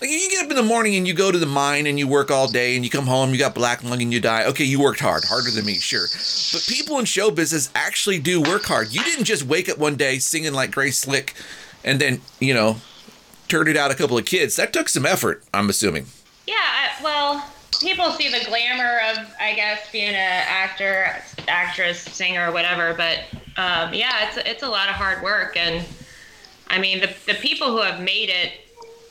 like 0.00 0.10
you 0.10 0.30
get 0.30 0.44
up 0.44 0.50
in 0.50 0.56
the 0.56 0.62
morning 0.62 0.96
and 0.96 1.06
you 1.06 1.14
go 1.14 1.32
to 1.32 1.38
the 1.38 1.46
mine 1.46 1.86
and 1.86 1.98
you 1.98 2.06
work 2.06 2.30
all 2.30 2.48
day 2.48 2.76
and 2.76 2.84
you 2.84 2.90
come 2.90 3.06
home, 3.06 3.30
you 3.30 3.38
got 3.38 3.54
black 3.54 3.82
lung 3.82 4.00
and 4.00 4.12
you 4.12 4.20
die. 4.20 4.44
Okay, 4.44 4.64
you 4.64 4.80
worked 4.80 5.00
hard, 5.00 5.24
harder 5.24 5.50
than 5.50 5.64
me, 5.64 5.74
sure. 5.74 6.06
But 6.52 6.64
people 6.68 6.98
in 6.98 7.04
show 7.04 7.30
business 7.30 7.70
actually 7.74 8.18
do 8.18 8.40
work 8.40 8.64
hard. 8.64 8.94
You 8.94 9.02
didn't 9.02 9.24
just 9.24 9.44
wake 9.44 9.68
up 9.68 9.78
one 9.78 9.96
day 9.96 10.18
singing 10.18 10.52
like 10.52 10.70
Grace 10.70 10.98
Slick 10.98 11.34
and 11.84 12.00
then, 12.00 12.20
you 12.40 12.54
know, 12.54 12.76
turned 13.48 13.68
it 13.68 13.76
out 13.76 13.90
a 13.90 13.94
couple 13.94 14.16
of 14.18 14.24
kids. 14.24 14.56
That 14.56 14.72
took 14.72 14.88
some 14.88 15.06
effort, 15.06 15.42
I'm 15.52 15.68
assuming. 15.68 16.06
Yeah, 16.46 16.54
I, 16.56 17.02
well, 17.02 17.44
people 17.80 18.10
see 18.12 18.28
the 18.28 18.44
glamour 18.46 19.00
of, 19.10 19.34
I 19.40 19.54
guess, 19.54 19.90
being 19.90 20.08
an 20.08 20.44
actor, 20.46 21.16
actress, 21.48 22.00
singer, 22.00 22.52
whatever. 22.52 22.94
But 22.94 23.18
um, 23.56 23.94
yeah, 23.94 24.28
it's 24.28 24.36
it's 24.38 24.62
a 24.62 24.68
lot 24.68 24.88
of 24.88 24.94
hard 24.94 25.22
work, 25.22 25.56
and 25.56 25.84
I 26.68 26.78
mean, 26.78 27.00
the 27.00 27.10
the 27.26 27.34
people 27.34 27.68
who 27.68 27.80
have 27.80 28.00
made 28.00 28.28
it, 28.28 28.52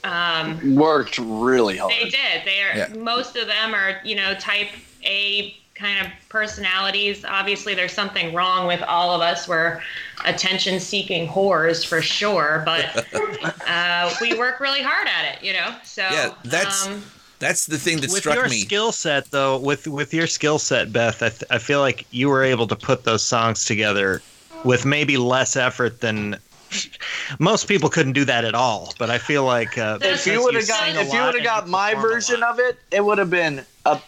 um, 0.08 0.76
Worked 0.76 1.18
really 1.20 1.78
hard. 1.78 1.92
they 1.92 2.10
did. 2.10 2.46
They 2.46 2.62
are 2.62 2.76
Yeah. 2.78 2.88
most 2.96 3.36
of 3.36 3.48
them 3.48 3.74
are 3.74 4.00
you 4.04 4.16
know 4.16 4.34
type 4.36 4.70
A 5.04 5.56
kind 5.76 6.06
of 6.08 6.12
personalities. 6.30 7.24
Obviously, 7.24 7.76
there's 7.76 7.94
something 7.94 8.34
wrong 8.34 8.66
with 8.68 8.82
all 8.82 9.14
of 9.14 9.22
us. 9.22 9.48
We're 9.48 9.82
attention 10.26 10.80
seeking 10.80 11.28
whores 11.28 11.86
for 11.86 12.02
sure, 12.02 12.64
but 12.66 13.06
uh, 13.68 14.14
we 14.20 14.38
work 14.38 14.60
really 14.60 14.82
hard 14.82 15.08
at 15.08 15.36
it, 15.36 15.44
you 15.44 15.54
know. 15.54 15.76
So 15.84 16.02
Yeah, 16.02 16.34
that's 16.46 16.88
um, 16.88 17.04
that's 17.40 17.68
the 17.68 17.78
thing 17.78 17.98
that 18.02 18.10
with 18.10 18.20
struck 18.22 18.36
your 18.36 18.50
me. 18.50 18.62
skill 18.62 18.92
set 18.92 19.30
though 19.32 19.60
with 19.60 19.88
with 19.88 20.14
your 20.14 20.26
skill 20.26 20.58
set 20.58 20.92
beth 20.92 21.22
I, 21.22 21.30
th- 21.30 21.44
I 21.52 21.60
feel 21.60 21.82
like 21.82 22.08
you 22.10 22.30
were 22.30 22.44
able 22.44 22.66
to 22.68 22.76
put 22.76 23.04
those 23.04 23.24
songs 23.24 23.64
together 23.66 24.24
with 24.64 24.86
maybe 24.86 25.18
less 25.18 25.56
effort 25.56 26.02
than 26.02 26.40
most 27.40 27.68
people 27.68 27.90
couldn't 27.90 28.14
do 28.14 28.26
that 28.26 28.46
at 28.46 28.56
all 28.56 28.94
but 28.98 29.10
i 29.10 29.18
feel 29.18 29.44
like 29.44 29.78
uh, 29.78 29.98
if 30.02 30.26
you 30.26 30.44
would 30.44 30.56
have 30.56 30.68
got 30.68 30.88
if 30.90 31.14
you 31.14 31.22
would 31.22 31.36
have 31.36 31.44
got 31.44 31.68
my 31.68 31.94
version 31.94 32.44
of 32.44 32.60
it, 32.60 32.78
it 32.92 33.04
would 33.04 33.18
have 33.18 33.30
been 33.30 33.64
a 33.86 34.00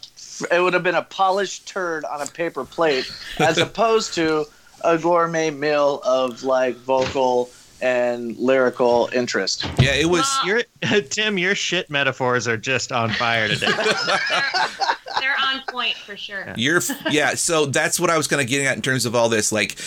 it 0.51 0.61
would 0.61 0.73
have 0.73 0.83
been 0.83 0.95
a 0.95 1.03
polished 1.03 1.67
turd 1.67 2.05
on 2.05 2.21
a 2.21 2.25
paper 2.25 2.63
plate 2.63 3.11
as 3.39 3.57
opposed 3.67 4.13
to 4.13 4.45
a 4.83 4.97
gourmet 4.97 5.51
meal 5.51 6.01
of 6.05 6.43
like 6.43 6.75
vocal 6.77 7.49
and 7.81 8.37
lyrical 8.37 9.09
interest. 9.13 9.65
Yeah, 9.79 9.93
it 9.93 10.05
was 10.05 10.25
your 10.45 10.61
tim 11.09 11.37
your 11.37 11.55
shit 11.55 11.89
metaphors 11.89 12.47
are 12.47 12.57
just 12.57 12.91
on 12.91 13.09
fire 13.11 13.47
today 13.47 13.67
they're 15.19 15.35
on 15.41 15.61
point 15.67 15.95
for 15.95 16.15
sure. 16.15 16.53
You're 16.55 16.81
yeah, 17.09 17.35
so 17.35 17.65
that's 17.65 17.99
what 17.99 18.09
I 18.09 18.17
was 18.17 18.27
kind 18.27 18.41
of 18.41 18.47
getting 18.47 18.67
at 18.67 18.75
in 18.75 18.81
terms 18.81 19.05
of 19.05 19.15
all 19.15 19.29
this. 19.29 19.51
Like, 19.51 19.77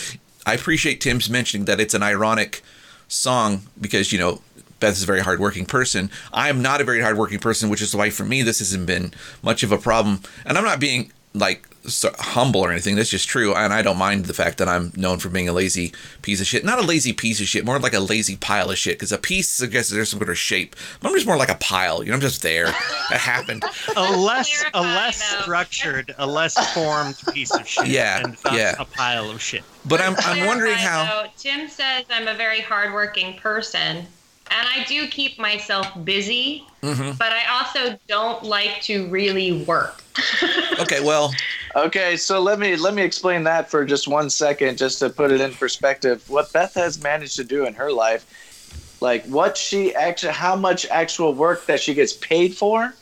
I 0.45 0.53
appreciate 0.53 1.01
Tim's 1.01 1.29
mentioning 1.29 1.65
that 1.65 1.79
it's 1.79 1.93
an 1.93 2.03
ironic 2.03 2.61
song 3.07 3.61
because 3.79 4.11
you 4.11 4.19
know 4.19 4.41
Beth 4.79 4.93
is 4.93 5.03
a 5.03 5.05
very 5.07 5.21
hardworking 5.21 5.65
person. 5.65 6.09
I 6.33 6.49
am 6.49 6.61
not 6.61 6.81
a 6.81 6.83
very 6.83 7.01
hardworking 7.01 7.39
person, 7.39 7.69
which 7.69 7.81
is 7.81 7.95
why 7.95 8.09
for 8.09 8.25
me 8.25 8.41
this 8.41 8.59
hasn't 8.59 8.85
been 8.85 9.13
much 9.41 9.63
of 9.63 9.71
a 9.71 9.77
problem. 9.77 10.21
And 10.45 10.57
I'm 10.57 10.65
not 10.65 10.79
being 10.79 11.11
like 11.33 11.67
so 11.85 12.11
humble 12.17 12.61
or 12.61 12.71
anything. 12.71 12.95
That's 12.95 13.09
just 13.09 13.27
true, 13.27 13.53
and 13.53 13.73
I 13.73 13.81
don't 13.81 13.97
mind 13.97 14.25
the 14.25 14.33
fact 14.33 14.57
that 14.57 14.67
I'm 14.67 14.91
known 14.95 15.19
for 15.19 15.29
being 15.29 15.49
a 15.49 15.53
lazy 15.53 15.93
piece 16.21 16.41
of 16.41 16.47
shit. 16.47 16.63
Not 16.65 16.79
a 16.79 16.83
lazy 16.83 17.13
piece 17.13 17.39
of 17.41 17.47
shit, 17.47 17.65
more 17.65 17.79
like 17.79 17.93
a 17.93 17.99
lazy 17.99 18.35
pile 18.35 18.69
of 18.71 18.77
shit. 18.77 18.95
Because 18.95 19.11
a 19.11 19.17
piece 19.17 19.47
suggests 19.47 19.91
there's 19.91 20.09
some 20.09 20.19
sort 20.19 20.29
of 20.29 20.37
shape. 20.37 20.75
But 20.99 21.09
I'm 21.09 21.15
just 21.15 21.27
more 21.27 21.37
like 21.37 21.49
a 21.49 21.55
pile. 21.55 22.03
You 22.03 22.09
know, 22.09 22.15
I'm 22.15 22.21
just 22.21 22.41
there. 22.41 22.65
That 22.65 23.19
happened. 23.19 23.63
a 23.95 24.03
less 24.17 24.63
a 24.73 24.81
less 24.81 25.21
structured 25.41 26.13
a 26.17 26.27
less 26.27 26.73
formed 26.73 27.17
piece 27.33 27.51
of 27.51 27.67
shit 27.67 27.87
Yeah, 27.87 28.21
and 28.23 28.37
yeah. 28.51 28.75
a 28.79 28.85
pile 28.85 29.29
of 29.29 29.41
shit 29.41 29.63
But 29.85 30.01
I'm 30.01 30.15
I'm 30.19 30.45
wondering 30.45 30.75
how. 30.75 31.05
though, 31.05 31.29
Tim 31.37 31.67
says 31.67 32.05
I'm 32.09 32.27
a 32.27 32.35
very 32.35 32.61
hardworking 32.61 33.35
person, 33.37 33.97
and 33.97 34.07
I 34.49 34.85
do 34.87 35.07
keep 35.07 35.39
myself 35.39 35.87
busy, 36.03 36.65
Mm-hmm. 36.81 37.17
but 37.17 37.31
I 37.31 37.45
also 37.47 37.97
don't 38.09 38.43
like 38.43 38.81
to 38.83 39.07
really 39.07 39.63
work. 39.63 40.03
Okay, 40.79 41.01
well, 41.01 41.33
Okay, 41.75 42.17
so 42.17 42.39
let 42.39 42.59
me 42.59 42.75
let 42.75 42.93
me 42.93 43.01
explain 43.01 43.43
that 43.43 43.69
for 43.69 43.83
just 43.83 44.07
one 44.07 44.29
second, 44.29 44.77
just 44.77 44.99
to 44.99 45.09
put 45.09 45.31
it 45.31 45.41
in 45.41 45.53
perspective. 45.53 46.29
What 46.29 46.53
Beth 46.53 46.75
has 46.75 47.01
managed 47.01 47.35
to 47.37 47.43
do 47.43 47.65
in 47.65 47.73
her 47.73 47.91
life, 47.91 48.97
like 49.01 49.25
what 49.25 49.57
she 49.57 49.93
actually, 49.95 50.33
how 50.33 50.55
much 50.55 50.85
actual 50.87 51.33
work 51.33 51.65
that 51.65 51.79
she 51.79 51.95
gets 51.95 52.13
paid 52.13 52.55
for, 52.55 52.93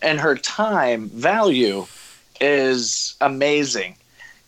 and 0.00 0.18
her 0.18 0.34
time 0.34 1.10
value, 1.10 1.86
is 2.40 3.16
amazing, 3.20 3.96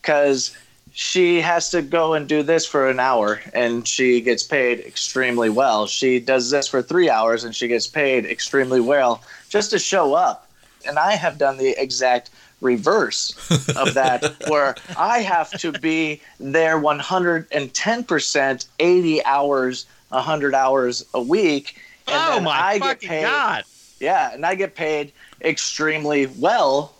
because 0.01 0.57
she 0.99 1.39
has 1.39 1.69
to 1.69 1.81
go 1.81 2.13
and 2.13 2.27
do 2.27 2.43
this 2.43 2.65
for 2.65 2.89
an 2.89 2.99
hour, 2.99 3.39
and 3.53 3.87
she 3.87 4.19
gets 4.19 4.43
paid 4.43 4.81
extremely 4.81 5.49
well. 5.49 5.87
She 5.87 6.19
does 6.19 6.51
this 6.51 6.67
for 6.67 6.81
three 6.81 7.09
hours, 7.09 7.45
and 7.45 7.55
she 7.55 7.69
gets 7.69 7.87
paid 7.87 8.25
extremely 8.25 8.81
well 8.81 9.23
just 9.47 9.71
to 9.71 9.79
show 9.79 10.13
up. 10.13 10.51
And 10.85 10.99
I 10.99 11.13
have 11.13 11.37
done 11.37 11.55
the 11.55 11.73
exact 11.81 12.31
reverse 12.59 13.33
of 13.77 13.93
that, 13.93 14.35
where 14.49 14.75
I 14.97 15.19
have 15.19 15.49
to 15.59 15.71
be 15.71 16.21
there 16.37 16.77
110%, 16.77 18.65
80 18.79 19.23
hours, 19.23 19.85
100 20.09 20.53
hours 20.53 21.05
a 21.13 21.21
week. 21.21 21.79
And 22.07 22.17
oh 22.17 22.41
my 22.41 22.51
I 22.51 22.77
get 22.77 22.99
paid, 22.99 23.21
god! 23.21 23.63
Yeah, 24.01 24.33
and 24.33 24.45
I 24.45 24.53
get 24.53 24.75
paid 24.75 25.13
extremely 25.41 26.25
well 26.25 26.93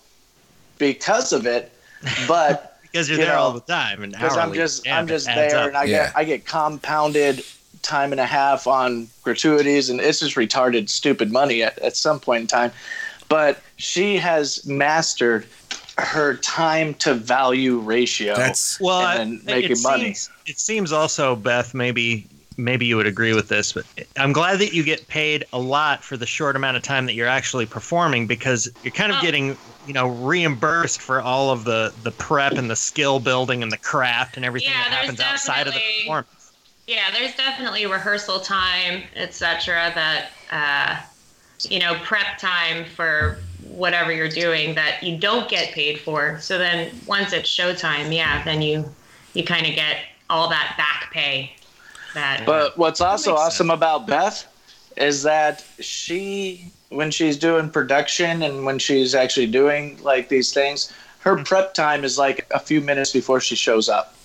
because 0.78 1.34
of 1.34 1.46
it. 1.46 1.74
But 2.30 2.79
Because 2.92 3.10
you're 3.10 3.20
You 3.20 3.26
there 3.26 3.36
know, 3.36 3.42
all 3.42 3.52
the 3.54 3.60
time, 3.62 4.02
and 4.04 4.12
because 4.14 4.38
I'm 4.38 4.54
just 4.54 4.88
I'm 4.88 5.08
just 5.08 5.26
there, 5.28 5.58
up. 5.60 5.68
and 5.68 5.78
I 5.78 5.84
Yeah. 5.86 6.06
get 6.08 6.18
I 6.18 6.24
get 6.24 6.46
compounded 6.46 7.44
time 7.82 8.12
and 8.12 8.20
a 8.20 8.26
half 8.26 8.68
on 8.68 9.08
gratuities, 9.24 9.90
and 9.90 10.00
it's 10.02 10.20
just 10.20 10.36
retarded, 10.36 10.90
stupid 10.90 11.32
money 11.32 11.64
at, 11.64 11.78
at 11.80 11.96
some 11.96 12.20
point 12.20 12.42
in 12.42 12.48
time. 12.48 12.72
But 13.30 13.62
she 13.78 14.18
has 14.18 14.66
mastered 14.66 15.46
her 15.98 16.36
time 16.38 16.94
to 16.96 17.14
value 17.14 17.78
ratio. 17.80 18.36
that's 18.36 18.80
well, 18.80 19.00
I- 19.00 19.24
making 19.46 19.72
it 19.72 19.80
money. 19.84 20.14
Seems, 20.14 20.30
it 20.48 20.60
seems 20.60 20.92
also, 20.92 21.36
Beth, 21.36 21.74
maybe 21.74 22.26
maybe 22.58 22.86
you 22.86 22.98
would 22.98 23.08
agree 23.08 23.34
with 23.34 23.48
this, 23.48 23.72
but 23.72 23.86
I'm 24.18 24.34
glad 24.34 24.60
that 24.60 24.74
you 24.74 24.84
get 24.84 25.08
paid 25.08 25.46
a 25.54 25.60
lot 25.60 26.04
for 26.04 26.18
the 26.18 26.26
short 26.26 26.58
amount 26.58 26.76
of 26.76 26.84
time 26.84 27.06
that 27.06 27.14
you're 27.14 27.26
actually 27.28 27.66
performing 27.66 28.28
because 28.28 28.68
you're 28.84 28.92
kind 28.92 29.14
of 29.14 29.20
Oh. 29.20 29.22
getting, 29.22 29.58
you 29.90 29.94
know, 29.94 30.08
reimbursed 30.08 31.02
for 31.02 31.20
all 31.20 31.50
of 31.50 31.64
the 31.66 31.92
the 32.04 32.12
prep 32.12 32.54
and 32.54 32.70
the 32.70 32.76
skill 32.76 33.20
building 33.20 33.64
and 33.64 33.72
the 33.72 33.78
craft 33.78 34.38
and 34.38 34.46
everything 34.46 34.70
Yeah, 34.70 34.84
that 34.84 34.92
happens 34.92 35.20
outside 35.20 35.68
of 35.68 35.74
the 35.74 35.80
performance. 36.02 36.52
Yeah, 36.86 37.10
there's 37.12 37.36
definitely 37.36 37.88
rehearsal 37.88 38.40
time, 38.40 39.02
etc. 39.16 39.92
That 39.96 40.30
uh, 40.52 41.02
you 41.72 41.80
know, 41.80 41.96
prep 42.04 42.38
time 42.38 42.86
for 42.86 43.40
whatever 43.64 44.12
you're 44.12 44.30
doing 44.30 44.76
that 44.76 45.02
you 45.02 45.18
don't 45.18 45.50
get 45.50 45.74
paid 45.74 46.00
for. 46.00 46.40
So 46.40 46.60
then 46.60 47.02
once 47.08 47.34
it's 47.34 47.50
showtime, 47.50 48.16
yeah, 48.16 48.44
then 48.44 48.62
you 48.62 48.86
you 49.34 49.44
kind 49.44 49.66
of 49.66 49.74
get 49.74 49.98
all 50.30 50.50
that 50.50 50.76
back 50.78 51.12
pay. 51.12 51.52
That 52.14 52.46
But 52.46 52.78
what's 52.78 53.02
also 53.02 53.32
makes 53.32 53.42
awesome 53.42 53.72
about 53.72 54.06
Beth 54.06 54.48
is 54.98 55.24
that 55.24 55.64
she, 55.80 56.72
when 56.90 57.12
she's 57.12 57.38
doing 57.38 57.70
production 57.70 58.42
and 58.42 58.66
when 58.66 58.80
she's 58.80 59.16
actually 59.16 59.48
doing 59.48 60.02
like 60.04 60.30
these 60.30 60.54
things, 60.54 60.92
her 61.20 61.38
hmm. 61.38 61.44
prep 61.44 61.74
time 61.74 62.04
is 62.04 62.18
like 62.18 62.48
a 62.52 62.60
few 62.60 62.82
minutes 62.82 63.12
before 63.12 63.40
she 63.40 63.56
shows 63.56 63.90
up. 63.90 64.16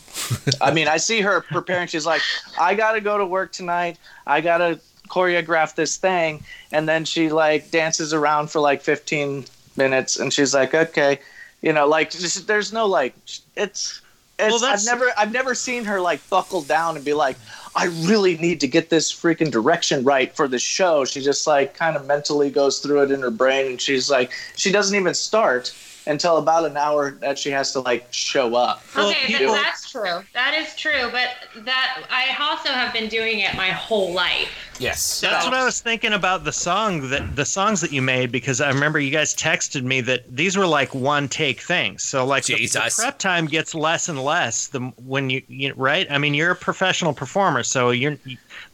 I 0.61 0.73
mean, 0.73 0.89
I 0.89 0.97
see 0.97 1.21
her 1.21 1.41
preparing. 1.41 1.89
She's 1.89 2.07
like, 2.07 2.23
I 2.59 2.75
got 2.75 2.93
to 2.93 3.01
go 3.01 3.19
to 3.19 3.27
work 3.27 3.53
tonight. 3.53 3.99
I 4.27 4.41
got 4.41 4.59
to 4.59 4.79
choreograph 5.09 5.75
this 5.75 5.97
thing. 5.97 6.45
And 6.73 6.89
then 6.89 7.05
she 7.05 7.29
like 7.31 7.71
dances 7.71 8.15
around 8.15 8.51
for 8.51 8.61
like 8.61 8.81
15 8.81 9.45
minutes 9.77 10.19
and 10.19 10.33
she's 10.33 10.55
like, 10.55 10.75
okay. 10.75 11.21
You 11.63 11.73
know, 11.73 11.87
like 11.87 12.11
just, 12.11 12.47
there's 12.47 12.73
no 12.73 12.87
like, 12.87 13.15
it's, 13.27 13.47
it's 13.57 14.03
Well, 14.39 14.65
I've 14.65 14.85
never, 14.85 15.11
I've 15.17 15.33
never 15.33 15.55
seen 15.55 15.85
her 15.85 16.01
like 16.01 16.29
buckle 16.31 16.63
down 16.63 16.97
and 16.97 17.05
be 17.05 17.15
like, 17.15 17.37
I 17.77 17.87
really 18.07 18.37
need 18.37 18.61
to 18.61 18.69
get 18.69 18.89
this 18.89 19.13
freaking 19.13 19.51
direction 19.51 20.05
right 20.05 20.35
for 20.35 20.47
the 20.47 20.59
show. 20.59 21.05
She 21.05 21.21
just 21.21 21.47
like 21.47 21.75
kind 21.75 21.97
of 21.97 22.07
mentally 22.07 22.51
goes 22.51 22.79
through 22.79 23.03
it 23.03 23.11
in 23.11 23.21
her 23.21 23.31
brain 23.31 23.67
and 23.67 23.81
she's 23.81 24.11
like, 24.11 24.33
she 24.55 24.71
doesn't 24.71 24.97
even 24.97 25.15
start 25.15 25.75
until 26.07 26.37
about 26.37 26.67
an 26.67 26.77
hour 26.77 27.13
that 27.13 27.39
she 27.39 27.51
has 27.51 27.73
to 27.73 27.81
like 27.81 28.07
show 28.11 28.55
up. 28.55 28.83
Okay, 28.97 29.27
th- 29.27 29.51
that's 29.51 29.91
true. 29.91 30.23
That 30.33 30.55
is 30.55 30.75
true, 30.77 31.09
but 31.11 31.65
that 31.65 32.05
I 32.11 32.37
also 32.43 32.71
have 32.71 32.93
been 32.93 33.09
doing 33.09 33.41
it 33.41 33.55
my 33.55 33.71
whole 33.71 34.13
life. 34.13 34.51
yes. 34.79 35.21
That's 35.21 35.45
what 35.45 35.55
I 35.55 35.65
was 35.65 35.81
thinking 35.81 36.13
about 36.13 36.45
the 36.45 36.53
song 36.53 37.09
that 37.11 37.37
the 37.37 37.45
songs 37.45 37.81
that 37.81 37.93
you 37.93 38.03
made 38.03 38.31
because 38.31 38.61
I 38.61 38.69
remember 38.71 38.99
you 38.99 39.11
guys 39.11 39.35
texted 39.35 39.83
me 39.85 40.01
that 40.03 40.25
these 40.35 40.57
were 40.57 40.67
like 40.67 40.95
one 40.95 41.29
take 41.29 41.61
things. 41.61 42.03
So 42.03 42.27
like 42.27 42.45
the, 42.45 42.55
the 42.55 42.93
prep 42.95 43.19
time 43.19 43.47
gets 43.47 43.75
less 43.75 44.09
and 44.09 44.23
less 44.23 44.69
the 44.69 44.81
when 45.05 45.31
you, 45.31 45.43
you 45.49 45.75
right. 45.75 46.07
I 46.11 46.19
mean 46.19 46.35
you're 46.35 46.53
a 46.53 46.57
professional 46.57 47.13
performer, 47.15 47.63
so 47.63 47.91
you're 47.91 48.17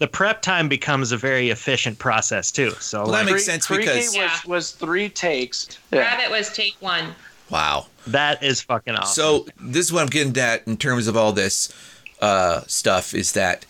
the 0.00 0.08
prep 0.08 0.40
time 0.42 0.68
becomes 0.68 1.12
a 1.12 1.16
very 1.16 1.50
efficient 1.50 1.98
process 1.98 2.50
too. 2.50 2.70
So 2.80 3.02
Well, 3.02 3.12
that 3.12 3.24
like, 3.24 3.26
makes 3.26 3.44
sense 3.44 3.66
Freaky 3.66 3.82
because 3.84 4.06
was, 4.06 4.16
Yeah. 4.16 4.36
was 4.46 4.70
three 4.72 5.08
takes. 5.08 5.78
Yeah. 5.92 6.00
Rabbit 6.00 6.30
was 6.30 6.48
take 6.52 6.74
one. 6.80 7.14
wow. 7.50 7.86
that 8.06 8.42
is 8.42 8.60
fucking 8.62 8.94
awesome. 8.96 9.14
So 9.14 9.46
this 9.60 9.86
is 9.86 9.92
what 9.92 10.00
I'm 10.02 10.08
getting 10.08 10.36
at 10.42 10.66
in 10.66 10.76
terms 10.78 11.06
of 11.06 11.16
all 11.16 11.32
this 11.32 11.72
uh, 12.20 12.62
stuff 12.66 13.14
is 13.14 13.32
that 13.32 13.66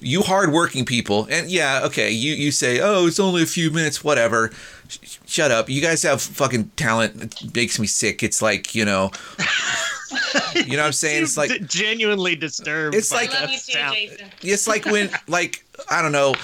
you 0.00 0.22
hardworking 0.22 0.84
people, 0.84 1.26
and 1.30 1.50
yeah, 1.50 1.80
okay, 1.84 2.10
you 2.10 2.34
you 2.34 2.50
say, 2.50 2.80
oh, 2.80 3.06
it's 3.06 3.20
only 3.20 3.42
a 3.42 3.46
few 3.46 3.70
minutes, 3.70 4.02
whatever. 4.02 4.50
Sh- 4.88 5.18
shut 5.26 5.50
up. 5.50 5.68
You 5.68 5.80
guys 5.82 6.02
have 6.02 6.20
fucking 6.22 6.70
talent. 6.76 7.22
It 7.42 7.54
makes 7.54 7.78
me 7.78 7.86
sick. 7.86 8.22
It's 8.22 8.40
like 8.42 8.74
you 8.74 8.84
know, 8.84 9.10
you 10.54 10.76
know 10.76 10.78
what 10.78 10.86
I'm 10.86 10.92
saying? 10.92 11.22
It's 11.22 11.36
like 11.36 11.50
D- 11.50 11.60
genuinely 11.60 12.36
disturbed. 12.36 12.94
It's 12.94 13.10
by 13.10 13.16
like- 13.22 13.34
I 13.34 13.40
love 13.42 13.50
you 13.50 13.58
too. 13.58 13.72
Jason. 13.92 14.30
it's 14.42 14.66
like 14.68 14.84
when 14.86 15.10
like 15.28 15.64
I 15.90 16.02
don't 16.02 16.12
know. 16.12 16.34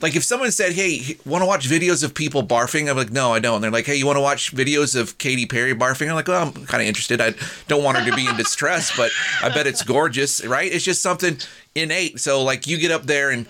Like 0.00 0.16
if 0.16 0.24
someone 0.24 0.50
said, 0.50 0.72
"Hey, 0.72 1.16
want 1.24 1.42
to 1.42 1.46
watch 1.46 1.68
videos 1.68 2.02
of 2.04 2.14
people 2.14 2.42
barfing?" 2.42 2.90
I'm 2.90 2.96
like, 2.96 3.12
"No, 3.12 3.32
I 3.32 3.38
don't." 3.38 3.56
And 3.56 3.64
they're 3.64 3.70
like, 3.70 3.86
"Hey, 3.86 3.96
you 3.96 4.06
want 4.06 4.16
to 4.16 4.20
watch 4.22 4.54
videos 4.54 4.94
of 4.94 5.18
Katy 5.18 5.46
Perry 5.46 5.74
barfing?" 5.74 6.08
I'm 6.08 6.14
like, 6.14 6.28
"Well, 6.28 6.42
I'm 6.42 6.66
kind 6.66 6.82
of 6.82 6.88
interested. 6.88 7.20
I 7.20 7.34
don't 7.68 7.82
want 7.82 7.98
her 7.98 8.10
to 8.10 8.16
be 8.16 8.26
in 8.26 8.36
distress, 8.36 8.96
but 8.96 9.10
I 9.42 9.48
bet 9.48 9.66
it's 9.66 9.82
gorgeous, 9.82 10.44
right? 10.44 10.70
It's 10.70 10.84
just 10.84 11.02
something 11.02 11.38
innate." 11.74 12.20
So 12.20 12.42
like, 12.42 12.66
you 12.66 12.78
get 12.78 12.90
up 12.90 13.06
there 13.06 13.30
and 13.30 13.46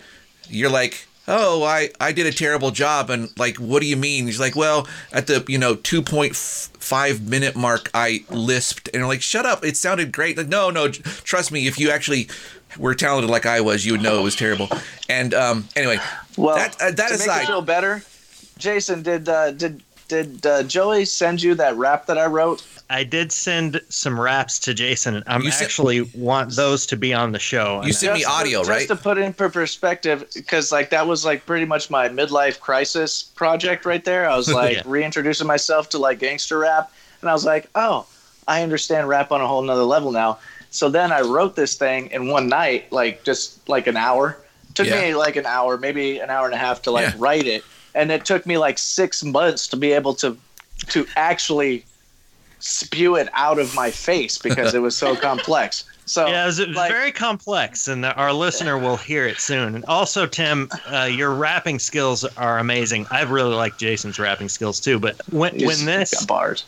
you're 0.48 0.70
like, 0.70 1.06
"Oh, 1.26 1.64
I 1.64 1.90
I 2.00 2.12
did 2.12 2.26
a 2.26 2.32
terrible 2.32 2.70
job," 2.70 3.10
and 3.10 3.30
like, 3.38 3.56
"What 3.56 3.80
do 3.80 3.86
you 3.86 3.96
mean?" 3.96 4.26
He's 4.26 4.40
like, 4.40 4.54
"Well, 4.56 4.86
at 5.12 5.26
the 5.26 5.44
you 5.48 5.58
know 5.58 5.74
2.5 5.74 7.20
minute 7.28 7.56
mark, 7.56 7.90
I 7.94 8.24
lisped," 8.30 8.90
and 8.92 9.02
I'm 9.02 9.08
like, 9.08 9.22
"Shut 9.22 9.46
up! 9.46 9.64
It 9.64 9.76
sounded 9.76 10.12
great." 10.12 10.36
Like, 10.36 10.48
no, 10.48 10.70
no, 10.70 10.88
trust 10.88 11.50
me. 11.50 11.66
If 11.66 11.78
you 11.78 11.90
actually 11.90 12.28
were 12.78 12.94
talented 12.94 13.30
like 13.30 13.46
I 13.46 13.60
was, 13.60 13.84
you 13.84 13.92
would 13.92 14.02
know 14.02 14.18
it 14.18 14.22
was 14.22 14.36
terrible. 14.36 14.68
And 15.08 15.34
um, 15.34 15.68
anyway, 15.76 15.98
Well, 16.36 16.56
that 16.56 16.74
uh, 16.80 16.90
that 16.90 16.96
to 16.96 17.02
make 17.02 17.12
aside, 17.12 17.42
it 17.42 17.46
feel 17.46 17.62
better, 17.62 18.02
Jason, 18.58 19.02
did 19.02 19.28
uh, 19.28 19.50
did 19.52 19.82
did 20.08 20.44
uh, 20.46 20.62
Joey 20.64 21.04
send 21.06 21.42
you 21.42 21.54
that 21.54 21.76
rap 21.76 22.06
that 22.06 22.18
I 22.18 22.26
wrote? 22.26 22.64
I 22.90 23.02
did 23.02 23.32
send 23.32 23.80
some 23.88 24.20
raps 24.20 24.58
to 24.60 24.74
Jason. 24.74 25.22
I 25.26 25.34
am 25.36 25.42
You 25.42 25.50
sent- 25.50 25.62
actually 25.64 26.02
want 26.14 26.54
those 26.54 26.84
to 26.86 26.96
be 26.98 27.14
on 27.14 27.32
the 27.32 27.38
show. 27.38 27.82
You 27.82 27.94
sent 27.94 28.12
me 28.12 28.20
Just 28.20 28.30
to- 28.30 28.36
audio, 28.38 28.58
just 28.60 28.68
right? 28.70 28.88
to 28.88 28.96
put 28.96 29.16
it 29.16 29.22
in 29.22 29.32
perspective, 29.32 30.26
because 30.34 30.70
like 30.70 30.90
that 30.90 31.06
was 31.06 31.24
like 31.24 31.46
pretty 31.46 31.64
much 31.64 31.88
my 31.88 32.08
midlife 32.10 32.60
crisis 32.60 33.22
project 33.22 33.86
right 33.86 34.04
there. 34.04 34.28
I 34.28 34.36
was 34.36 34.52
like 34.62 34.76
Yeah. 34.76 34.82
reintroducing 34.84 35.46
myself 35.46 35.88
to 35.90 35.98
like 35.98 36.18
gangster 36.18 36.58
rap, 36.58 36.92
and 37.22 37.30
I 37.30 37.32
was 37.32 37.46
like, 37.46 37.68
oh, 37.74 38.06
I 38.46 38.62
understand 38.62 39.08
rap 39.08 39.32
on 39.32 39.40
a 39.40 39.46
whole 39.46 39.62
nother 39.62 39.84
level 39.84 40.12
now. 40.12 40.38
So 40.74 40.88
then 40.88 41.12
I 41.12 41.20
wrote 41.20 41.54
this 41.54 41.76
thing 41.76 42.08
in 42.10 42.26
one 42.26 42.48
night, 42.48 42.90
like 42.92 43.22
just 43.22 43.66
like 43.68 43.86
an 43.86 43.96
hour. 43.96 44.36
Took 44.74 44.88
Yeah. 44.88 45.00
me 45.02 45.14
like 45.14 45.36
an 45.36 45.46
hour, 45.46 45.78
maybe 45.78 46.18
an 46.18 46.30
hour 46.30 46.46
and 46.46 46.54
a 46.54 46.58
half 46.58 46.82
to 46.82 46.90
like 46.90 47.10
Yeah. 47.10 47.14
write 47.18 47.46
it, 47.46 47.62
and 47.94 48.10
it 48.10 48.24
took 48.24 48.44
me 48.44 48.58
like 48.58 48.76
six 48.78 49.22
months 49.22 49.68
to 49.68 49.76
be 49.76 49.92
able 49.92 50.14
to 50.16 50.36
to 50.88 51.06
actually 51.16 51.84
spew 52.58 53.14
it 53.14 53.28
out 53.34 53.58
of 53.60 53.72
my 53.74 53.90
face 53.90 54.36
because 54.36 54.74
it 54.74 54.80
was 54.80 54.96
so 54.96 55.14
complex. 55.28 55.84
So 56.06 56.26
Yeah, 56.26 56.42
it 56.42 56.46
was, 56.46 56.58
it 56.58 56.68
was 56.68 56.76
like- 56.76 56.90
very 56.90 57.12
complex, 57.12 57.86
and 57.86 58.04
our 58.04 58.32
listener 58.32 58.76
will 58.76 58.96
hear 58.96 59.26
it 59.28 59.38
soon. 59.38 59.76
And 59.76 59.84
also, 59.86 60.26
Tim, 60.26 60.68
uh, 60.90 61.04
your 61.04 61.30
rapping 61.30 61.78
skills 61.78 62.24
are 62.36 62.58
amazing. 62.58 63.06
I 63.12 63.22
really 63.22 63.54
like 63.54 63.78
Jason's 63.78 64.18
rapping 64.18 64.48
skills 64.48 64.80
too. 64.80 64.98
But 64.98 65.20
when 65.30 65.54
when 65.64 65.84
this 65.84 66.24
bars. 66.26 66.64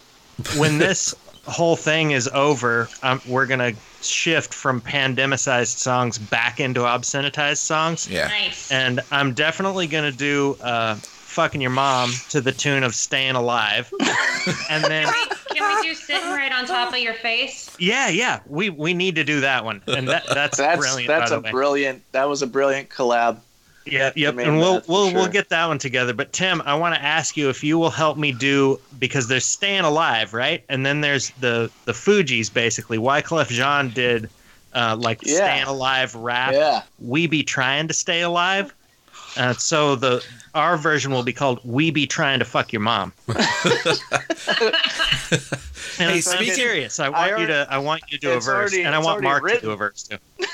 when 0.56 0.78
this 0.78 1.12
whole 1.46 1.76
thing 1.76 2.10
is 2.12 2.28
over, 2.28 2.88
um, 3.02 3.20
we're 3.26 3.46
gonna 3.46 3.72
shift 4.02 4.52
from 4.54 4.80
pandemicized 4.80 5.78
songs 5.78 6.18
back 6.18 6.60
into 6.60 6.80
obscenitized 6.80 7.58
songs, 7.58 8.08
yeah. 8.08 8.28
Nice. 8.28 8.70
and 8.70 9.00
I'm 9.10 9.32
definitely 9.34 9.86
gonna 9.86 10.12
do 10.12 10.56
uh, 10.60 10.94
"fucking 10.96 11.60
your 11.60 11.70
mom" 11.70 12.10
to 12.30 12.40
the 12.40 12.52
tune 12.52 12.82
of 12.82 12.94
"Staying 12.94 13.34
Alive," 13.36 13.92
and 14.70 14.84
then. 14.84 15.06
Can 15.06 15.14
we, 15.30 15.56
can 15.56 15.76
we 15.82 15.88
do 15.88 15.94
sitting 15.94 16.30
right 16.30 16.52
on 16.52 16.66
top 16.66 16.92
of 16.92 16.98
your 16.98 17.14
face? 17.14 17.74
Yeah, 17.78 18.08
yeah, 18.08 18.40
we 18.46 18.68
we 18.70 18.92
need 18.94 19.14
to 19.16 19.24
do 19.24 19.40
that 19.40 19.64
one, 19.64 19.82
and 19.86 20.06
that 20.08 20.24
that's, 20.28 20.58
That's 20.58 20.78
brilliant. 20.78 21.08
that's 21.08 21.30
by 21.30 21.36
a 21.36 21.40
the 21.40 21.44
way. 21.46 21.50
brilliant. 21.50 22.02
That 22.12 22.28
was 22.28 22.42
a 22.42 22.46
brilliant 22.46 22.88
collab. 22.90 23.40
Yeah, 23.86 24.10
yep. 24.16 24.36
and 24.38 24.58
we'll 24.58 24.82
we'll 24.88 25.14
we'll 25.14 25.28
get 25.28 25.48
that 25.50 25.66
one 25.66 25.78
together. 25.78 26.12
But 26.12 26.32
Tim, 26.32 26.60
I 26.62 26.74
want 26.74 26.94
to 26.96 27.02
ask 27.02 27.36
you 27.36 27.48
if 27.48 27.62
you 27.62 27.78
will 27.78 27.90
help 27.90 28.18
me 28.18 28.32
do 28.32 28.80
because 28.98 29.28
there's 29.28 29.44
Staying 29.44 29.84
Alive, 29.84 30.34
right? 30.34 30.64
And 30.68 30.84
then 30.84 31.00
there's 31.00 31.30
the 31.40 31.70
the 31.84 31.92
Fugees, 31.92 32.52
basically. 32.52 32.98
Wyclef 32.98 33.48
Jean 33.48 33.90
did 33.90 34.28
uh, 34.74 34.96
like 34.98 35.20
Yeah. 35.22 35.36
Staying 35.36 35.64
Alive 35.64 36.14
rap. 36.16 36.52
Yeah. 36.52 36.82
We 36.98 37.26
be 37.26 37.42
trying 37.42 37.86
to 37.88 37.94
stay 37.94 38.22
alive. 38.22 38.74
Uh, 39.36 39.52
so 39.52 39.94
the 39.94 40.24
our 40.56 40.76
version 40.76 41.12
will 41.12 41.22
be 41.22 41.32
called 41.32 41.60
"We 41.64 41.90
be 41.90 42.06
trying 42.06 42.38
to 42.40 42.44
fuck 42.44 42.72
your 42.72 42.80
mom." 42.82 43.12
and 43.28 43.38
Hey, 45.98 46.16
I'm 46.16 46.20
speaking- 46.20 46.54
serious. 46.54 46.98
I 47.00 47.08
want 47.08 47.32
I 47.32 47.40
you 47.40 47.46
to. 47.46 47.66
I 47.70 47.78
want 47.78 48.02
you 48.08 48.18
to 48.18 48.26
do 48.26 48.30
a 48.32 48.34
verse, 48.34 48.48
already- 48.48 48.82
and 48.82 48.94
I 48.94 48.98
want 48.98 49.24
already 49.24 49.26
Mark 49.26 49.44
to 49.54 49.60
do 49.60 49.70
a 49.70 49.76
verse 49.76 50.02
too. 50.04 50.18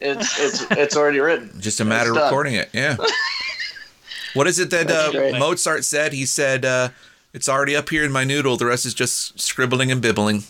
It's 0.00 0.38
it's 0.38 0.62
it's 0.72 0.96
already 0.98 1.18
written. 1.20 1.58
Just 1.60 1.80
a 1.80 1.84
matter 1.84 2.10
of 2.10 2.16
done. 2.16 2.24
recording 2.24 2.54
it. 2.54 2.68
Yeah. 2.74 2.96
what 4.34 4.46
is 4.46 4.58
it 4.58 4.68
that 4.68 4.90
uh, 4.90 5.38
Mozart 5.38 5.82
said? 5.84 6.12
He 6.12 6.26
said, 6.26 6.66
uh, 6.66 6.90
"It's 7.32 7.48
already 7.48 7.74
up 7.74 7.88
here 7.88 8.04
in 8.04 8.12
my 8.12 8.22
noodle. 8.24 8.58
The 8.58 8.66
rest 8.66 8.84
is 8.84 8.92
just 8.92 9.40
scribbling 9.40 9.90
and 9.90 10.02
bibbling." 10.02 10.44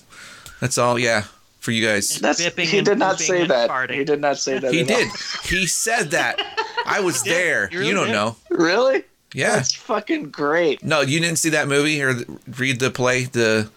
That's 0.60 0.76
all. 0.76 0.98
Yeah, 0.98 1.24
for 1.64 1.70
you 1.70 1.84
guys. 1.86 2.18
That's 2.20 2.42
Bipping 2.44 2.66
he 2.66 2.82
did 2.82 2.98
not 2.98 3.18
say 3.18 3.46
that. 3.46 3.70
farting. 3.70 3.94
He 3.94 4.04
did 4.04 4.20
not 4.20 4.36
say 4.38 4.58
that. 4.58 4.72
He 4.72 4.80
at 4.82 4.90
all. 4.90 4.98
did. 4.98 5.08
He 5.44 5.66
said 5.66 6.10
that. 6.10 6.38
I 6.84 7.00
was 7.00 7.22
did. 7.22 7.32
there. 7.32 7.68
You 7.72 7.78
really 7.78 7.88
You 7.88 7.94
don't 7.94 8.06
did. 8.08 8.12
know. 8.12 8.36
Really? 8.50 9.02
Yeah. 9.32 9.56
That's 9.56 9.74
fucking 9.74 10.30
great. 10.30 10.84
No, 10.84 11.00
you 11.00 11.18
didn't 11.20 11.38
see 11.38 11.48
that 11.50 11.66
movie 11.66 12.00
or 12.02 12.14
read 12.58 12.78
the 12.80 12.90
play, 12.90 13.24
the 13.24 13.70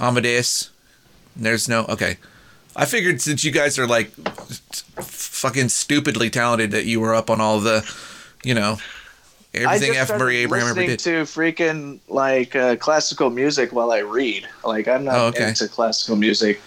Amadeus. 0.00 0.70
There's 1.36 1.68
no 1.68 1.84
okay. 1.88 2.16
I 2.76 2.84
figured 2.86 3.20
since 3.20 3.42
you 3.44 3.50
guys 3.50 3.78
are 3.78 3.86
like 3.86 4.12
fucking 5.02 5.68
stupidly 5.68 6.30
talented 6.30 6.70
that 6.70 6.84
you 6.86 7.00
were 7.00 7.14
up 7.14 7.28
on 7.28 7.40
all 7.40 7.60
the, 7.60 7.84
you 8.44 8.54
know, 8.54 8.78
everything 9.52 9.90
I 9.90 9.94
just 9.94 10.10
F. 10.12 10.18
Murray 10.18 10.36
started 10.36 10.38
Abraham 10.38 10.66
ever 10.68 10.80
listening 10.80 10.88
did. 10.96 10.98
to 11.00 11.10
freaking 11.24 11.98
like 12.08 12.56
uh, 12.56 12.76
classical 12.76 13.28
music 13.30 13.72
while 13.72 13.92
I 13.92 13.98
read. 13.98 14.48
Like 14.64 14.88
I'm 14.88 15.04
not 15.04 15.14
Oh, 15.16 15.26
okay. 15.26 15.48
into 15.48 15.68
classical 15.68 16.16
music, 16.16 16.60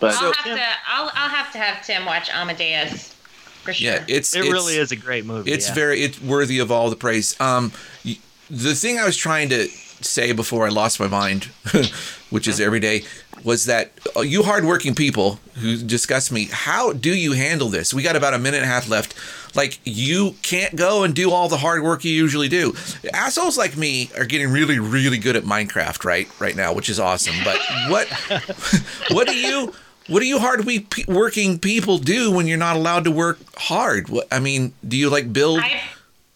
but 0.00 0.14
I'll 0.14 0.32
have 0.32 0.44
to. 0.44 0.62
I'll. 0.88 1.10
I'll 1.14 1.28
have 1.28 1.52
to 1.52 1.58
have 1.58 1.84
Tim 1.84 2.04
watch 2.04 2.30
Amadeus 2.30 3.14
for 3.62 3.72
sure. 3.72 3.92
Yeah, 3.92 4.04
it's 4.08 4.34
It 4.34 4.40
it's, 4.40 4.50
really 4.50 4.76
is 4.76 4.92
a 4.92 4.96
great 4.96 5.24
movie. 5.24 5.52
It's 5.52 5.68
yeah. 5.68 5.74
very 5.74 6.02
it's 6.02 6.20
worthy 6.20 6.58
of 6.58 6.72
all 6.72 6.90
the 6.90 6.96
praise. 6.96 7.38
Um, 7.40 7.72
the 8.04 8.74
thing 8.74 8.98
I 8.98 9.04
was 9.04 9.16
trying 9.16 9.48
to 9.50 9.68
say 9.68 10.32
before 10.32 10.66
I 10.66 10.70
lost 10.70 10.98
my 10.98 11.06
mind, 11.06 11.44
which 12.30 12.48
is 12.48 12.60
every 12.60 12.80
day, 12.80 13.04
was 13.44 13.66
that 13.66 13.92
uh, 14.16 14.20
you 14.20 14.42
hardworking 14.42 14.94
people 14.94 15.38
who 15.58 15.76
discuss 15.76 16.30
me, 16.30 16.48
how 16.50 16.92
do 16.92 17.14
you 17.14 17.32
handle 17.32 17.68
this? 17.68 17.94
We 17.94 18.02
got 18.02 18.16
about 18.16 18.34
a 18.34 18.38
minute 18.38 18.58
and 18.58 18.66
a 18.66 18.68
half 18.68 18.88
left. 18.88 19.14
Like 19.54 19.80
you 19.84 20.36
can't 20.42 20.76
go 20.76 21.04
and 21.04 21.14
do 21.14 21.30
all 21.30 21.48
the 21.48 21.58
hard 21.58 21.82
work 21.82 22.04
you 22.04 22.12
usually 22.12 22.48
do. 22.48 22.74
Assholes 23.12 23.58
like 23.58 23.76
me 23.76 24.10
are 24.16 24.24
getting 24.24 24.50
really, 24.50 24.78
really 24.78 25.18
good 25.18 25.36
at 25.36 25.44
Minecraft 25.44 26.04
right 26.04 26.28
right 26.40 26.56
now, 26.56 26.72
which 26.72 26.88
is 26.88 26.98
awesome. 26.98 27.34
But 27.44 27.58
what 27.88 28.08
what 29.10 29.26
do 29.26 29.36
you 29.36 29.74
what 30.10 30.20
do 30.20 30.26
you 30.26 30.38
hard 30.38 30.64
we 30.64 30.86
working 31.06 31.58
people 31.58 31.98
do 31.98 32.30
when 32.32 32.46
you're 32.46 32.58
not 32.58 32.76
allowed 32.76 33.04
to 33.04 33.10
work 33.10 33.38
hard? 33.56 34.08
What 34.08 34.26
I 34.30 34.40
mean, 34.40 34.72
do 34.86 34.96
you 34.96 35.08
like 35.08 35.32
build 35.32 35.60
I 35.60 35.80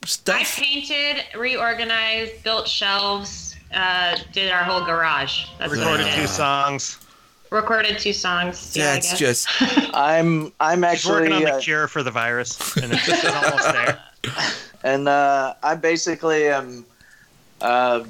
I 0.03 0.07
stuff? 0.07 0.57
painted, 0.57 1.25
reorganized, 1.37 2.43
built 2.45 2.69
shelves, 2.69 3.57
uh, 3.75 4.17
did 4.33 4.53
our 4.53 4.63
whole 4.63 4.85
garage. 4.85 5.47
That's 5.59 5.73
recorded 5.73 6.07
two 6.15 6.27
songs. 6.29 6.99
Recorded 7.51 7.99
two 7.99 8.13
songs. 8.13 8.77
Yeah, 8.77 8.91
I 8.91 8.95
That's 8.95 9.19
just 9.19 9.49
I'm 9.93 10.53
I'm 10.61 10.83
He's 10.83 10.93
actually 10.93 11.15
working 11.15 11.33
on 11.33 11.43
the 11.43 11.55
uh, 11.55 11.61
cure 11.61 11.89
for 11.89 12.03
the 12.03 12.11
virus, 12.13 12.77
and 12.77 12.93
it's, 12.93 13.09
it's 13.09 13.25
almost 13.25 13.73
there. 13.73 14.01
and 14.85 15.09
uh, 15.09 15.55
I 15.63 15.75
basically 15.75 16.49
am. 16.49 16.85
Uh, 17.61 18.05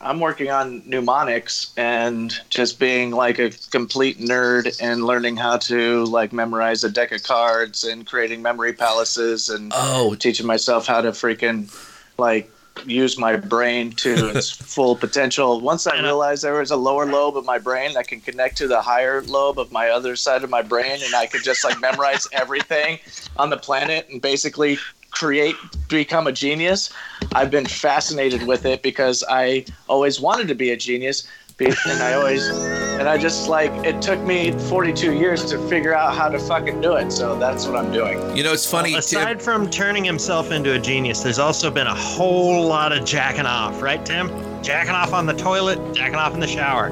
I'm 0.00 0.20
working 0.20 0.50
on 0.50 0.82
mnemonics 0.86 1.72
and 1.76 2.32
just 2.50 2.78
being 2.78 3.10
like 3.10 3.38
a 3.38 3.50
complete 3.70 4.18
nerd 4.18 4.80
and 4.80 5.04
learning 5.04 5.36
how 5.36 5.58
to 5.58 6.04
like 6.04 6.32
memorize 6.32 6.84
a 6.84 6.90
deck 6.90 7.10
of 7.10 7.24
cards 7.24 7.82
and 7.82 8.06
creating 8.06 8.40
memory 8.40 8.72
palaces 8.72 9.48
and 9.48 9.72
oh 9.74 10.14
teaching 10.14 10.46
myself 10.46 10.86
how 10.86 11.00
to 11.00 11.10
freaking 11.10 11.68
like 12.16 12.50
use 12.86 13.18
my 13.18 13.36
brain 13.36 13.90
to 13.92 14.28
its 14.36 14.50
full 14.50 14.96
potential. 14.96 15.60
Once 15.60 15.86
I 15.86 16.00
realized 16.00 16.44
there 16.44 16.54
was 16.54 16.70
a 16.70 16.76
lower 16.76 17.06
lobe 17.06 17.36
of 17.36 17.44
my 17.44 17.58
brain 17.58 17.94
that 17.94 18.08
can 18.08 18.20
connect 18.20 18.56
to 18.58 18.68
the 18.68 18.80
higher 18.80 19.22
lobe 19.22 19.58
of 19.58 19.72
my 19.72 19.88
other 19.88 20.16
side 20.16 20.44
of 20.44 20.50
my 20.50 20.62
brain, 20.62 21.00
and 21.02 21.14
I 21.14 21.26
could 21.26 21.42
just 21.42 21.64
like 21.64 21.80
memorize 21.80 22.26
everything 22.32 22.98
on 23.36 23.50
the 23.50 23.56
planet 23.56 24.08
and 24.10 24.20
basically 24.20 24.78
create, 25.10 25.56
become 25.88 26.26
a 26.26 26.32
genius. 26.32 26.92
I've 27.32 27.50
been 27.50 27.66
fascinated 27.66 28.46
with 28.46 28.64
it 28.66 28.82
because 28.82 29.24
I 29.28 29.64
always 29.88 30.20
wanted 30.20 30.48
to 30.48 30.54
be 30.54 30.70
a 30.70 30.76
genius. 30.76 31.26
And 31.60 31.74
I 32.00 32.12
always, 32.12 32.46
and 32.46 33.08
I 33.08 33.18
just 33.18 33.48
like, 33.48 33.72
it 33.84 34.00
took 34.00 34.20
me 34.20 34.52
42 34.52 35.14
years 35.14 35.44
to 35.46 35.58
figure 35.68 35.92
out 35.92 36.14
how 36.14 36.28
to 36.28 36.38
fucking 36.38 36.80
do 36.80 36.94
it. 36.94 37.10
So 37.10 37.36
that's 37.36 37.66
what 37.66 37.74
I'm 37.74 37.90
doing. 37.90 38.36
you 38.36 38.44
know 38.44 38.52
it's 38.52 38.70
funny. 38.70 38.90
Tim, 38.90 38.98
Aside 39.00 39.42
from 39.42 39.68
turning 39.68 40.04
himself 40.04 40.52
into 40.52 40.74
a 40.74 40.78
genius, 40.78 41.20
there's 41.24 41.40
also 41.40 41.68
been 41.68 41.88
a 41.88 41.94
whole 41.96 42.64
lot 42.64 42.92
of 42.92 43.04
jacking 43.04 43.46
off, 43.46 43.82
right, 43.82 44.06
Tim? 44.06 44.28
Jacking 44.62 44.92
off 44.94 45.12
on 45.12 45.26
the 45.26 45.34
toilet, 45.34 45.80
jacking 45.92 46.14
off 46.14 46.32
in 46.32 46.38
the 46.38 46.46
shower. 46.46 46.90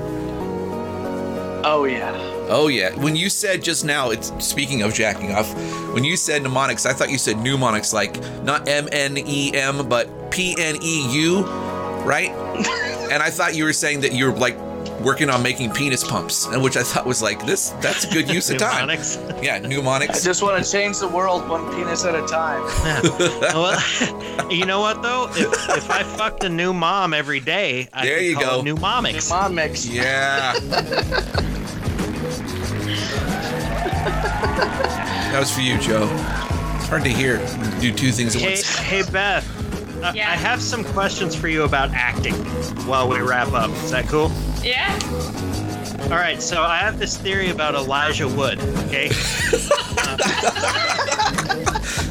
Oh, 1.69 1.83
yeah. 1.83 2.13
oh 2.49 2.69
yeah, 2.69 2.95
when 2.95 3.17
you 3.17 3.29
said 3.29 3.61
just 3.61 3.85
now, 3.85 4.11
it's 4.11 4.33
speaking 4.39 4.83
of 4.83 4.95
jacking 4.95 5.33
off. 5.33 5.53
When 5.93 6.05
you 6.05 6.17
said 6.17 6.45
mnemonics, 6.45 6.87
I 6.87 6.93
thought 6.93 7.11
you 7.11 7.19
said 7.19 7.39
mnemonics, 7.39 7.93
like 7.93 8.21
not 8.45 8.69
M 8.69 8.89
N 8.93 9.19
E 9.19 9.53
M, 9.53 9.89
but 9.89 10.31
P 10.31 10.55
N 10.57 10.77
E 10.81 11.13
U, 11.13 11.43
right? 12.05 12.31
and 13.11 13.21
I 13.21 13.31
thought 13.31 13.57
you 13.57 13.65
were 13.65 13.73
saying 13.73 14.03
that 14.03 14.15
you're 14.15 14.33
like 14.33 14.57
working 15.01 15.29
on 15.31 15.43
making 15.43 15.71
penis 15.73 16.03
pumps, 16.05 16.47
and 16.47 16.63
which 16.63 16.77
I 16.77 16.83
thought 16.83 17.07
was 17.07 17.23
like 17.23 17.45
this. 17.47 17.71
That's 17.81 18.05
a 18.05 18.11
good 18.13 18.29
use 18.31 18.51
of 18.51 18.59
time. 18.59 18.87
Mnemonics. 18.89 19.19
Yeah, 19.43 19.57
I 19.65 20.19
just 20.25 20.43
want 20.43 20.63
to 20.65 20.71
change 20.71 20.99
the 20.99 21.09
world 21.09 21.49
one 21.49 21.69
penis 21.75 22.05
at 22.05 22.15
a 22.15 22.27
time. 22.27 22.63
well, 23.55 24.51
you 24.51 24.65
know 24.67 24.81
what 24.81 25.03
though? 25.03 25.29
If, 25.31 25.53
if 25.77 25.91
I 25.91 26.03
fucked 26.03 26.45
a 26.45 26.49
new 26.49 26.73
mom 26.73 27.13
every 27.15 27.41
day, 27.41 27.89
I 27.93 28.05
There 28.07 28.17
could 28.19 28.25
you 28.27 28.35
call 28.37 28.63
go. 28.63 28.71
it 28.71 28.75
mnemomics. 28.77 29.29
Mom 29.31 29.55
mix. 29.55 29.87
Yeah. 29.87 30.55
that 34.11 35.37
was 35.41 35.51
for 35.53 35.61
you, 35.61 35.79
Joe. 35.79 36.09
It's 36.77 36.89
hard 36.89 37.03
to 37.05 37.11
hear. 37.11 37.39
Do 37.81 37.93
two 37.93 38.11
things 38.13 38.37
at 38.37 38.43
Hey, 38.43 38.49
once. 38.51 38.77
hey, 38.79 39.03
Beth. 39.11 39.45
I- 40.03 40.13
Yeah. 40.13 40.31
I 40.31 40.37
have 40.37 40.61
some 40.63 40.85
questions 40.85 41.35
for 41.35 41.49
you 41.49 41.63
about 41.65 41.91
acting 41.93 42.35
while 42.87 43.09
we 43.09 43.19
wrap 43.21 43.53
up. 43.53 43.71
Is 43.71 43.91
that 43.91 44.07
cool? 44.07 44.31
Yeah. 44.67 44.99
All 46.03 46.11
right, 46.11 46.43
so 46.43 46.63
I 46.63 46.79
have 46.79 46.99
this 46.99 47.17
theory 47.17 47.51
about 47.51 47.75
Elijah 47.77 48.27
Wood. 48.29 48.59
Okay, 48.87 49.11
Uh, 49.99 50.19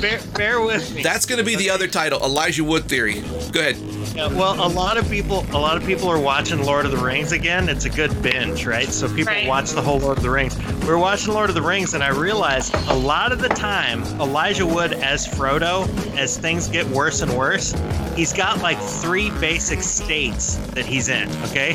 bear, 0.01 0.20
bear 0.34 0.62
with 0.62 0.93
me. 0.95 1.03
That's 1.03 1.26
going 1.26 1.38
to 1.39 1.45
be 1.45 1.56
the 1.56 1.70
other 1.70 1.88
title, 1.88 2.20
Elijah 2.24 2.64
Wood 2.64 2.86
theory. 2.86 3.22
Go 3.51 3.60
ahead. 3.60 3.76
Yeah, 4.16 4.28
well, 4.28 4.66
a 4.66 4.70
lot 4.70 4.97
of 4.97 5.09
people, 5.09 5.45
a 5.51 5.59
lot 5.59 5.76
of 5.76 5.86
people 5.86 6.07
are 6.09 6.18
watching 6.20 6.63
Lord 6.63 6.86
of 6.86 6.91
the 6.91 6.97
Rings 6.97 7.34
again. 7.34 7.68
It's 7.68 7.84
a 7.84 7.89
good 7.89 8.22
binge, 8.22 8.66
right? 8.66 8.88
So 8.88 9.09
people 9.09 9.34
Right. 9.34 9.45
watch 9.45 9.72
the 9.72 9.82
whole 9.82 9.99
Lord 9.99 10.16
of 10.18 10.24
the 10.24 10.30
Rings. 10.30 10.57
We 10.84 10.89
are 10.89 10.97
watching 10.97 11.34
Lord 11.34 11.49
of 11.49 11.55
the 11.55 11.61
Rings, 11.61 11.95
and 11.95 12.01
I 12.01 12.07
realized 12.09 12.74
a 12.88 12.93
lot 12.93 13.34
of 13.34 13.41
the 13.41 13.49
time, 13.49 14.03
Elijah 14.22 14.66
Wood 14.66 14.93
as 14.93 15.28
Frodo, 15.28 15.86
as 16.18 16.38
things 16.38 16.70
get 16.70 16.88
worse 16.88 17.22
and 17.22 17.34
worse, 17.38 17.74
he's 18.16 18.32
got 18.32 18.61
like 18.61 18.80
three 18.80 19.32
basic 19.32 19.82
states 19.84 20.55
that 20.76 20.86
he's 20.86 21.09
in. 21.09 21.30
Okay, 21.43 21.74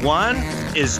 one 0.00 0.36
is 0.74 0.98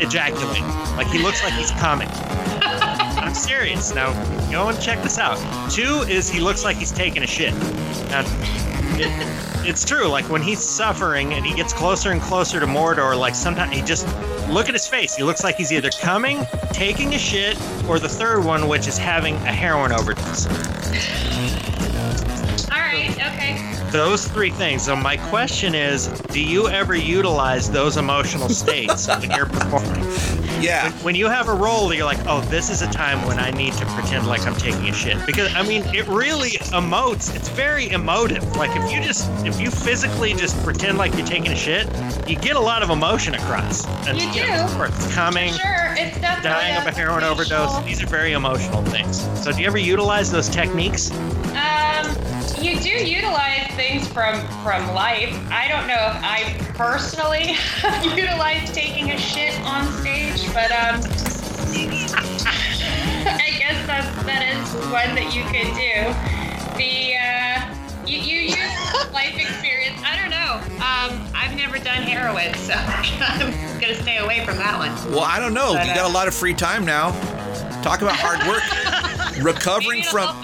ejaculating, 0.00 0.66
like 0.96 1.08
he 1.08 1.18
looks 1.18 1.42
like 1.44 1.52
he's 1.52 1.72
coming. 1.72 2.08
I'm 2.62 3.34
serious. 3.34 3.94
Now, 3.94 4.12
go 4.50 4.68
and 4.68 4.80
check 4.80 5.02
this 5.02 5.18
out. 5.18 5.36
Two 5.70 6.04
is 6.08 6.30
he 6.30 6.40
looks 6.40 6.64
like 6.64 6.78
he's 6.78 6.90
taking 6.92 7.22
a 7.22 7.26
shit. 7.26 7.52
Now, 8.08 8.22
it's 9.64 9.84
true. 9.84 10.06
Like 10.06 10.28
when 10.28 10.42
he's 10.42 10.62
suffering 10.62 11.34
and 11.34 11.44
he 11.44 11.54
gets 11.54 11.72
closer 11.72 12.10
and 12.10 12.20
closer 12.20 12.60
to 12.60 12.66
Mordor, 12.66 13.18
like 13.18 13.34
sometimes 13.34 13.74
he 13.74 13.82
just 13.82 14.06
look 14.48 14.68
at 14.68 14.74
his 14.74 14.86
face. 14.86 15.14
He 15.14 15.22
looks 15.22 15.44
like 15.44 15.56
he's 15.56 15.72
either 15.72 15.90
coming, 15.90 16.46
taking 16.72 17.14
a 17.14 17.18
shit, 17.18 17.56
or 17.88 17.98
the 17.98 18.08
third 18.08 18.44
one, 18.44 18.68
which 18.68 18.86
is 18.86 18.98
having 18.98 19.34
a 19.36 19.52
heroin 19.52 19.92
overdose. 19.92 20.46
All 22.70 22.78
right. 22.78 23.10
Okay. 23.10 23.81
Those 23.92 24.26
three 24.26 24.50
things. 24.50 24.84
So 24.84 24.96
my 24.96 25.16
question 25.18 25.74
is, 25.74 26.08
do 26.08 26.42
you 26.42 26.68
ever 26.68 26.94
utilize 26.94 27.70
those 27.70 27.98
emotional 27.98 28.48
states 28.62 29.06
when 29.06 29.30
you're 29.30 29.46
performing? 29.46 30.02
Yeah. 30.62 30.92
when 31.02 31.14
you 31.16 31.26
have 31.28 31.48
a 31.48 31.54
role 31.54 31.88
that 31.88 31.96
you're 31.96 32.04
like, 32.06 32.24
oh, 32.26 32.40
this 32.42 32.70
is 32.70 32.82
a 32.82 32.90
time 32.90 33.26
when 33.26 33.38
I 33.38 33.50
need 33.50 33.72
to 33.74 33.86
pretend 33.86 34.26
like 34.28 34.46
I'm 34.46 34.54
taking 34.54 34.88
a 34.88 34.92
shit. 34.92 35.24
Because 35.26 35.52
I 35.54 35.62
mean, 35.62 35.82
it 35.94 36.06
really 36.06 36.50
emotes. 36.72 37.34
It's 37.34 37.48
very 37.48 37.90
emotive. 37.90 38.44
Like 38.56 38.70
if 38.76 38.90
you 38.90 39.02
just 39.02 39.28
if 39.44 39.60
you 39.60 39.70
physically 39.70 40.32
just 40.34 40.56
pretend 40.62 40.98
like 40.98 41.14
you're 41.16 41.26
taking 41.26 41.50
a 41.52 41.56
shit, 41.56 41.86
you 42.28 42.36
get 42.36 42.56
a 42.56 42.60
lot 42.60 42.82
of 42.82 42.90
emotion 42.90 43.34
across. 43.34 43.84
And, 44.06 44.18
You 44.18 44.26
know, 44.26 44.68
do. 44.72 44.78
or 44.78 44.86
it's 44.86 45.12
coming, 45.14 45.52
Sure. 45.52 45.94
It's 45.98 46.18
definitely 46.20 46.48
dying 46.50 46.76
of 46.76 46.86
a 46.86 46.92
heroin 46.92 47.24
overdose. 47.24 47.84
These 47.84 48.02
are 48.02 48.06
very 48.06 48.32
emotional 48.32 48.82
things. 48.84 49.20
So 49.44 49.52
do 49.52 49.60
you 49.60 49.66
ever 49.66 49.78
utilize 49.78 50.30
those 50.30 50.48
techniques? 50.48 51.10
You 52.62 52.78
do 52.78 52.90
utilize 52.90 53.66
things 53.74 54.06
from 54.06 54.38
from 54.62 54.94
life. 54.94 55.34
I 55.50 55.66
don't 55.66 55.88
know 55.88 55.94
if 55.94 56.22
I 56.22 56.54
personally 56.74 57.56
utilized 58.16 58.72
taking 58.72 59.10
a 59.10 59.18
shit 59.18 59.58
on 59.62 59.84
stage, 60.00 60.46
but 60.54 60.70
um, 60.70 61.00
I 63.26 63.50
guess 63.58 63.84
that 63.88 64.06
that 64.26 64.46
is 64.46 64.74
one 64.92 65.16
that 65.16 65.34
you 65.34 65.42
could 65.50 65.74
do. 65.74 66.14
The 66.78 67.16
uh, 67.18 68.06
you 68.06 68.18
you 68.18 68.42
use 68.54 69.12
life 69.12 69.34
experience. 69.34 70.00
I 70.04 70.14
don't 70.20 70.30
know. 70.30 70.60
Um, 70.76 71.28
I've 71.34 71.56
never 71.56 71.78
done 71.78 72.02
heroin, 72.02 72.54
so 72.54 72.74
I'm 72.76 73.80
gonna 73.80 74.00
stay 74.02 74.18
away 74.18 74.44
from 74.44 74.58
that 74.58 74.78
one. 74.78 74.92
Well, 75.12 75.24
I 75.24 75.40
don't 75.40 75.52
know. 75.52 75.72
But, 75.74 75.88
you 75.88 75.94
got 75.96 76.06
uh, 76.06 76.12
a 76.12 76.14
lot 76.14 76.28
of 76.28 76.34
free 76.34 76.54
time 76.54 76.84
now. 76.84 77.10
Talk 77.82 78.02
about 78.02 78.14
hard 78.14 78.38
work. 78.46 78.62
Recovering 79.44 80.04
from. 80.04 80.40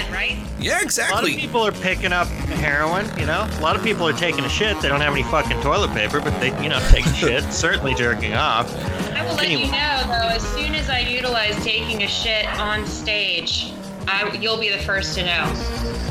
Help 0.00 0.12
me 0.12 0.16
stay 0.18 0.30
in 0.30 0.36
bed, 0.36 0.46
right? 0.56 0.62
Yeah, 0.62 0.82
exactly. 0.82 1.12
A 1.12 1.22
lot 1.22 1.34
of 1.34 1.40
people 1.40 1.66
are 1.66 1.72
picking 1.72 2.12
up 2.12 2.26
heroin, 2.28 3.06
you 3.18 3.26
know. 3.26 3.46
A 3.50 3.60
lot 3.60 3.76
of 3.76 3.82
people 3.82 4.06
are 4.06 4.12
taking 4.12 4.44
a 4.44 4.48
shit. 4.48 4.80
They 4.80 4.88
don't 4.88 5.00
have 5.00 5.12
any 5.12 5.22
fucking 5.24 5.60
toilet 5.60 5.90
paper, 5.92 6.20
but 6.20 6.38
they, 6.40 6.48
you 6.62 6.68
know, 6.68 6.80
take 6.90 7.06
a 7.06 7.14
shit. 7.14 7.44
Certainly 7.52 7.94
jerking 7.94 8.34
off. 8.34 8.72
I 9.14 9.22
will 9.24 9.34
let 9.34 9.44
Anyway. 9.46 9.64
you 9.64 9.72
know 9.72 10.02
though, 10.06 10.28
as 10.28 10.42
soon 10.54 10.74
as 10.74 10.88
I 10.90 11.00
utilize 11.00 11.56
taking 11.64 12.02
a 12.02 12.08
shit 12.08 12.46
on 12.58 12.86
stage, 12.86 13.72
I, 14.08 14.30
you'll 14.40 14.58
be 14.58 14.70
the 14.70 14.78
first 14.78 15.14
to 15.16 15.24
know. 15.24 15.44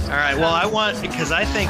All 0.10 0.16
right. 0.16 0.36
Well, 0.36 0.54
I 0.54 0.66
want 0.66 1.00
because 1.02 1.32
I 1.32 1.46
think 1.46 1.70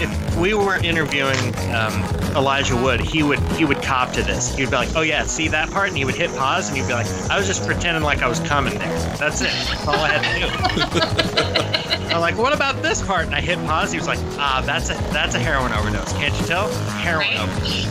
if 0.00 0.36
we 0.36 0.54
were 0.54 0.76
interviewing 0.76 1.36
um, 1.74 1.92
Elijah 2.36 2.76
Wood, 2.76 3.00
he 3.00 3.24
would 3.24 3.40
he 3.52 3.64
would 3.64 3.82
cop 3.82 4.12
to 4.12 4.22
this. 4.22 4.54
He'd 4.54 4.70
be 4.70 4.76
like, 4.76 4.94
"Oh 4.94 5.00
yeah, 5.00 5.24
see 5.24 5.48
that 5.48 5.68
part," 5.70 5.88
and 5.88 5.96
he 5.96 6.04
would 6.04 6.14
hit 6.14 6.30
pause, 6.36 6.68
and 6.68 6.76
he'd 6.76 6.86
be 6.86 6.92
like, 6.92 7.08
"I 7.28 7.36
was 7.36 7.46
just 7.48 7.66
pretending 7.66 8.04
like 8.04 8.22
I 8.22 8.28
was 8.28 8.38
coming 8.40 8.78
there. 8.78 9.16
That's 9.16 9.40
it. 9.40 9.50
That's 9.50 9.88
all 9.88 9.96
I 9.96 10.08
had 10.08 11.62
to 11.62 11.72
do." 11.72 11.78
I'm 12.10 12.20
like, 12.20 12.36
"What 12.36 12.52
about 12.52 12.82
this 12.82 13.02
part?" 13.02 13.26
And 13.26 13.34
I 13.34 13.40
hit 13.40 13.58
pause. 13.66 13.92
He 13.92 13.98
was 13.98 14.08
like, 14.08 14.18
"Ah, 14.38 14.62
that's 14.64 14.90
a 14.90 14.94
that's 15.12 15.34
a 15.34 15.38
heroin 15.38 15.72
overdose. 15.72 16.12
Can't 16.14 16.34
you 16.40 16.46
tell? 16.46 16.68
Heroin 16.72 17.26
Right? 17.28 17.40
overdose." 17.40 17.84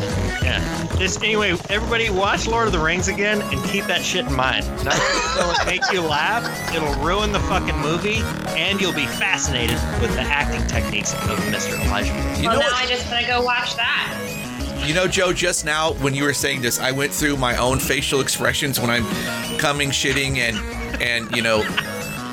Yeah. 0.43 0.87
Just 0.97 1.23
anyway, 1.23 1.51
everybody 1.69 2.09
watch 2.09 2.47
Lord 2.47 2.67
of 2.67 2.73
the 2.73 2.79
Rings 2.79 3.07
again 3.07 3.41
and 3.41 3.63
keep 3.65 3.85
that 3.85 4.03
shit 4.03 4.25
in 4.25 4.35
mind. 4.35 4.65
Not 4.83 4.93
only 4.99 5.45
will 5.45 5.51
it 5.51 5.65
make 5.65 5.91
you 5.91 6.01
laugh, 6.01 6.43
it'll 6.75 6.93
ruin 7.03 7.31
the 7.31 7.39
fucking 7.41 7.77
movie, 7.77 8.21
and 8.49 8.79
you'll 8.81 8.93
be 8.93 9.05
fascinated 9.07 9.77
with 10.01 10.13
the 10.13 10.21
acting 10.21 10.65
techniques 10.67 11.13
of 11.13 11.39
Mr. 11.49 11.79
Elijah. 11.85 12.13
Wood. 12.13 12.37
You 12.37 12.49
well, 12.49 12.55
know 12.57 12.61
now 12.61 12.71
what? 12.71 12.83
I 12.83 12.87
just 12.87 13.09
want 13.09 13.21
to 13.21 13.27
go 13.27 13.41
watch 13.41 13.75
that. 13.75 14.17
You 14.85 14.93
know, 14.95 15.07
Joe, 15.07 15.31
just 15.31 15.63
now 15.63 15.93
when 15.93 16.13
you 16.15 16.23
were 16.23 16.33
saying 16.33 16.61
this, 16.61 16.79
I 16.79 16.91
went 16.91 17.13
through 17.13 17.37
my 17.37 17.55
own 17.57 17.79
facial 17.79 18.19
expressions 18.19 18.79
when 18.79 18.89
I'm 18.89 19.05
coming, 19.57 19.89
shitting, 19.91 20.37
and 20.37 20.57
and 21.01 21.35
you 21.35 21.41
know, 21.43 21.61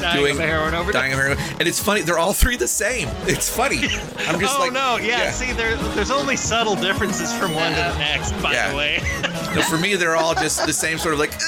Dying 0.01 0.17
doing 0.19 0.33
of 0.33 0.39
heroin 0.41 0.75
overdose. 0.75 1.01
dying 1.01 1.13
of 1.13 1.19
heroin. 1.19 1.39
And 1.59 1.69
it's 1.69 1.83
funny, 1.83 2.03
they're 2.03 2.19
all 2.19 2.33
three 2.33 2.57
the 2.57 2.69
same. 2.69 3.09
It's 3.23 3.55
funny. 3.55 3.79
I'm 4.27 4.35
just 4.41 4.57
oh 4.57 4.61
like, 4.61 4.73
no, 4.73 4.99
yeah, 5.01 5.31
See, 5.31 5.53
there, 5.53 5.77
there's 5.95 6.11
only 6.11 6.37
subtle 6.37 6.77
differences 6.77 7.33
from 7.37 7.55
one 7.55 7.71
to 7.73 7.77
the 7.77 7.99
next. 7.99 8.33
By 8.43 8.53
Yeah. 8.53 8.71
the 8.71 8.77
way, 8.77 9.01
No, 9.55 9.63
for 9.63 9.79
me, 9.79 9.95
they're 9.97 10.17
all 10.17 10.35
just 10.35 10.65
the 10.67 10.73
same 10.73 10.99
sort 10.99 11.15
of 11.15 11.21
like. 11.21 11.33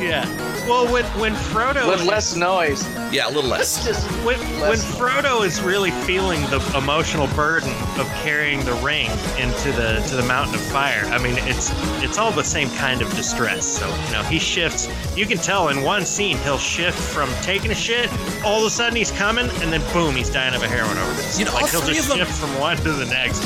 yeah. 0.00 0.24
Well, 0.68 0.92
when 0.92 1.04
when 1.18 1.34
Frodo 1.34 1.88
With 1.88 2.04
less 2.04 2.36
noise. 2.36 2.86
yeah, 3.10 3.26
a 3.26 3.30
little 3.30 3.48
less. 3.48 3.82
Just 3.86 4.06
when, 4.24 4.38
when 4.38 4.60
less- 4.60 4.84
Frodo 4.96 5.44
is 5.46 5.62
really 5.62 5.90
feeling 5.90 6.42
the 6.50 6.60
emotional 6.76 7.26
burden 7.28 7.70
of 7.98 8.06
carrying 8.22 8.62
the 8.66 8.74
ring 8.74 9.10
into 9.38 9.72
the 9.72 10.04
to 10.08 10.16
the 10.16 10.22
mountain 10.24 10.54
of 10.56 10.60
fire, 10.60 11.04
I 11.06 11.16
mean, 11.18 11.36
it's 11.38 11.70
it's 12.04 12.18
all 12.18 12.30
the 12.32 12.44
same 12.44 12.68
kind 12.72 13.00
of 13.00 13.08
distress. 13.16 13.64
So 13.66 13.86
you 14.06 14.12
know, 14.12 14.22
he 14.24 14.38
shifts. 14.38 14.88
You 15.16 15.24
can 15.24 15.38
tell 15.38 15.68
in 15.68 15.82
one 15.82 16.04
scene 16.04 16.36
he'll 16.38 16.58
shift 16.58 16.98
from 16.98 17.30
taking 17.40 17.70
a 17.70 17.74
shit, 17.74 18.10
all 18.44 18.60
of 18.60 18.66
a 18.66 18.70
sudden 18.70 18.94
he's 18.96 19.10
coming, 19.10 19.48
and 19.62 19.72
then 19.72 19.80
boom, 19.94 20.14
he's 20.14 20.28
dying 20.28 20.54
of 20.54 20.62
a 20.62 20.68
heroin 20.68 20.98
overdose. 20.98 21.38
You 21.38 21.46
know, 21.46 21.54
like 21.54 21.62
all 21.64 21.68
he'll 21.70 21.80
three 21.80 21.94
just 21.94 22.10
of 22.10 22.18
them- 22.18 22.26
shift 22.26 22.38
from 22.38 22.58
one 22.60 22.76
to 22.78 22.92
the 22.92 23.06
next. 23.06 23.40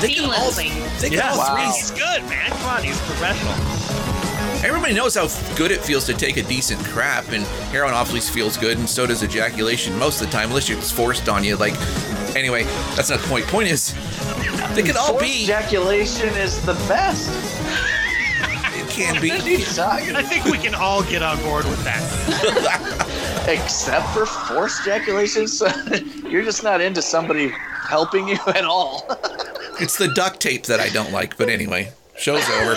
They 0.00 0.14
can 0.14 0.24
all, 0.30 0.50
Seamlessly. 0.50 1.00
they 1.00 1.08
can 1.10 1.18
Yeah, 1.18 1.30
all 1.32 1.38
Wow. 1.38 1.54
three. 1.56 1.64
he's 1.66 1.90
good, 1.90 2.22
man. 2.30 2.50
Come 2.50 2.66
on, 2.70 2.82
he's 2.82 2.98
professional. 3.02 4.11
Everybody 4.64 4.94
knows 4.94 5.16
how 5.16 5.26
good 5.56 5.72
it 5.72 5.80
feels 5.80 6.06
to 6.06 6.14
take 6.14 6.36
a 6.36 6.42
decent 6.44 6.84
crap, 6.84 7.32
and 7.32 7.42
heroin 7.72 7.94
obviously 7.94 8.32
feels 8.32 8.56
good, 8.56 8.78
and 8.78 8.88
so 8.88 9.08
does 9.08 9.24
ejaculation 9.24 9.98
most 9.98 10.20
of 10.20 10.28
the 10.28 10.32
time, 10.32 10.50
unless 10.50 10.70
it's 10.70 10.92
forced 10.92 11.28
on 11.28 11.42
you. 11.42 11.56
Like, 11.56 11.74
anyway, 12.36 12.62
that's 12.94 13.10
not 13.10 13.18
the 13.18 13.26
point. 13.26 13.44
Point 13.48 13.68
is, 13.68 13.92
they 14.76 14.84
could 14.84 14.96
all 14.96 15.18
be. 15.18 15.42
ejaculation 15.42 16.28
is 16.36 16.64
the 16.64 16.74
best. 16.86 17.28
It 18.76 18.88
can 18.88 19.20
be. 19.20 19.30
What 19.30 19.44
are 19.44 19.50
you 19.50 19.64
talking 19.64 20.14
I 20.14 20.22
think 20.22 20.44
we 20.44 20.58
can 20.58 20.76
all 20.76 21.02
get 21.02 21.22
on 21.24 21.42
board 21.42 21.64
with 21.64 21.82
that. 21.82 23.46
Except 23.48 24.08
for 24.10 24.26
forced 24.26 24.82
ejaculation, 24.82 25.48
so 25.48 25.66
you're 26.28 26.44
just 26.44 26.62
not 26.62 26.80
into 26.80 27.02
somebody 27.02 27.48
helping 27.48 28.28
you 28.28 28.38
at 28.46 28.64
all. 28.64 29.06
It's 29.80 29.98
the 29.98 30.06
duct 30.14 30.38
tape 30.38 30.66
that 30.66 30.78
I 30.78 30.88
don't 30.90 31.10
like. 31.10 31.36
But 31.36 31.48
anyway, 31.48 31.92
show's 32.16 32.48
over. 32.48 32.76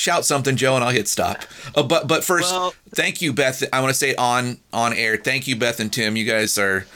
Shout 0.00 0.24
something, 0.24 0.56
Joe, 0.56 0.76
and 0.76 0.82
I'll 0.82 0.90
hit 0.92 1.08
stop. 1.08 1.42
Oh, 1.74 1.82
but 1.82 2.08
but 2.08 2.24
first, 2.24 2.50
Well- 2.50 2.72
thank 2.94 3.20
you, 3.20 3.34
Beth. 3.34 3.62
I 3.70 3.80
want 3.82 3.90
to 3.92 3.98
say 3.98 4.14
on 4.14 4.56
on 4.72 4.94
air, 4.94 5.18
thank 5.18 5.46
you, 5.46 5.56
Beth 5.56 5.78
and 5.78 5.92
Tim. 5.92 6.16
You 6.16 6.24
guys 6.24 6.56
are 6.56 6.86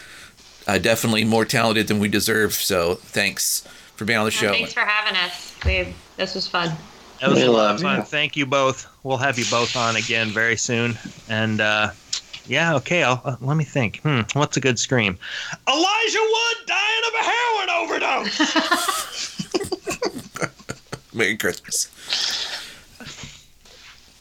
uh, 0.66 0.78
definitely 0.78 1.22
more 1.24 1.44
talented 1.44 1.86
than 1.88 1.98
we 1.98 2.08
deserve. 2.08 2.54
So 2.54 2.94
thanks 2.94 3.60
for 3.96 4.06
being 4.06 4.18
on 4.18 4.24
the 4.24 4.30
show. 4.30 4.52
Thanks 4.52 4.72
for 4.72 4.80
having 4.80 5.16
us. 5.20 5.54
We, 5.66 5.92
this 6.16 6.34
was 6.34 6.48
fun. 6.48 6.74
That 7.20 7.28
was 7.28 7.40
We 7.40 7.44
a 7.44 7.50
lot 7.52 7.74
of 7.74 7.82
fun. 7.82 7.98
you. 7.98 8.04
Thank 8.04 8.36
you 8.36 8.46
both. 8.46 8.86
We'll 9.02 9.18
have 9.18 9.38
you 9.38 9.44
both 9.50 9.76
on 9.76 9.96
again 9.96 10.30
very 10.30 10.56
soon. 10.56 10.96
And 11.28 11.60
uh, 11.60 11.90
yeah, 12.46 12.74
okay. 12.76 13.02
I'll, 13.02 13.20
uh, 13.22 13.36
let 13.42 13.58
me 13.58 13.64
think. 13.64 14.00
Hmm, 14.00 14.22
what's 14.32 14.56
a 14.56 14.60
good 14.60 14.78
scream? 14.78 15.18
Elijah 15.68 16.18
Wood 16.22 16.56
dying 16.66 17.02
of 17.08 17.14
a 17.20 17.22
heroin 17.22 17.68
overdose. 18.24 19.44
Merry 21.14 21.36
Christmas. 21.36 21.90